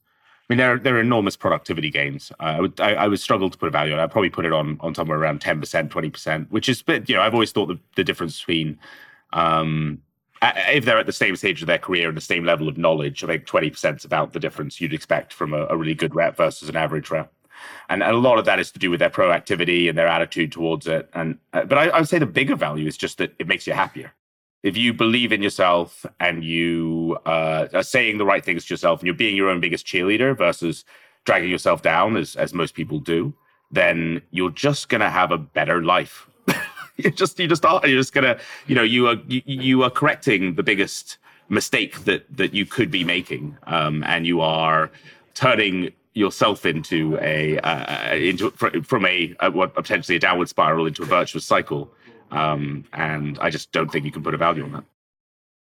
I 0.50 0.54
mean, 0.54 0.58
there 0.58 0.74
are, 0.74 0.80
there 0.80 0.96
are 0.98 1.02
enormous 1.02 1.38
productivity 1.38 1.90
gains. 1.90 2.32
I 2.40 2.60
would 2.60 2.80
I, 2.80 2.94
I, 2.94 3.08
would 3.08 3.20
struggle 3.20 3.50
to 3.50 3.58
put 3.58 3.68
a 3.68 3.72
value 3.72 3.94
on. 3.94 4.00
I'd 4.00 4.12
probably 4.12 4.30
put 4.30 4.46
it 4.46 4.54
on 4.54 4.78
on 4.82 4.94
somewhere 4.94 5.18
around 5.18 5.42
ten 5.42 5.60
percent, 5.60 5.90
twenty 5.90 6.10
percent, 6.10 6.52
which 6.52 6.70
is, 6.70 6.82
but 6.82 7.10
you 7.10 7.16
know, 7.16 7.22
I've 7.22 7.34
always 7.34 7.52
thought 7.52 7.68
the, 7.68 7.80
the 7.96 8.04
difference 8.04 8.40
between 8.40 8.78
um, 9.32 10.02
if 10.70 10.86
they're 10.86 11.00
at 11.00 11.06
the 11.06 11.14
same 11.14 11.36
stage 11.36 11.62
of 11.62 11.68
their 11.68 11.78
career 11.78 12.08
and 12.10 12.18
the 12.18 12.22
same 12.22 12.46
level 12.46 12.68
of 12.68 12.78
knowledge, 12.78 13.24
I 13.24 13.28
think 13.28 13.46
twenty 13.46 13.70
percent 13.70 14.00
is 14.00 14.06
about 14.06 14.34
the 14.34 14.40
difference 14.40 14.82
you'd 14.82 14.94
expect 14.94 15.34
from 15.34 15.54
a, 15.54 15.66
a 15.68 15.78
really 15.78 15.96
good 15.96 16.16
rep 16.16 16.38
versus 16.38 16.70
an 16.70 16.76
average 16.76 17.10
rep 17.12 17.32
and 17.90 18.04
a 18.04 18.14
lot 18.14 18.40
of 18.40 18.46
that 18.46 18.60
is 18.60 18.72
to 18.72 18.80
do 18.80 18.90
with 18.90 19.00
their 19.00 19.10
proactivity 19.10 19.90
and 19.90 19.98
their 19.98 20.08
attitude 20.08 20.52
towards 20.52 20.88
it. 20.88 21.10
And 21.14 21.38
uh, 21.54 21.66
but 21.66 21.78
I, 21.78 21.88
I 21.90 22.00
would 22.00 22.10
say 22.10 22.20
the 22.20 22.26
bigger 22.26 22.56
value 22.56 22.88
is 22.88 22.98
just 22.98 23.18
that 23.18 23.34
it 23.40 23.48
makes 23.48 23.68
you 23.68 23.74
happier. 23.74 24.12
If 24.64 24.78
you 24.78 24.94
believe 24.94 25.34
in 25.34 25.42
yourself 25.42 26.06
and 26.20 26.44
you 26.44 27.18
uh, 27.26 27.68
are 27.74 27.84
saying 27.84 28.18
the 28.18 28.26
right 28.26 28.44
things 28.44 28.66
to 28.66 28.74
yourself 28.74 29.00
and 29.00 29.08
you're 29.08 29.16
being 29.16 29.36
your 29.36 29.50
own 29.50 29.60
biggest 29.60 29.86
cheerleader 29.86 30.38
versus 30.38 30.86
dragging 31.26 31.50
yourself 31.50 31.82
down 31.82 32.16
as 32.18 32.36
as 32.36 32.54
most 32.54 32.74
people 32.74 33.00
do, 33.00 33.34
then 33.72 34.22
you're 34.32 34.50
just 34.50 34.90
gonna 34.90 35.10
have 35.10 35.32
a 35.32 35.38
better 35.38 35.84
life. 35.84 36.28
you 36.98 37.12
just 37.12 37.40
you 37.40 37.48
just 37.48 37.66
are 37.66 37.86
you're 37.88 38.00
just 38.00 38.14
gonna 38.14 38.38
you 38.68 38.76
know 38.76 38.84
you 38.84 39.08
are 39.08 39.16
you, 39.28 39.42
you 39.46 39.84
are 39.84 39.90
correcting 39.90 40.56
the 40.56 40.64
biggest 40.64 41.18
mistake 41.50 42.04
that 42.06 42.26
that 42.36 42.54
you 42.54 42.66
could 42.66 42.90
be 42.92 43.04
making 43.04 43.58
um, 43.68 44.04
and 44.06 44.26
you 44.26 44.42
are 44.42 44.92
turning 45.34 45.92
yourself 46.14 46.66
into 46.66 47.18
a 47.22 47.58
uh, 47.60 48.16
into 48.16 48.52
from 48.52 49.06
a, 49.06 49.36
a, 49.40 49.52
what 49.52 49.74
potentially 49.74 50.16
a 50.16 50.20
downward 50.20 50.50
spiral 50.50 50.86
into 50.86 51.04
a 51.04 51.06
virtuous 51.06 51.46
cycle. 51.46 51.92
Um, 52.32 52.86
and 52.94 53.38
I 53.42 53.50
just 53.50 53.72
don't 53.72 53.92
think 53.92 54.06
you 54.06 54.12
can 54.12 54.24
put 54.24 54.34
a 54.34 54.38
value 54.38 54.64
on 54.64 54.72
that. 54.74 54.84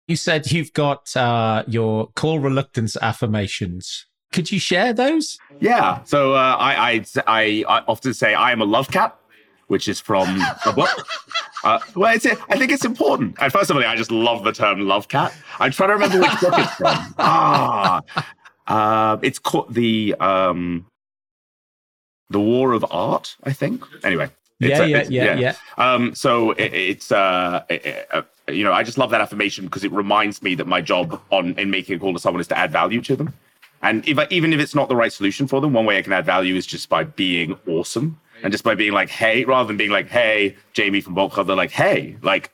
You 0.07 0.15
said 0.15 0.51
you've 0.51 0.73
got 0.73 1.15
uh, 1.15 1.63
your 1.67 2.07
call 2.15 2.39
reluctance 2.39 2.97
affirmations. 3.01 4.05
Could 4.31 4.51
you 4.51 4.59
share 4.59 4.93
those? 4.93 5.37
Yeah. 5.59 6.03
So 6.05 6.33
uh, 6.33 6.55
I, 6.57 6.91
I, 6.91 7.05
I 7.27 7.65
I 7.67 7.79
often 7.87 8.13
say 8.13 8.33
I 8.33 8.51
am 8.51 8.61
a 8.61 8.65
love 8.65 8.89
cat, 8.89 9.17
which 9.71 9.87
is 9.87 10.01
from 10.01 10.27
a 10.65 10.73
book. 10.73 10.89
Uh, 11.63 11.77
well, 11.95 12.11
it's, 12.11 12.25
I 12.25 12.57
think 12.57 12.71
it's 12.71 12.83
important. 12.83 13.35
And 13.39 13.53
first 13.53 13.69
of 13.69 13.77
all, 13.77 13.85
I 13.85 13.95
just 13.95 14.09
love 14.09 14.43
the 14.43 14.51
term 14.51 14.79
love 14.87 15.07
cat. 15.09 15.31
I'm 15.59 15.69
trying 15.69 15.89
to 15.89 15.93
remember 15.93 16.19
which 16.19 16.41
book 16.41 16.53
it's 16.57 16.73
from. 16.73 17.13
Ah, 17.19 18.01
uh, 18.65 19.17
it's 19.21 19.37
called 19.37 19.71
the 19.71 20.15
um, 20.15 20.87
the 22.31 22.39
War 22.39 22.71
of 22.71 22.83
Art, 22.89 23.35
I 23.43 23.53
think. 23.53 23.85
Anyway. 24.03 24.31
Yeah, 24.57 24.85
yeah, 24.85 25.03
yeah, 25.07 25.23
yeah, 25.23 25.35
yeah. 25.35 25.55
Um, 25.77 26.15
so 26.15 26.49
it, 26.53 26.73
it's 26.73 27.11
uh, 27.11 27.63
it, 27.69 28.07
uh, 28.11 28.23
you 28.47 28.63
know, 28.63 28.73
I 28.73 28.81
just 28.81 28.97
love 28.97 29.11
that 29.11 29.21
affirmation 29.21 29.65
because 29.65 29.83
it 29.83 29.91
reminds 29.91 30.41
me 30.41 30.55
that 30.55 30.65
my 30.65 30.81
job 30.81 31.21
on 31.29 31.53
in 31.59 31.69
making 31.69 31.95
a 31.95 31.99
call 31.99 32.13
to 32.13 32.19
someone 32.19 32.41
is 32.41 32.47
to 32.47 32.57
add 32.57 32.71
value 32.71 33.01
to 33.01 33.15
them. 33.15 33.35
And 33.83 34.07
if 34.07 34.17
I, 34.17 34.25
even 34.31 34.51
if 34.51 34.59
it's 34.59 34.73
not 34.73 34.89
the 34.89 34.95
right 34.95 35.13
solution 35.13 35.45
for 35.45 35.61
them, 35.61 35.73
one 35.73 35.85
way 35.85 35.99
I 35.99 36.01
can 36.01 36.11
add 36.11 36.25
value 36.25 36.55
is 36.55 36.65
just 36.65 36.89
by 36.89 37.03
being 37.03 37.55
awesome 37.67 38.19
and 38.43 38.51
just 38.51 38.63
by 38.63 38.75
being 38.75 38.93
like, 38.93 39.09
hey, 39.09 39.45
rather 39.45 39.67
than 39.67 39.77
being 39.77 39.91
like, 39.91 40.09
hey, 40.09 40.55
Jamie 40.73 41.01
from 41.01 41.13
Bolt 41.13 41.33
Cover, 41.33 41.47
they're 41.47 41.55
like, 41.55 41.71
hey, 41.71 42.17
like 42.21 42.51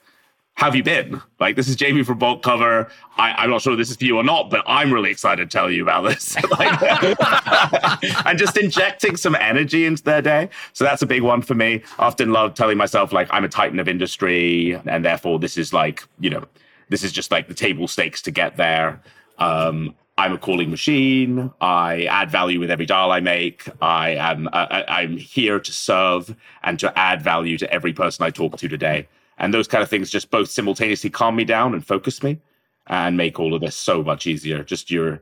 have 0.57 0.75
you 0.75 0.81
been? 0.81 1.21
Like, 1.39 1.55
this 1.55 1.67
is 1.67 1.75
Jamie 1.75 2.01
from 2.01 2.17
Bolt 2.17 2.41
Cover. 2.41 2.89
I, 3.15 3.43
am 3.43 3.51
not 3.51 3.61
sure 3.61 3.75
this 3.75 3.91
is 3.91 3.97
for 3.97 4.05
you 4.05 4.17
or 4.17 4.23
not, 4.23 4.49
but 4.49 4.63
I'm 4.65 4.91
really 4.91 5.11
excited 5.11 5.51
to 5.51 5.55
tell 5.55 5.69
you 5.69 5.83
about 5.83 6.01
this. 6.01 6.35
and 8.25 8.39
just 8.39 8.57
injecting 8.57 9.17
some 9.17 9.35
energy 9.35 9.85
into 9.85 10.01
their 10.01 10.23
day. 10.23 10.49
So 10.73 10.83
that's 10.83 11.03
a 11.03 11.05
big 11.05 11.21
one 11.21 11.43
for 11.43 11.53
me. 11.53 11.83
I 11.99 12.07
often 12.07 12.31
love 12.31 12.55
telling 12.55 12.75
myself, 12.75 13.13
like, 13.13 13.27
I'm 13.29 13.43
a 13.43 13.49
titan 13.49 13.79
of 13.79 13.87
industry, 13.87 14.73
and 14.87 15.05
therefore 15.05 15.37
this 15.37 15.59
is 15.59 15.73
like, 15.73 16.03
you 16.19 16.31
know, 16.31 16.43
this 16.89 17.03
is 17.03 17.11
just 17.11 17.29
like 17.29 17.47
the 17.47 17.53
table 17.53 17.87
stakes 17.87 18.23
to 18.23 18.31
get 18.31 18.57
there. 18.57 18.99
Um, 19.37 19.93
I'm 20.17 20.33
a 20.33 20.37
calling 20.37 20.71
machine. 20.71 21.51
I 21.61 22.05
add 22.05 22.31
value 22.31 22.59
with 22.59 22.71
every 22.71 22.85
dial 22.87 23.11
I 23.11 23.19
make. 23.19 23.67
I 23.81 24.11
am 24.15 24.47
uh, 24.51 24.83
I'm 24.87 25.15
here 25.17 25.59
to 25.59 25.71
serve 25.71 26.35
and 26.63 26.79
to 26.79 26.97
add 26.97 27.21
value 27.21 27.57
to 27.59 27.71
every 27.71 27.93
person 27.93 28.25
I 28.25 28.31
talk 28.31 28.57
to 28.57 28.67
today 28.67 29.07
and 29.37 29.53
those 29.53 29.67
kind 29.67 29.83
of 29.83 29.89
things 29.89 30.09
just 30.09 30.31
both 30.31 30.49
simultaneously 30.49 31.09
calm 31.11 31.35
me 31.35 31.43
down 31.45 31.73
and 31.73 31.85
focus 31.85 32.23
me 32.23 32.39
and 32.87 33.15
make 33.17 33.39
all 33.39 33.53
of 33.53 33.61
this 33.61 33.75
so 33.75 34.01
much 34.03 34.25
easier 34.25 34.63
just 34.63 34.89
your 34.89 35.21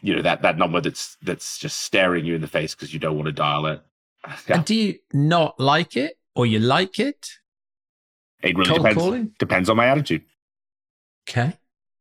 you 0.00 0.14
know 0.16 0.22
that 0.22 0.40
that 0.42 0.56
number 0.56 0.80
that's 0.80 1.16
that's 1.22 1.58
just 1.58 1.82
staring 1.82 2.24
you 2.24 2.34
in 2.34 2.40
the 2.40 2.48
face 2.48 2.74
because 2.74 2.94
you 2.94 3.00
don't 3.00 3.16
want 3.16 3.26
to 3.26 3.32
dial 3.32 3.66
it 3.66 3.82
yeah. 4.26 4.36
and 4.56 4.64
do 4.64 4.74
you 4.74 4.98
not 5.12 5.58
like 5.60 5.96
it 5.96 6.16
or 6.34 6.46
you 6.46 6.58
like 6.58 6.98
it 6.98 7.32
It 8.42 8.56
really 8.56 8.68
Cold 8.70 8.80
depends. 8.80 9.02
calling? 9.02 9.32
Depends 9.38 9.68
on 9.68 9.76
my 9.76 9.86
attitude. 9.86 10.22
Okay. 11.28 11.54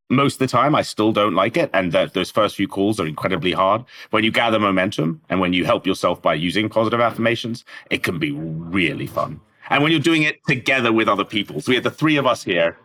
Most 0.09 0.35
of 0.35 0.39
the 0.39 0.47
time, 0.47 0.75
I 0.75 0.83
still 0.83 1.11
don't 1.11 1.33
like 1.33 1.57
it, 1.57 1.69
and 1.73 1.91
that 1.91 2.13
those 2.13 2.29
first 2.29 2.55
few 2.55 2.67
calls 2.67 2.99
are 2.99 3.07
incredibly 3.07 3.51
hard. 3.53 3.83
When 4.11 4.23
you 4.23 4.31
gather 4.31 4.59
momentum 4.59 5.21
and 5.29 5.39
when 5.39 5.53
you 5.53 5.65
help 5.65 5.87
yourself 5.87 6.21
by 6.21 6.35
using 6.35 6.69
positive 6.69 6.99
affirmations, 6.99 7.65
it 7.89 8.03
can 8.03 8.19
be 8.19 8.31
really 8.31 9.07
fun. 9.07 9.41
And 9.69 9.81
when 9.81 9.91
you're 9.91 10.01
doing 10.01 10.21
it 10.21 10.37
together 10.47 10.93
with 10.93 11.07
other 11.07 11.25
people, 11.25 11.59
so 11.59 11.71
we 11.71 11.75
had 11.75 11.83
the 11.83 11.89
three 11.89 12.17
of 12.17 12.27
us 12.27 12.43
here 12.43 12.77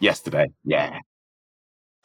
yesterday. 0.00 0.50
Yeah, 0.64 0.98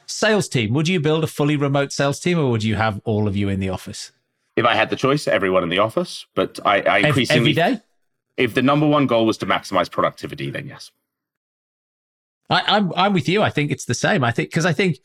Sales 0.05 0.47
team. 0.49 0.73
Would 0.73 0.87
you 0.87 0.99
build 0.99 1.23
a 1.23 1.27
fully 1.27 1.55
remote 1.55 1.91
sales 1.91 2.19
team 2.19 2.37
or 2.37 2.49
would 2.51 2.63
you 2.63 2.75
have 2.75 2.99
all 3.05 3.27
of 3.27 3.35
you 3.35 3.49
in 3.49 3.59
the 3.59 3.69
office? 3.69 4.11
if 4.57 4.65
I 4.65 4.75
had 4.75 4.89
the 4.89 4.97
choice, 4.97 5.27
everyone 5.27 5.63
in 5.63 5.69
the 5.69 5.79
office. 5.79 6.25
But 6.35 6.59
I, 6.65 6.81
I 6.81 6.97
increasingly, 6.99 7.51
Every 7.51 7.53
day? 7.53 7.81
if 8.35 8.53
the 8.53 8.61
number 8.61 8.85
one 8.85 9.07
goal 9.07 9.25
was 9.25 9.37
to 9.37 9.45
maximize 9.45 9.89
productivity, 9.89 10.49
then 10.49 10.67
yes. 10.67 10.91
I, 12.51 12.63
I'm 12.67 12.93
I'm 12.95 13.13
with 13.13 13.27
you. 13.29 13.41
I 13.41 13.49
think 13.49 13.71
it's 13.71 13.85
the 13.85 13.93
same. 13.93 14.23
I 14.23 14.31
think 14.31 14.49
because 14.49 14.65
I 14.65 14.73
think 14.73 14.99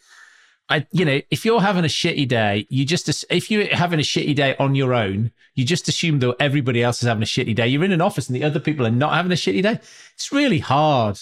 I 0.68 0.86
you 0.90 1.04
know 1.04 1.20
if 1.30 1.44
you're 1.44 1.60
having 1.60 1.84
a 1.84 1.88
shitty 1.88 2.26
day, 2.28 2.66
you 2.68 2.84
just 2.84 3.24
if 3.30 3.50
you're 3.50 3.74
having 3.74 4.00
a 4.00 4.02
shitty 4.02 4.34
day 4.34 4.56
on 4.58 4.74
your 4.74 4.92
own, 4.92 5.30
you 5.54 5.64
just 5.64 5.88
assume 5.88 6.18
that 6.18 6.34
everybody 6.40 6.82
else 6.82 7.02
is 7.02 7.08
having 7.08 7.22
a 7.22 7.26
shitty 7.26 7.54
day. 7.54 7.68
You're 7.68 7.84
in 7.84 7.92
an 7.92 8.00
office 8.00 8.28
and 8.28 8.36
the 8.36 8.44
other 8.44 8.60
people 8.60 8.86
are 8.86 8.90
not 8.90 9.14
having 9.14 9.32
a 9.32 9.36
shitty 9.36 9.62
day. 9.62 9.78
It's 10.14 10.32
really 10.32 10.58
hard 10.58 11.20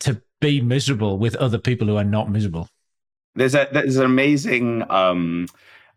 to 0.00 0.22
be 0.40 0.62
miserable 0.62 1.18
with 1.18 1.36
other 1.36 1.58
people 1.58 1.86
who 1.86 1.96
are 1.96 2.04
not 2.04 2.30
miserable. 2.30 2.68
There's 3.34 3.54
a 3.54 3.68
there's 3.70 3.96
an 3.96 4.06
amazing 4.06 4.90
um, 4.90 5.46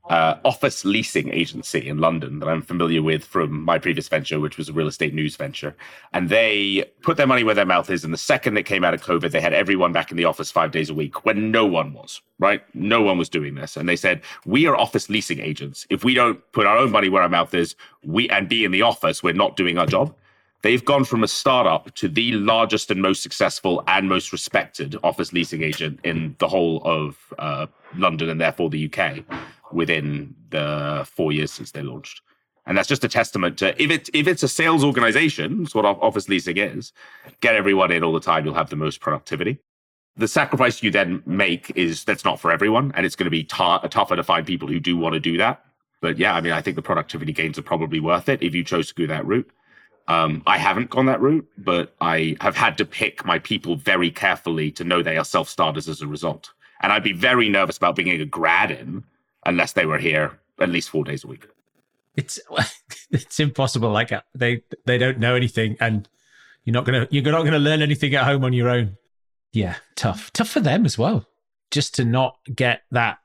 uh, 0.10 0.36
office 0.46 0.86
leasing 0.86 1.34
agency 1.34 1.88
in 1.88 1.98
London 1.98 2.40
that 2.40 2.48
I'm 2.48 2.62
familiar 2.62 3.02
with 3.02 3.24
from 3.24 3.62
my 3.64 3.78
previous 3.78 4.08
venture, 4.08 4.40
which 4.40 4.58
was 4.58 4.70
a 4.70 4.74
real 4.74 4.88
estate 4.88 5.14
news 5.14 5.36
venture. 5.36 5.76
And 6.14 6.30
they 6.30 6.86
put 7.02 7.18
their 7.18 7.28
money 7.28 7.44
where 7.44 7.56
their 7.56 7.66
mouth 7.66 7.90
is. 7.90 8.04
And 8.04 8.14
the 8.14 8.18
second 8.18 8.54
they 8.54 8.64
came 8.64 8.84
out 8.84 8.94
of 8.94 9.02
COVID, 9.02 9.32
they 9.32 9.42
had 9.42 9.54
everyone 9.54 9.92
back 9.92 10.12
in 10.12 10.18
the 10.18 10.26
office 10.26 10.50
five 10.50 10.72
days 10.72 10.90
a 10.90 10.94
week 10.94 11.26
when 11.26 11.52
no 11.52 11.66
one 11.66 11.94
was, 11.94 12.22
right? 12.40 12.64
No 12.74 13.02
one 13.02 13.18
was 13.18 13.30
doing 13.30 13.56
this. 13.56 13.76
And 13.76 13.88
they 13.88 13.96
said, 13.96 14.22
we 14.46 14.66
are 14.66 14.76
office 14.76 15.10
leasing 15.10 15.40
agents. 15.40 15.86
If 15.90 16.04
we 16.04 16.14
don't 16.14 16.40
put 16.54 16.66
our 16.66 16.78
own 16.78 16.92
money 16.92 17.10
where 17.10 17.24
our 17.24 17.30
mouth 17.30 17.54
is, 17.54 17.76
we 18.04 18.30
and 18.30 18.48
be 18.48 18.64
in 18.64 18.72
the 18.72 18.84
office, 18.84 19.22
we're 19.22 19.34
not 19.34 19.58
doing 19.58 19.78
our 19.78 19.88
job. 19.88 20.16
They've 20.64 20.84
gone 20.84 21.06
from 21.06 21.24
a 21.24 21.28
startup 21.28 21.94
to 21.96 22.08
the 22.08 22.32
largest 22.32 22.90
and 22.90 23.02
most 23.02 23.22
successful 23.22 23.84
and 23.88 24.10
most 24.10 24.32
respected 24.32 24.96
office 25.04 25.32
leasing 25.32 25.62
agent 25.62 26.00
in 26.04 26.36
the 26.40 26.48
whole 26.48 26.82
of 26.84 27.34
uh, 27.38 27.68
London 27.96 28.30
and 28.30 28.42
therefore 28.42 28.70
the 28.70 28.92
UK 28.92 29.24
within 29.72 30.36
the 30.50 31.08
four 31.10 31.32
years 31.32 31.52
since 31.52 31.72
they 31.72 31.82
launched. 31.82 32.22
And 32.66 32.78
that's 32.78 32.88
just 32.88 33.04
a 33.04 33.10
testament 33.10 33.58
to 33.60 33.82
if 33.82 33.90
it's 33.90 34.10
if 34.14 34.28
it's 34.28 34.44
a 34.44 34.48
sales 34.48 34.84
organization, 34.84 35.64
it's 35.64 35.74
what 35.74 35.86
office 35.86 36.28
leasing 36.28 36.58
is. 36.58 36.92
Get 37.40 37.56
everyone 37.56 37.92
in 37.92 38.04
all 38.04 38.12
the 38.12 38.20
time, 38.20 38.46
you'll 38.46 38.56
have 38.56 38.70
the 38.70 38.76
most 38.76 39.00
productivity. 39.00 39.60
The 40.18 40.28
sacrifice 40.28 40.84
you 40.84 40.92
then 40.92 41.24
make 41.26 41.72
is 41.76 42.04
that's 42.04 42.26
not 42.26 42.40
for 42.42 42.52
everyone, 42.52 42.92
and 42.96 43.06
it's 43.06 43.16
going 43.16 43.26
to 43.26 43.32
be 43.32 43.44
tou- 43.44 43.88
tougher 43.88 44.16
to 44.16 44.24
find 44.24 44.46
people 44.46 44.68
who 44.68 44.80
do 44.80 44.98
want 44.98 45.14
to 45.14 45.20
do 45.20 45.38
that. 45.38 45.64
But 46.02 46.18
yeah, 46.18 46.36
I 46.36 46.42
mean, 46.42 46.52
I 46.52 46.62
think 46.62 46.76
the 46.76 46.82
productivity 46.82 47.32
gains 47.32 47.58
are 47.58 47.64
probably 47.64 48.00
worth 48.00 48.28
it 48.28 48.44
if 48.44 48.54
you 48.54 48.64
chose 48.64 48.90
to 48.90 48.96
go 48.96 49.08
that 49.08 49.26
route. 49.26 49.50
Um, 50.10 50.42
I 50.46 50.58
haven't 50.58 50.90
gone 50.90 51.06
that 51.06 51.22
route, 51.22 51.48
but 51.58 51.96
I 52.02 52.36
have 52.42 52.56
had 52.56 52.78
to 52.80 52.86
pick 52.86 53.26
my 53.26 53.40
people 53.40 53.76
very 53.76 54.10
carefully 54.10 54.72
to 54.72 54.84
know 54.84 55.02
they 55.02 55.18
are 55.18 55.26
self 55.26 55.50
starters 55.50 55.88
as 55.88 56.02
a 56.02 56.08
result. 56.08 56.52
And 56.82 56.92
I'd 56.92 57.04
be 57.04 57.14
very 57.14 57.50
nervous 57.50 57.78
about 57.78 57.96
bringing 57.96 58.22
a 58.22 58.26
grad 58.26 58.72
in 58.72 59.04
unless 59.46 59.74
they 59.74 59.86
were 59.86 59.98
here 59.98 60.40
at 60.60 60.70
least 60.70 60.90
four 60.90 61.04
days 61.04 61.24
a 61.24 61.28
week. 61.28 61.48
It's 62.16 62.40
it's 63.12 63.40
impossible. 63.40 63.92
Like 63.92 64.12
uh, 64.12 64.22
they 64.36 64.64
they 64.86 64.98
don't 64.98 65.20
know 65.20 65.36
anything, 65.36 65.78
and 65.80 66.08
you're 66.64 66.74
not 66.74 66.86
gonna 66.86 67.08
you're 67.12 67.24
not 67.24 67.44
gonna 67.44 67.60
learn 67.60 67.82
anything 67.82 68.14
at 68.16 68.26
home 68.26 68.44
on 68.44 68.54
your 68.54 68.70
own. 68.70 68.98
Yeah, 69.54 69.76
tough, 69.96 70.32
tough 70.34 70.50
for 70.50 70.60
them 70.60 70.86
as 70.86 70.98
well, 70.98 71.26
just 71.72 71.96
to 71.96 72.06
not 72.06 72.38
get 72.54 72.82
that 72.92 73.20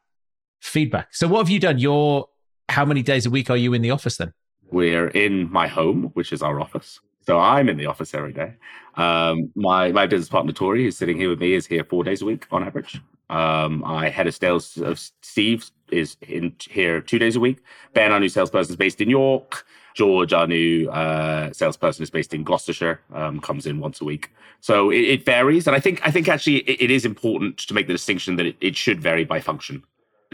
feedback. 0.61 1.15
So, 1.15 1.29
what 1.29 1.39
have 1.39 1.51
you 1.51 1.59
done? 1.59 1.79
You're 1.79 2.29
how 2.69 2.85
many 2.85 3.03
days 3.03 3.27
a 3.27 3.31
week 3.31 3.51
are 3.51 3.57
you 3.57 3.75
in 3.75 3.83
the 3.83 3.91
office 3.91 4.17
then? 4.17 4.33
We're 4.71 5.09
in 5.09 5.53
my 5.53 5.67
home, 5.67 6.11
which 6.15 6.33
is 6.33 6.43
our 6.43 6.61
office. 6.61 7.01
So 7.25 7.39
I'm 7.39 7.69
in 7.69 7.77
the 7.77 7.87
office 7.87 8.15
every 8.15 8.33
day. 8.33 8.55
Um, 8.97 9.51
my 9.55 9.93
my 9.93 10.07
business 10.07 10.29
partner 10.29 10.53
Tori, 10.53 10.85
who's 10.85 10.97
sitting 10.97 11.17
here 11.17 11.29
with 11.31 11.41
me, 11.41 11.55
is 11.55 11.67
here 11.67 11.85
four 11.85 12.05
days 12.05 12.23
a 12.23 12.25
week 12.25 12.47
on 12.51 12.65
average. 12.65 13.01
Um, 13.31 13.79
my 13.81 14.09
head 14.09 14.27
of 14.27 14.35
sales 14.35 14.77
of 14.79 14.99
Steve 14.99 15.71
is 15.93 16.16
in 16.22 16.55
here 16.70 17.01
two 17.01 17.18
days 17.18 17.36
a 17.36 17.40
week. 17.40 17.59
Ben, 17.95 18.12
our 18.12 18.20
new 18.20 18.28
salesperson, 18.28 18.72
is 18.72 18.76
based 18.76 19.01
in 19.01 19.11
York. 19.11 19.64
George, 19.95 20.32
our 20.32 20.47
new 20.47 20.88
uh, 20.88 21.53
salesperson, 21.53 22.03
is 22.03 22.11
based 22.11 22.32
in 22.32 22.45
Gloucestershire. 22.45 23.01
Um, 23.12 23.40
comes 23.40 23.66
in 23.66 23.78
once 23.78 24.01
a 24.01 24.05
week, 24.05 24.30
so 24.61 24.90
it, 24.90 25.01
it 25.01 25.24
varies. 25.24 25.66
And 25.66 25.76
I 25.76 25.80
think 25.80 26.01
I 26.07 26.11
think 26.11 26.28
actually 26.28 26.59
it, 26.59 26.84
it 26.84 26.90
is 26.90 27.05
important 27.05 27.59
to 27.59 27.74
make 27.74 27.86
the 27.86 27.93
distinction 27.93 28.36
that 28.36 28.47
it, 28.47 28.57
it 28.61 28.76
should 28.76 29.01
vary 29.01 29.24
by 29.24 29.40
function. 29.40 29.84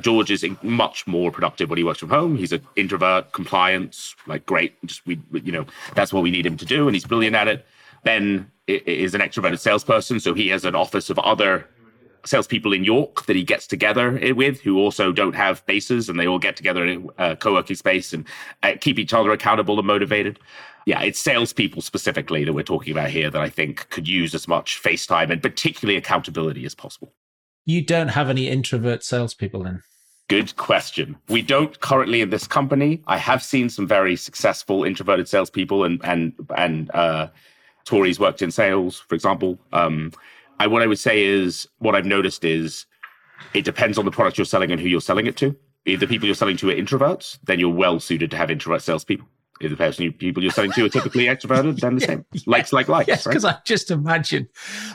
George 0.01 0.31
is 0.31 0.47
much 0.63 1.07
more 1.09 1.33
productive 1.33 1.71
when 1.71 1.77
he 1.77 1.83
works 1.83 1.99
from 1.99 2.11
home. 2.11 2.37
He's 2.37 2.53
an 2.53 2.65
introvert, 2.77 3.33
compliance, 3.33 4.15
like 4.29 4.47
great. 4.47 4.75
Just 4.87 5.05
we, 5.07 5.21
you 5.33 5.51
know, 5.51 5.67
that's 5.95 6.13
what 6.13 6.23
we 6.23 6.31
need 6.31 6.47
him 6.47 6.57
to 6.57 6.65
do, 6.65 6.87
and 6.87 6.95
he's 6.95 7.05
brilliant 7.05 7.35
at 7.35 7.49
it. 7.49 7.67
Ben 8.05 8.51
is 8.69 9.15
an 9.15 9.21
extroverted 9.21 9.59
salesperson, 9.59 10.21
so 10.21 10.35
he 10.35 10.49
has 10.49 10.65
an 10.65 10.75
office 10.75 11.11
of 11.11 11.19
other 11.19 11.67
salespeople 12.29 12.73
in 12.73 12.85
York 12.85 13.27
that 13.27 13.37
he 13.37 13.43
gets 13.43 13.67
together 13.67 14.33
with, 14.35 14.61
who 14.61 14.79
also 14.79 15.13
don't 15.13 15.35
have 15.35 15.65
bases, 15.67 16.09
and 16.09 16.19
they 16.19 16.27
all 16.27 16.39
get 16.39 16.57
together 16.57 16.85
in 16.85 17.09
a 17.19 17.37
co-working 17.37 17.77
space 17.77 18.13
and 18.13 18.27
uh, 18.63 18.73
keep 18.81 18.99
each 18.99 19.15
other 19.15 19.33
accountable 19.33 19.79
and 19.79 19.87
motivated. 19.87 20.39
Yeah, 20.87 21.03
it's 21.03 21.21
salespeople 21.21 21.83
specifically 21.83 22.45
that 22.45 22.53
we're 22.53 22.63
talking 22.63 22.93
about 22.93 23.11
here 23.11 23.31
that 23.31 23.43
I 23.43 23.51
think 23.51 23.91
could 23.91 24.09
use 24.09 24.35
as 24.35 24.49
much 24.49 24.81
FaceTime 24.83 25.31
and 25.31 25.43
particularly 25.43 25.99
accountability 25.99 26.65
as 26.65 26.75
possible. 26.75 27.13
You 27.67 27.85
don't 27.85 28.09
have 28.09 28.31
any 28.31 28.49
introvert 28.49 29.05
salespeople 29.05 29.65
then. 29.65 29.83
Good 30.29 30.57
question. 30.57 31.17
We 31.29 31.43
don't 31.43 31.79
currently 31.81 32.21
in 32.21 32.31
this 32.31 32.47
company. 32.47 33.03
I 33.07 33.19
have 33.19 33.43
seen 33.43 33.69
some 33.69 33.87
very 33.87 34.15
successful 34.17 34.85
introverted 34.85 35.29
salespeople, 35.29 35.85
and 35.85 36.01
and 36.05 36.33
and 36.57 36.91
uh, 36.95 37.29
Tori's 37.85 38.21
worked 38.21 38.43
in 38.43 38.51
sales, 38.51 38.99
for 39.01 39.15
example. 39.15 39.59
Um, 39.73 40.13
I, 40.59 40.67
what 40.67 40.83
I 40.83 40.87
would 40.87 40.99
say 40.99 41.25
is 41.25 41.67
what 41.79 41.95
I've 41.95 42.07
noticed 42.07 42.45
is 42.45 42.87
it 43.55 43.65
depends 43.65 43.99
on 43.99 44.05
the 44.05 44.11
product 44.11 44.39
you're 44.39 44.45
selling 44.45 44.71
and 44.71 44.81
who 44.81 44.89
you're 44.89 45.01
selling 45.01 45.27
it 45.27 45.37
to. 45.39 45.57
If 45.85 46.01
the 46.01 46.07
people 46.07 46.27
you're 46.27 46.35
selling 46.35 46.57
to 46.59 46.71
are 46.71 46.75
introverts, 46.75 47.39
then 47.45 47.59
you're 47.59 47.73
well 47.73 48.01
suited 48.01 48.31
to 48.33 48.37
have 48.37 48.51
introvert 48.51 48.83
salespeople. 48.83 49.27
If 49.61 49.71
the 49.71 49.77
person 49.77 50.05
you, 50.05 50.13
people 50.13 50.43
you're 50.43 50.53
selling 50.53 50.71
to 50.73 50.85
are 50.85 50.89
typically 50.89 51.25
extroverted, 51.27 51.81
then 51.81 51.97
the 51.97 52.01
same. 52.01 52.25
Likes 52.47 52.73
like 52.73 52.89
likes. 52.89 53.09
Yes, 53.09 53.27
right? 53.27 53.33
because 53.33 53.45
I 53.45 53.57
just 53.65 53.91
imagine, 53.91 54.49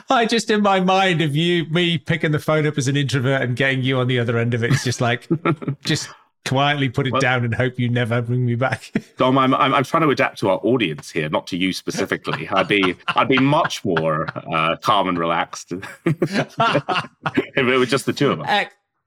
I 0.08 0.24
just 0.24 0.50
in 0.50 0.62
my 0.62 0.80
mind 0.80 1.20
of 1.20 1.36
you, 1.36 1.66
me 1.70 1.98
picking 1.98 2.32
the 2.32 2.38
phone 2.38 2.66
up 2.66 2.78
as 2.78 2.88
an 2.88 2.96
introvert 2.96 3.42
and 3.42 3.56
getting 3.56 3.82
you 3.82 3.98
on 3.98 4.06
the 4.06 4.18
other 4.18 4.38
end 4.38 4.54
of 4.54 4.64
it. 4.64 4.72
It's 4.72 4.84
just 4.84 5.00
like, 5.00 5.28
just 5.84 6.08
quietly 6.46 6.88
put 6.88 7.06
it 7.06 7.12
Well- 7.12 7.20
down 7.20 7.44
and 7.44 7.54
hope 7.54 7.78
you 7.78 7.88
never 7.88 8.20
bring 8.22 8.44
me 8.44 8.54
back. 8.54 8.92
Dom, 9.16 9.38
I'm, 9.38 9.54
I'm 9.54 9.74
I'm 9.74 9.84
trying 9.84 10.02
to 10.02 10.10
adapt 10.10 10.38
to 10.40 10.50
our 10.50 10.60
audience 10.62 11.10
here, 11.10 11.28
not 11.28 11.46
to 11.48 11.56
you 11.56 11.72
specifically. 11.72 12.48
I'd 12.48 12.68
be 12.68 12.96
I'd 13.08 13.28
be 13.28 13.38
much 13.38 13.84
more 13.84 14.26
uh, 14.52 14.76
calm 14.76 15.08
and 15.08 15.18
relaxed 15.18 15.72
if 16.04 17.56
it 17.56 17.62
were 17.78 17.86
just 17.86 18.06
the 18.06 18.12
two 18.12 18.30
of 18.30 18.40
us. 18.40 18.66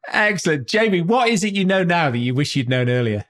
Excellent. 0.09 0.67
Jamie, 0.67 1.01
what 1.01 1.29
is 1.29 1.43
it 1.43 1.53
you 1.53 1.65
know 1.65 1.83
now 1.83 2.09
that 2.09 2.17
you 2.17 2.33
wish 2.33 2.55
you'd 2.55 2.69
known 2.69 2.89
earlier? 2.89 3.25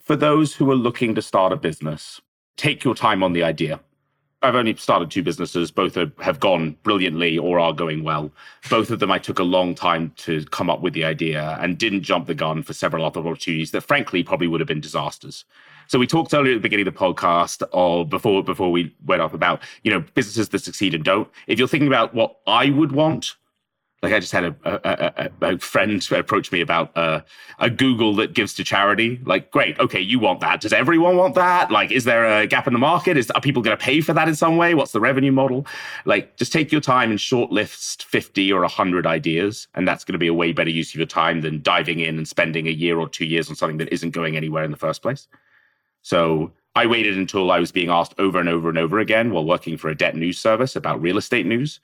For 0.00 0.16
those 0.16 0.54
who 0.54 0.70
are 0.70 0.76
looking 0.76 1.14
to 1.16 1.22
start 1.22 1.52
a 1.52 1.56
business, 1.56 2.20
take 2.56 2.84
your 2.84 2.94
time 2.94 3.22
on 3.22 3.32
the 3.32 3.42
idea. 3.42 3.80
I've 4.40 4.54
only 4.54 4.76
started 4.76 5.10
two 5.10 5.22
businesses. 5.22 5.70
Both 5.72 5.96
are, 5.96 6.12
have 6.20 6.38
gone 6.38 6.76
brilliantly 6.84 7.38
or 7.38 7.58
are 7.58 7.72
going 7.72 8.04
well. 8.04 8.30
Both 8.70 8.90
of 8.90 9.00
them, 9.00 9.10
I 9.10 9.18
took 9.18 9.40
a 9.40 9.44
long 9.44 9.74
time 9.74 10.12
to 10.18 10.44
come 10.46 10.70
up 10.70 10.80
with 10.80 10.92
the 10.92 11.04
idea 11.04 11.58
and 11.60 11.76
didn't 11.76 12.02
jump 12.02 12.26
the 12.26 12.34
gun 12.34 12.62
for 12.62 12.72
several 12.72 13.04
other 13.04 13.20
opportunities 13.20 13.72
that, 13.72 13.80
frankly, 13.80 14.22
probably 14.22 14.46
would 14.46 14.60
have 14.60 14.68
been 14.68 14.80
disasters. 14.80 15.44
So 15.88 15.98
we 15.98 16.06
talked 16.06 16.34
earlier 16.34 16.52
at 16.52 16.56
the 16.56 16.60
beginning 16.60 16.86
of 16.86 16.94
the 16.94 17.00
podcast, 17.00 17.62
or 17.72 18.06
before 18.06 18.44
before 18.44 18.70
we 18.70 18.94
went 19.06 19.22
off 19.22 19.32
about 19.32 19.62
you 19.82 19.90
know 19.90 20.04
businesses 20.14 20.50
that 20.50 20.58
succeed 20.60 20.94
and 20.94 21.02
don't. 21.02 21.28
If 21.46 21.58
you're 21.58 21.66
thinking 21.66 21.88
about 21.88 22.14
what 22.14 22.36
I 22.46 22.70
would 22.70 22.92
want, 22.92 23.34
like 24.02 24.12
I 24.12 24.20
just 24.20 24.32
had 24.32 24.44
a, 24.44 24.56
a, 24.64 25.30
a, 25.42 25.54
a 25.54 25.58
friend 25.58 26.06
approach 26.12 26.52
me 26.52 26.60
about 26.60 26.96
uh, 26.96 27.22
a 27.58 27.68
Google 27.68 28.14
that 28.16 28.32
gives 28.32 28.54
to 28.54 28.64
charity. 28.64 29.20
Like, 29.24 29.50
great, 29.50 29.78
okay, 29.80 30.00
you 30.00 30.20
want 30.20 30.38
that. 30.40 30.60
Does 30.60 30.72
everyone 30.72 31.16
want 31.16 31.34
that? 31.34 31.72
Like, 31.72 31.90
is 31.90 32.04
there 32.04 32.24
a 32.24 32.46
gap 32.46 32.68
in 32.68 32.72
the 32.72 32.78
market? 32.78 33.16
Is 33.16 33.30
are 33.32 33.40
people 33.40 33.60
going 33.60 33.76
to 33.76 33.82
pay 33.82 34.00
for 34.00 34.12
that 34.12 34.28
in 34.28 34.36
some 34.36 34.56
way? 34.56 34.74
What's 34.74 34.92
the 34.92 35.00
revenue 35.00 35.32
model? 35.32 35.66
Like, 36.04 36.36
just 36.36 36.52
take 36.52 36.70
your 36.70 36.80
time 36.80 37.10
and 37.10 37.18
shortlist 37.18 38.04
fifty 38.04 38.52
or 38.52 38.64
hundred 38.68 39.06
ideas, 39.06 39.66
and 39.74 39.88
that's 39.88 40.04
going 40.04 40.12
to 40.12 40.18
be 40.18 40.28
a 40.28 40.34
way 40.34 40.52
better 40.52 40.70
use 40.70 40.90
of 40.90 40.96
your 40.96 41.06
time 41.06 41.40
than 41.40 41.62
diving 41.62 41.98
in 41.98 42.18
and 42.18 42.28
spending 42.28 42.68
a 42.68 42.70
year 42.70 42.98
or 42.98 43.08
two 43.08 43.26
years 43.26 43.48
on 43.48 43.56
something 43.56 43.78
that 43.78 43.92
isn't 43.92 44.10
going 44.10 44.36
anywhere 44.36 44.62
in 44.62 44.70
the 44.70 44.76
first 44.76 45.02
place. 45.02 45.26
So 46.02 46.52
I 46.76 46.86
waited 46.86 47.18
until 47.18 47.50
I 47.50 47.58
was 47.58 47.72
being 47.72 47.90
asked 47.90 48.14
over 48.18 48.38
and 48.38 48.48
over 48.48 48.68
and 48.68 48.78
over 48.78 49.00
again 49.00 49.32
while 49.32 49.44
working 49.44 49.76
for 49.76 49.88
a 49.88 49.96
debt 49.96 50.14
news 50.14 50.38
service 50.38 50.76
about 50.76 51.02
real 51.02 51.18
estate 51.18 51.46
news. 51.46 51.80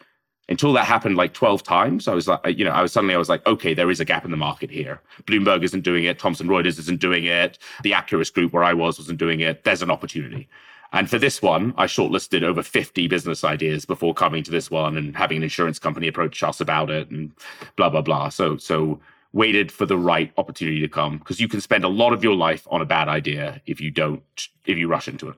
Until 0.48 0.72
that 0.74 0.84
happened 0.84 1.16
like 1.16 1.32
12 1.32 1.62
times, 1.62 2.06
I 2.06 2.14
was 2.14 2.28
like, 2.28 2.58
you 2.58 2.64
know, 2.64 2.70
I 2.70 2.82
was 2.82 2.92
suddenly, 2.92 3.14
I 3.14 3.18
was 3.18 3.30
like, 3.30 3.46
okay, 3.46 3.72
there 3.72 3.90
is 3.90 4.00
a 4.00 4.04
gap 4.04 4.24
in 4.24 4.30
the 4.30 4.36
market 4.36 4.70
here. 4.70 5.00
Bloomberg 5.22 5.64
isn't 5.64 5.80
doing 5.80 6.04
it. 6.04 6.18
Thomson 6.18 6.48
Reuters 6.48 6.78
isn't 6.78 7.00
doing 7.00 7.24
it. 7.24 7.58
The 7.82 7.92
Acuris 7.92 8.32
group 8.32 8.52
where 8.52 8.64
I 8.64 8.74
was 8.74 8.98
wasn't 8.98 9.18
doing 9.18 9.40
it. 9.40 9.64
There's 9.64 9.82
an 9.82 9.90
opportunity. 9.90 10.48
And 10.92 11.10
for 11.10 11.18
this 11.18 11.42
one, 11.42 11.74
I 11.76 11.86
shortlisted 11.86 12.42
over 12.42 12.62
50 12.62 13.08
business 13.08 13.42
ideas 13.42 13.84
before 13.84 14.14
coming 14.14 14.44
to 14.44 14.50
this 14.50 14.70
one 14.70 14.96
and 14.96 15.16
having 15.16 15.38
an 15.38 15.42
insurance 15.42 15.78
company 15.80 16.06
approach 16.06 16.40
us 16.42 16.60
about 16.60 16.88
it 16.88 17.10
and 17.10 17.32
blah, 17.74 17.88
blah, 17.88 18.00
blah. 18.02 18.28
So, 18.28 18.56
so 18.58 19.00
waited 19.32 19.72
for 19.72 19.86
the 19.86 19.98
right 19.98 20.32
opportunity 20.38 20.80
to 20.80 20.88
come 20.88 21.18
because 21.18 21.40
you 21.40 21.48
can 21.48 21.60
spend 21.60 21.82
a 21.82 21.88
lot 21.88 22.12
of 22.12 22.22
your 22.22 22.36
life 22.36 22.66
on 22.70 22.80
a 22.80 22.84
bad 22.84 23.08
idea 23.08 23.60
if 23.66 23.80
you 23.80 23.90
don't, 23.90 24.22
if 24.66 24.78
you 24.78 24.86
rush 24.86 25.08
into 25.08 25.28
it. 25.28 25.36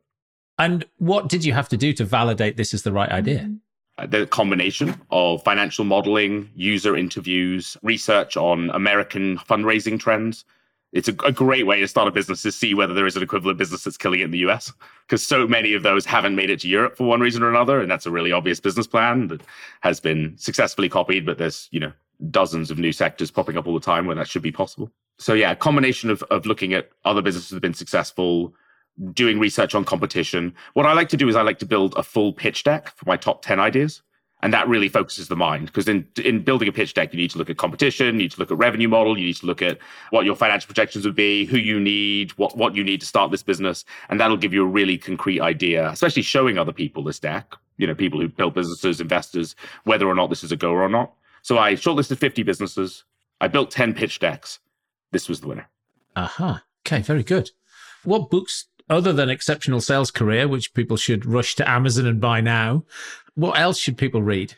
And 0.58 0.84
what 0.98 1.28
did 1.28 1.44
you 1.44 1.54
have 1.54 1.70
to 1.70 1.76
do 1.76 1.94
to 1.94 2.04
validate 2.04 2.58
this 2.58 2.74
is 2.74 2.82
the 2.82 2.92
right 2.92 3.10
idea? 3.10 3.40
Uh, 3.40 3.48
the 4.04 4.26
combination 4.26 4.94
of 5.10 5.42
financial 5.42 5.84
modeling, 5.84 6.50
user 6.54 6.96
interviews, 6.96 7.76
research 7.82 8.36
on 8.36 8.70
American 8.70 9.38
fundraising 9.38 9.98
trends. 9.98 10.44
It's 10.92 11.08
a, 11.08 11.14
a, 11.24 11.32
great 11.32 11.66
way 11.66 11.80
to 11.80 11.88
start 11.88 12.08
a 12.08 12.12
business 12.12 12.42
to 12.42 12.52
see 12.52 12.74
whether 12.74 12.94
there 12.94 13.06
is 13.06 13.16
an 13.16 13.22
equivalent 13.22 13.58
business 13.58 13.84
that's 13.84 13.96
killing 13.96 14.20
it 14.20 14.24
in 14.24 14.30
the 14.30 14.46
US. 14.48 14.72
Because 15.06 15.24
so 15.24 15.46
many 15.46 15.72
of 15.74 15.82
those 15.82 16.06
haven't 16.06 16.36
made 16.36 16.50
it 16.50 16.60
to 16.60 16.68
Europe 16.68 16.96
for 16.96 17.06
one 17.06 17.20
reason 17.20 17.42
or 17.42 17.48
another. 17.48 17.80
And 17.80 17.90
that's 17.90 18.06
a 18.06 18.10
really 18.10 18.32
obvious 18.32 18.60
business 18.60 18.86
plan 18.86 19.28
that 19.28 19.42
has 19.80 19.98
been 19.98 20.36
successfully 20.38 20.88
copied, 20.88 21.26
but 21.26 21.38
there's, 21.38 21.68
you 21.70 21.80
know, 21.80 21.92
dozens 22.30 22.70
of 22.70 22.78
new 22.78 22.92
sectors 22.92 23.30
popping 23.30 23.56
up 23.56 23.66
all 23.66 23.74
the 23.74 23.80
time 23.80 24.06
where 24.06 24.16
that 24.16 24.28
should 24.28 24.42
be 24.42 24.52
possible. 24.52 24.90
So 25.18 25.32
yeah, 25.32 25.50
a 25.50 25.56
combination 25.56 26.10
of, 26.10 26.22
of 26.24 26.46
looking 26.46 26.74
at 26.74 26.90
other 27.04 27.22
businesses 27.22 27.50
that 27.50 27.56
have 27.56 27.62
been 27.62 27.74
successful, 27.74 28.54
doing 29.12 29.38
research 29.38 29.74
on 29.74 29.84
competition. 29.84 30.54
What 30.74 30.86
I 30.86 30.92
like 30.92 31.08
to 31.10 31.16
do 31.16 31.28
is 31.28 31.36
I 31.36 31.42
like 31.42 31.58
to 31.60 31.66
build 31.66 31.94
a 31.96 32.02
full 32.02 32.32
pitch 32.32 32.64
deck 32.64 32.88
for 32.96 33.04
my 33.06 33.16
top 33.16 33.42
10 33.42 33.60
ideas. 33.60 34.02
And 34.42 34.52
that 34.52 34.68
really 34.68 34.88
focuses 34.88 35.28
the 35.28 35.36
mind 35.36 35.66
because 35.66 35.88
in, 35.88 36.06
in 36.22 36.42
building 36.42 36.68
a 36.68 36.72
pitch 36.72 36.92
deck, 36.92 37.12
you 37.12 37.18
need 37.18 37.30
to 37.30 37.38
look 37.38 37.48
at 37.48 37.56
competition, 37.56 38.06
you 38.06 38.12
need 38.12 38.32
to 38.32 38.38
look 38.38 38.50
at 38.50 38.58
revenue 38.58 38.86
model, 38.86 39.18
you 39.18 39.26
need 39.26 39.36
to 39.36 39.46
look 39.46 39.62
at 39.62 39.78
what 40.10 40.26
your 40.26 40.36
financial 40.36 40.66
projections 40.66 41.06
would 41.06 41.14
be, 41.14 41.46
who 41.46 41.56
you 41.56 41.80
need, 41.80 42.32
what, 42.32 42.56
what 42.56 42.74
you 42.74 42.84
need 42.84 43.00
to 43.00 43.06
start 43.06 43.30
this 43.30 43.42
business. 43.42 43.84
And 44.10 44.20
that'll 44.20 44.36
give 44.36 44.52
you 44.52 44.62
a 44.62 44.68
really 44.68 44.98
concrete 44.98 45.40
idea, 45.40 45.88
especially 45.88 46.22
showing 46.22 46.58
other 46.58 46.72
people 46.72 47.02
this 47.02 47.18
deck, 47.18 47.54
you 47.78 47.86
know, 47.86 47.94
people 47.94 48.20
who 48.20 48.28
built 48.28 48.54
businesses, 48.54 49.00
investors, 49.00 49.56
whether 49.84 50.06
or 50.06 50.14
not 50.14 50.28
this 50.28 50.44
is 50.44 50.52
a 50.52 50.56
go 50.56 50.72
or 50.72 50.88
not. 50.88 51.14
So 51.40 51.58
I 51.58 51.72
shortlisted 51.72 52.18
50 52.18 52.42
businesses. 52.42 53.04
I 53.40 53.48
built 53.48 53.70
10 53.70 53.94
pitch 53.94 54.18
decks. 54.18 54.58
This 55.12 55.28
was 55.28 55.40
the 55.40 55.48
winner. 55.48 55.68
Aha. 56.14 56.44
Uh-huh. 56.44 56.58
Okay, 56.86 57.02
very 57.02 57.22
good. 57.22 57.50
What 58.04 58.30
books 58.30 58.66
other 58.88 59.12
than 59.12 59.30
exceptional 59.30 59.80
sales 59.80 60.10
career, 60.10 60.48
which 60.48 60.74
people 60.74 60.96
should 60.96 61.26
rush 61.26 61.54
to 61.56 61.68
Amazon 61.68 62.06
and 62.06 62.20
buy 62.20 62.40
now, 62.40 62.84
what 63.34 63.58
else 63.58 63.78
should 63.78 63.98
people 63.98 64.22
read? 64.22 64.54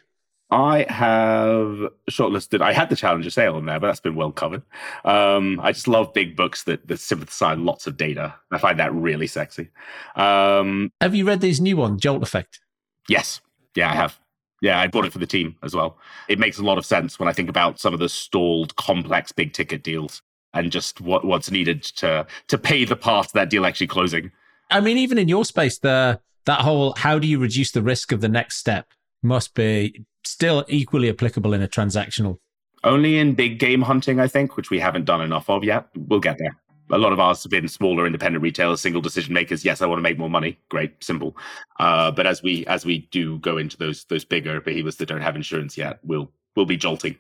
I 0.51 0.87
have 0.89 1.91
shortlisted. 2.11 2.63
I 2.63 2.73
had 2.73 2.89
the 2.89 2.97
Challenger 2.97 3.29
sale 3.29 3.57
on 3.57 3.67
there, 3.67 3.79
but 3.79 3.89
that's 3.89 4.01
been 4.01 4.15
well 4.15 4.33
covered. 4.33 4.63
Um, 5.05 5.61
I 5.63 5.73
just 5.73 5.89
love 5.89 6.15
big 6.15 6.37
books 6.37 6.63
that, 6.65 6.87
that 6.89 7.01
synthesize 7.01 7.59
lots 7.59 7.87
of 7.87 7.99
data. 7.99 8.35
I 8.51 8.57
find 8.57 8.79
that 8.79 8.95
really 8.95 9.27
sexy. 9.27 9.69
Um, 10.17 10.91
have 11.03 11.15
you 11.15 11.27
read 11.27 11.43
these 11.43 11.61
new 11.61 11.77
one, 11.77 11.99
Jolt 11.99 12.23
Effect? 12.23 12.61
Yes. 13.09 13.43
Yeah, 13.75 13.91
I 13.91 13.95
have. 13.95 14.19
Yeah, 14.63 14.81
I 14.81 14.87
bought 14.87 15.05
it 15.05 15.13
for 15.13 15.19
the 15.19 15.27
team 15.27 15.57
as 15.63 15.75
well. 15.75 15.99
It 16.29 16.39
makes 16.39 16.59
a 16.59 16.65
lot 16.65 16.79
of 16.79 16.87
sense 16.87 17.19
when 17.19 17.29
I 17.29 17.33
think 17.33 17.51
about 17.51 17.79
some 17.79 17.93
of 17.93 18.01
the 18.01 18.09
stalled, 18.09 18.75
complex, 18.77 19.33
big 19.33 19.53
ticket 19.53 19.83
deals 19.83 20.23
and 20.59 20.73
just 20.73 21.01
what, 21.01 21.25
what's 21.25 21.51
needed 21.51 21.83
to 21.83 22.27
to 22.49 22.59
pay 22.59 22.85
the 22.85 22.97
path 22.97 23.33
that 23.33 23.49
deal 23.49 23.65
actually 23.65 23.87
closing. 23.87 24.33
I 24.71 24.81
mean, 24.81 24.99
even 24.99 25.17
in 25.17 25.29
your 25.29 25.45
space, 25.45 25.79
the 25.79 26.21
that 26.47 26.61
whole 26.61 26.95
how 26.97 27.19
do 27.19 27.27
you 27.27 27.39
reduce 27.39 27.71
the 27.71 27.83
risk 27.83 28.13
of 28.13 28.21
the 28.21 28.29
next 28.29 28.57
step 28.57 28.87
must 29.23 29.55
be 29.55 30.05
still 30.25 30.65
equally 30.69 31.09
applicable 31.09 31.55
in 31.55 31.63
a 31.63 31.69
transactional. 31.69 32.39
Only 32.85 33.19
in 33.19 33.35
big 33.35 33.59
game 33.59 33.83
hunting, 33.83 34.21
I 34.21 34.29
think, 34.29 34.57
which 34.57 34.71
we 34.71 34.79
haven't 34.79 35.05
done 35.05 35.21
enough 35.21 35.51
of 35.51 35.65
yet. 35.65 35.89
We'll 35.97 36.21
get 36.21 36.39
there. 36.39 36.57
A 36.91 36.99
lot 36.99 37.13
of 37.13 37.21
ours 37.21 37.43
have 37.43 37.51
been 37.51 37.69
smaller 37.69 38.07
independent 38.07 38.43
retailers, 38.43 38.81
single 38.81 39.03
decision 39.03 39.35
makers. 39.35 39.65
Yes, 39.65 39.83
I 39.83 39.87
want 39.87 39.99
to 39.99 40.03
make 40.03 40.19
more 40.19 40.31
money. 40.31 40.59
Great, 40.71 41.03
simple. 41.03 41.37
Uh, 41.79 42.11
but 42.11 42.27
as 42.27 42.43
we 42.43 42.65
as 42.67 42.85
we 42.85 43.09
do 43.11 43.39
go 43.39 43.59
into 43.59 43.77
those 43.77 44.05
those 44.05 44.25
bigger 44.25 44.61
behemoths 44.61 44.97
that 44.99 45.07
don't 45.07 45.21
have 45.21 45.37
insurance 45.37 45.77
yet, 45.77 45.99
we'll 46.03 46.31
we'll 46.57 46.67
be 46.67 46.77
jolting 46.77 47.19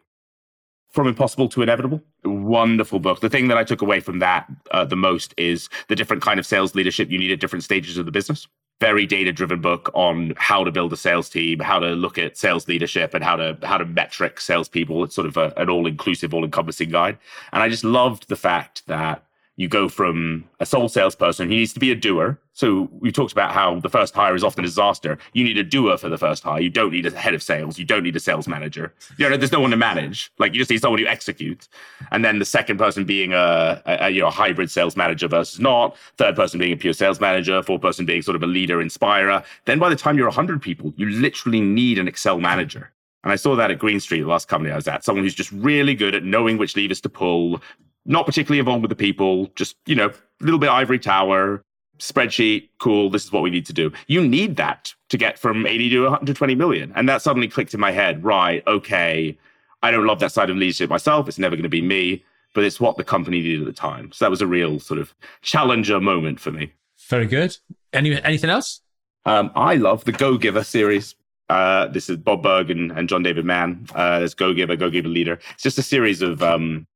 from 0.90 1.06
impossible 1.06 1.48
to 1.50 1.62
inevitable. 1.62 2.02
Wonderful 2.24 2.98
book. 2.98 3.20
The 3.20 3.28
thing 3.28 3.48
that 3.48 3.58
i 3.58 3.64
took 3.64 3.82
away 3.82 4.00
from 4.00 4.18
that 4.20 4.46
uh, 4.70 4.84
the 4.84 4.96
most 4.96 5.34
is 5.36 5.68
the 5.88 5.96
different 5.96 6.22
kind 6.22 6.40
of 6.40 6.46
sales 6.46 6.74
leadership 6.74 7.10
you 7.10 7.18
need 7.18 7.30
at 7.30 7.40
different 7.40 7.64
stages 7.64 7.98
of 7.98 8.06
the 8.06 8.12
business. 8.12 8.46
Very 8.80 9.06
data 9.06 9.32
driven 9.32 9.60
book 9.60 9.90
on 9.94 10.34
how 10.36 10.62
to 10.62 10.70
build 10.70 10.92
a 10.92 10.96
sales 10.96 11.28
team 11.28 11.58
how 11.58 11.78
to 11.78 11.88
look 11.88 12.16
at 12.16 12.38
sales 12.38 12.68
leadership 12.68 13.12
and 13.12 13.24
how 13.24 13.36
to 13.36 13.58
how 13.62 13.76
to 13.76 13.84
metric 13.84 14.40
salespeople. 14.40 15.04
It's 15.04 15.14
sort 15.14 15.26
of 15.26 15.36
a, 15.36 15.52
an 15.56 15.68
all 15.68 15.86
inclusive 15.86 16.32
all 16.32 16.44
encompassing 16.44 16.90
guide. 16.90 17.18
And 17.52 17.62
i 17.62 17.68
just 17.68 17.84
loved 17.84 18.28
the 18.28 18.36
fact 18.36 18.86
that 18.86 19.24
you 19.58 19.66
go 19.66 19.88
from 19.88 20.48
a 20.60 20.64
sole 20.64 20.88
salesperson, 20.88 21.50
he 21.50 21.56
needs 21.56 21.72
to 21.72 21.80
be 21.80 21.90
a 21.90 21.94
doer. 21.96 22.38
So 22.52 22.88
we 23.00 23.10
talked 23.10 23.32
about 23.32 23.50
how 23.50 23.80
the 23.80 23.88
first 23.88 24.14
hire 24.14 24.36
is 24.36 24.44
often 24.44 24.62
a 24.62 24.68
disaster. 24.68 25.18
You 25.32 25.42
need 25.42 25.58
a 25.58 25.64
doer 25.64 25.96
for 25.98 26.08
the 26.08 26.16
first 26.16 26.44
hire. 26.44 26.60
You 26.60 26.70
don't 26.70 26.92
need 26.92 27.06
a 27.06 27.10
head 27.10 27.34
of 27.34 27.42
sales. 27.42 27.76
You 27.76 27.84
don't 27.84 28.04
need 28.04 28.14
a 28.14 28.20
sales 28.20 28.46
manager. 28.46 28.94
You 29.16 29.28
know, 29.28 29.36
there's 29.36 29.50
no 29.50 29.58
one 29.58 29.72
to 29.72 29.76
manage. 29.76 30.32
Like 30.38 30.54
you 30.54 30.60
just 30.60 30.70
need 30.70 30.80
someone 30.80 31.00
who 31.00 31.08
executes. 31.08 31.68
And 32.12 32.24
then 32.24 32.38
the 32.38 32.44
second 32.44 32.78
person 32.78 33.04
being 33.04 33.32
a, 33.32 33.82
a, 33.84 33.96
a 34.02 34.10
you 34.10 34.20
know 34.20 34.28
a 34.28 34.30
hybrid 34.30 34.70
sales 34.70 34.96
manager 34.96 35.26
versus 35.26 35.58
not. 35.58 35.96
Third 36.18 36.36
person 36.36 36.60
being 36.60 36.72
a 36.72 36.76
pure 36.76 36.92
sales 36.92 37.20
manager. 37.20 37.60
Fourth 37.60 37.82
person 37.82 38.06
being 38.06 38.22
sort 38.22 38.36
of 38.36 38.44
a 38.44 38.46
leader, 38.46 38.80
inspirer. 38.80 39.42
Then 39.64 39.80
by 39.80 39.88
the 39.88 39.96
time 39.96 40.16
you're 40.16 40.28
100 40.28 40.62
people, 40.62 40.94
you 40.96 41.10
literally 41.10 41.60
need 41.60 41.98
an 41.98 42.06
Excel 42.06 42.38
manager. 42.38 42.92
And 43.24 43.32
I 43.32 43.36
saw 43.36 43.56
that 43.56 43.72
at 43.72 43.80
Green 43.80 43.98
Street, 43.98 44.20
the 44.20 44.28
last 44.28 44.46
company 44.46 44.72
I 44.72 44.76
was 44.76 44.86
at. 44.86 45.04
Someone 45.04 45.24
who's 45.24 45.34
just 45.34 45.50
really 45.50 45.94
good 45.94 46.14
at 46.14 46.22
knowing 46.22 46.56
which 46.56 46.76
levers 46.76 47.00
to 47.00 47.08
pull, 47.08 47.60
not 48.08 48.26
particularly 48.26 48.58
involved 48.58 48.82
with 48.82 48.88
the 48.88 48.96
people, 48.96 49.46
just, 49.54 49.76
you 49.86 49.94
know, 49.94 50.06
a 50.08 50.44
little 50.44 50.58
bit 50.58 50.70
ivory 50.70 50.98
tower, 50.98 51.62
spreadsheet, 51.98 52.70
cool, 52.78 53.10
this 53.10 53.24
is 53.24 53.32
what 53.32 53.42
we 53.42 53.50
need 53.50 53.66
to 53.66 53.72
do. 53.72 53.92
You 54.06 54.26
need 54.26 54.56
that 54.56 54.94
to 55.10 55.18
get 55.18 55.38
from 55.38 55.66
80 55.66 55.90
to 55.90 56.02
120 56.04 56.54
million. 56.54 56.92
And 56.96 57.08
that 57.08 57.22
suddenly 57.22 57.48
clicked 57.48 57.74
in 57.74 57.80
my 57.80 57.92
head, 57.92 58.24
right, 58.24 58.66
okay, 58.66 59.38
I 59.82 59.90
don't 59.90 60.06
love 60.06 60.20
that 60.20 60.32
side 60.32 60.48
of 60.48 60.56
leadership 60.56 60.88
myself. 60.88 61.28
It's 61.28 61.38
never 61.38 61.54
going 61.54 61.64
to 61.64 61.68
be 61.68 61.82
me, 61.82 62.24
but 62.54 62.64
it's 62.64 62.80
what 62.80 62.96
the 62.96 63.04
company 63.04 63.42
needed 63.42 63.60
at 63.60 63.66
the 63.66 63.72
time. 63.72 64.10
So 64.12 64.24
that 64.24 64.30
was 64.30 64.40
a 64.40 64.46
real 64.46 64.80
sort 64.80 64.98
of 64.98 65.14
challenger 65.42 66.00
moment 66.00 66.40
for 66.40 66.50
me. 66.50 66.72
Very 67.08 67.26
good. 67.26 67.56
Any, 67.92 68.20
anything 68.22 68.50
else? 68.50 68.80
Um, 69.26 69.50
I 69.54 69.74
love 69.74 70.04
the 70.04 70.12
Go 70.12 70.38
Giver 70.38 70.64
series. 70.64 71.14
Uh, 71.50 71.88
this 71.88 72.08
is 72.08 72.16
Bob 72.16 72.42
Burg 72.42 72.70
and, 72.70 72.90
and 72.92 73.08
John 73.08 73.22
David 73.22 73.44
Mann. 73.44 73.86
Uh, 73.94 74.20
there's 74.20 74.34
Go 74.34 74.54
Giver, 74.54 74.76
Go 74.76 74.90
Giver 74.90 75.08
Leader. 75.08 75.38
It's 75.52 75.62
just 75.62 75.78
a 75.78 75.82
series 75.82 76.22
of 76.22 76.42
um, 76.42 76.86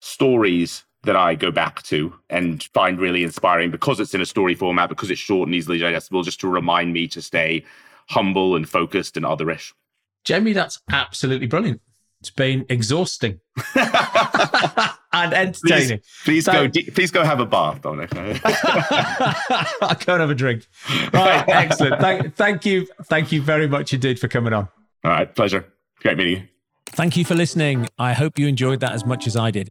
stories 0.00 0.84
that 1.04 1.16
I 1.16 1.34
go 1.34 1.50
back 1.50 1.82
to 1.84 2.12
and 2.28 2.62
find 2.74 2.98
really 2.98 3.22
inspiring 3.22 3.70
because 3.70 4.00
it's 4.00 4.14
in 4.14 4.20
a 4.20 4.26
story 4.26 4.54
format, 4.54 4.88
because 4.88 5.10
it's 5.10 5.20
short 5.20 5.48
and 5.48 5.54
easily 5.54 5.78
digestible, 5.78 6.22
just 6.22 6.40
to 6.40 6.48
remind 6.48 6.92
me 6.92 7.06
to 7.08 7.22
stay 7.22 7.64
humble 8.08 8.56
and 8.56 8.68
focused 8.68 9.16
and 9.16 9.24
otherish. 9.24 9.72
Jamie, 10.24 10.52
that's 10.52 10.80
absolutely 10.90 11.46
brilliant. 11.46 11.80
It's 12.20 12.30
been 12.30 12.66
exhausting 12.68 13.38
and 13.76 15.32
entertaining. 15.32 16.00
Please, 16.24 16.44
please 16.44 16.46
go. 16.46 16.68
Please 16.68 17.10
go 17.12 17.24
have 17.24 17.38
a 17.38 17.46
bath, 17.46 17.80
Dominic. 17.82 18.10
I'll 19.80 19.94
go 19.94 20.14
and 20.14 20.20
have 20.20 20.30
a 20.30 20.34
drink. 20.34 20.66
Right, 21.12 21.44
excellent. 21.48 22.00
Thank, 22.00 22.34
thank 22.34 22.66
you, 22.66 22.88
thank 23.04 23.30
you 23.30 23.40
very 23.40 23.68
much 23.68 23.94
indeed 23.94 24.18
for 24.18 24.26
coming 24.26 24.52
on. 24.52 24.68
All 25.04 25.12
right, 25.12 25.32
pleasure. 25.32 25.64
Great 26.00 26.16
meeting 26.16 26.42
you. 26.42 26.48
Thank 26.86 27.16
you 27.16 27.24
for 27.24 27.36
listening. 27.36 27.88
I 27.98 28.14
hope 28.14 28.38
you 28.38 28.48
enjoyed 28.48 28.80
that 28.80 28.92
as 28.92 29.06
much 29.06 29.26
as 29.28 29.36
I 29.36 29.52
did. 29.52 29.70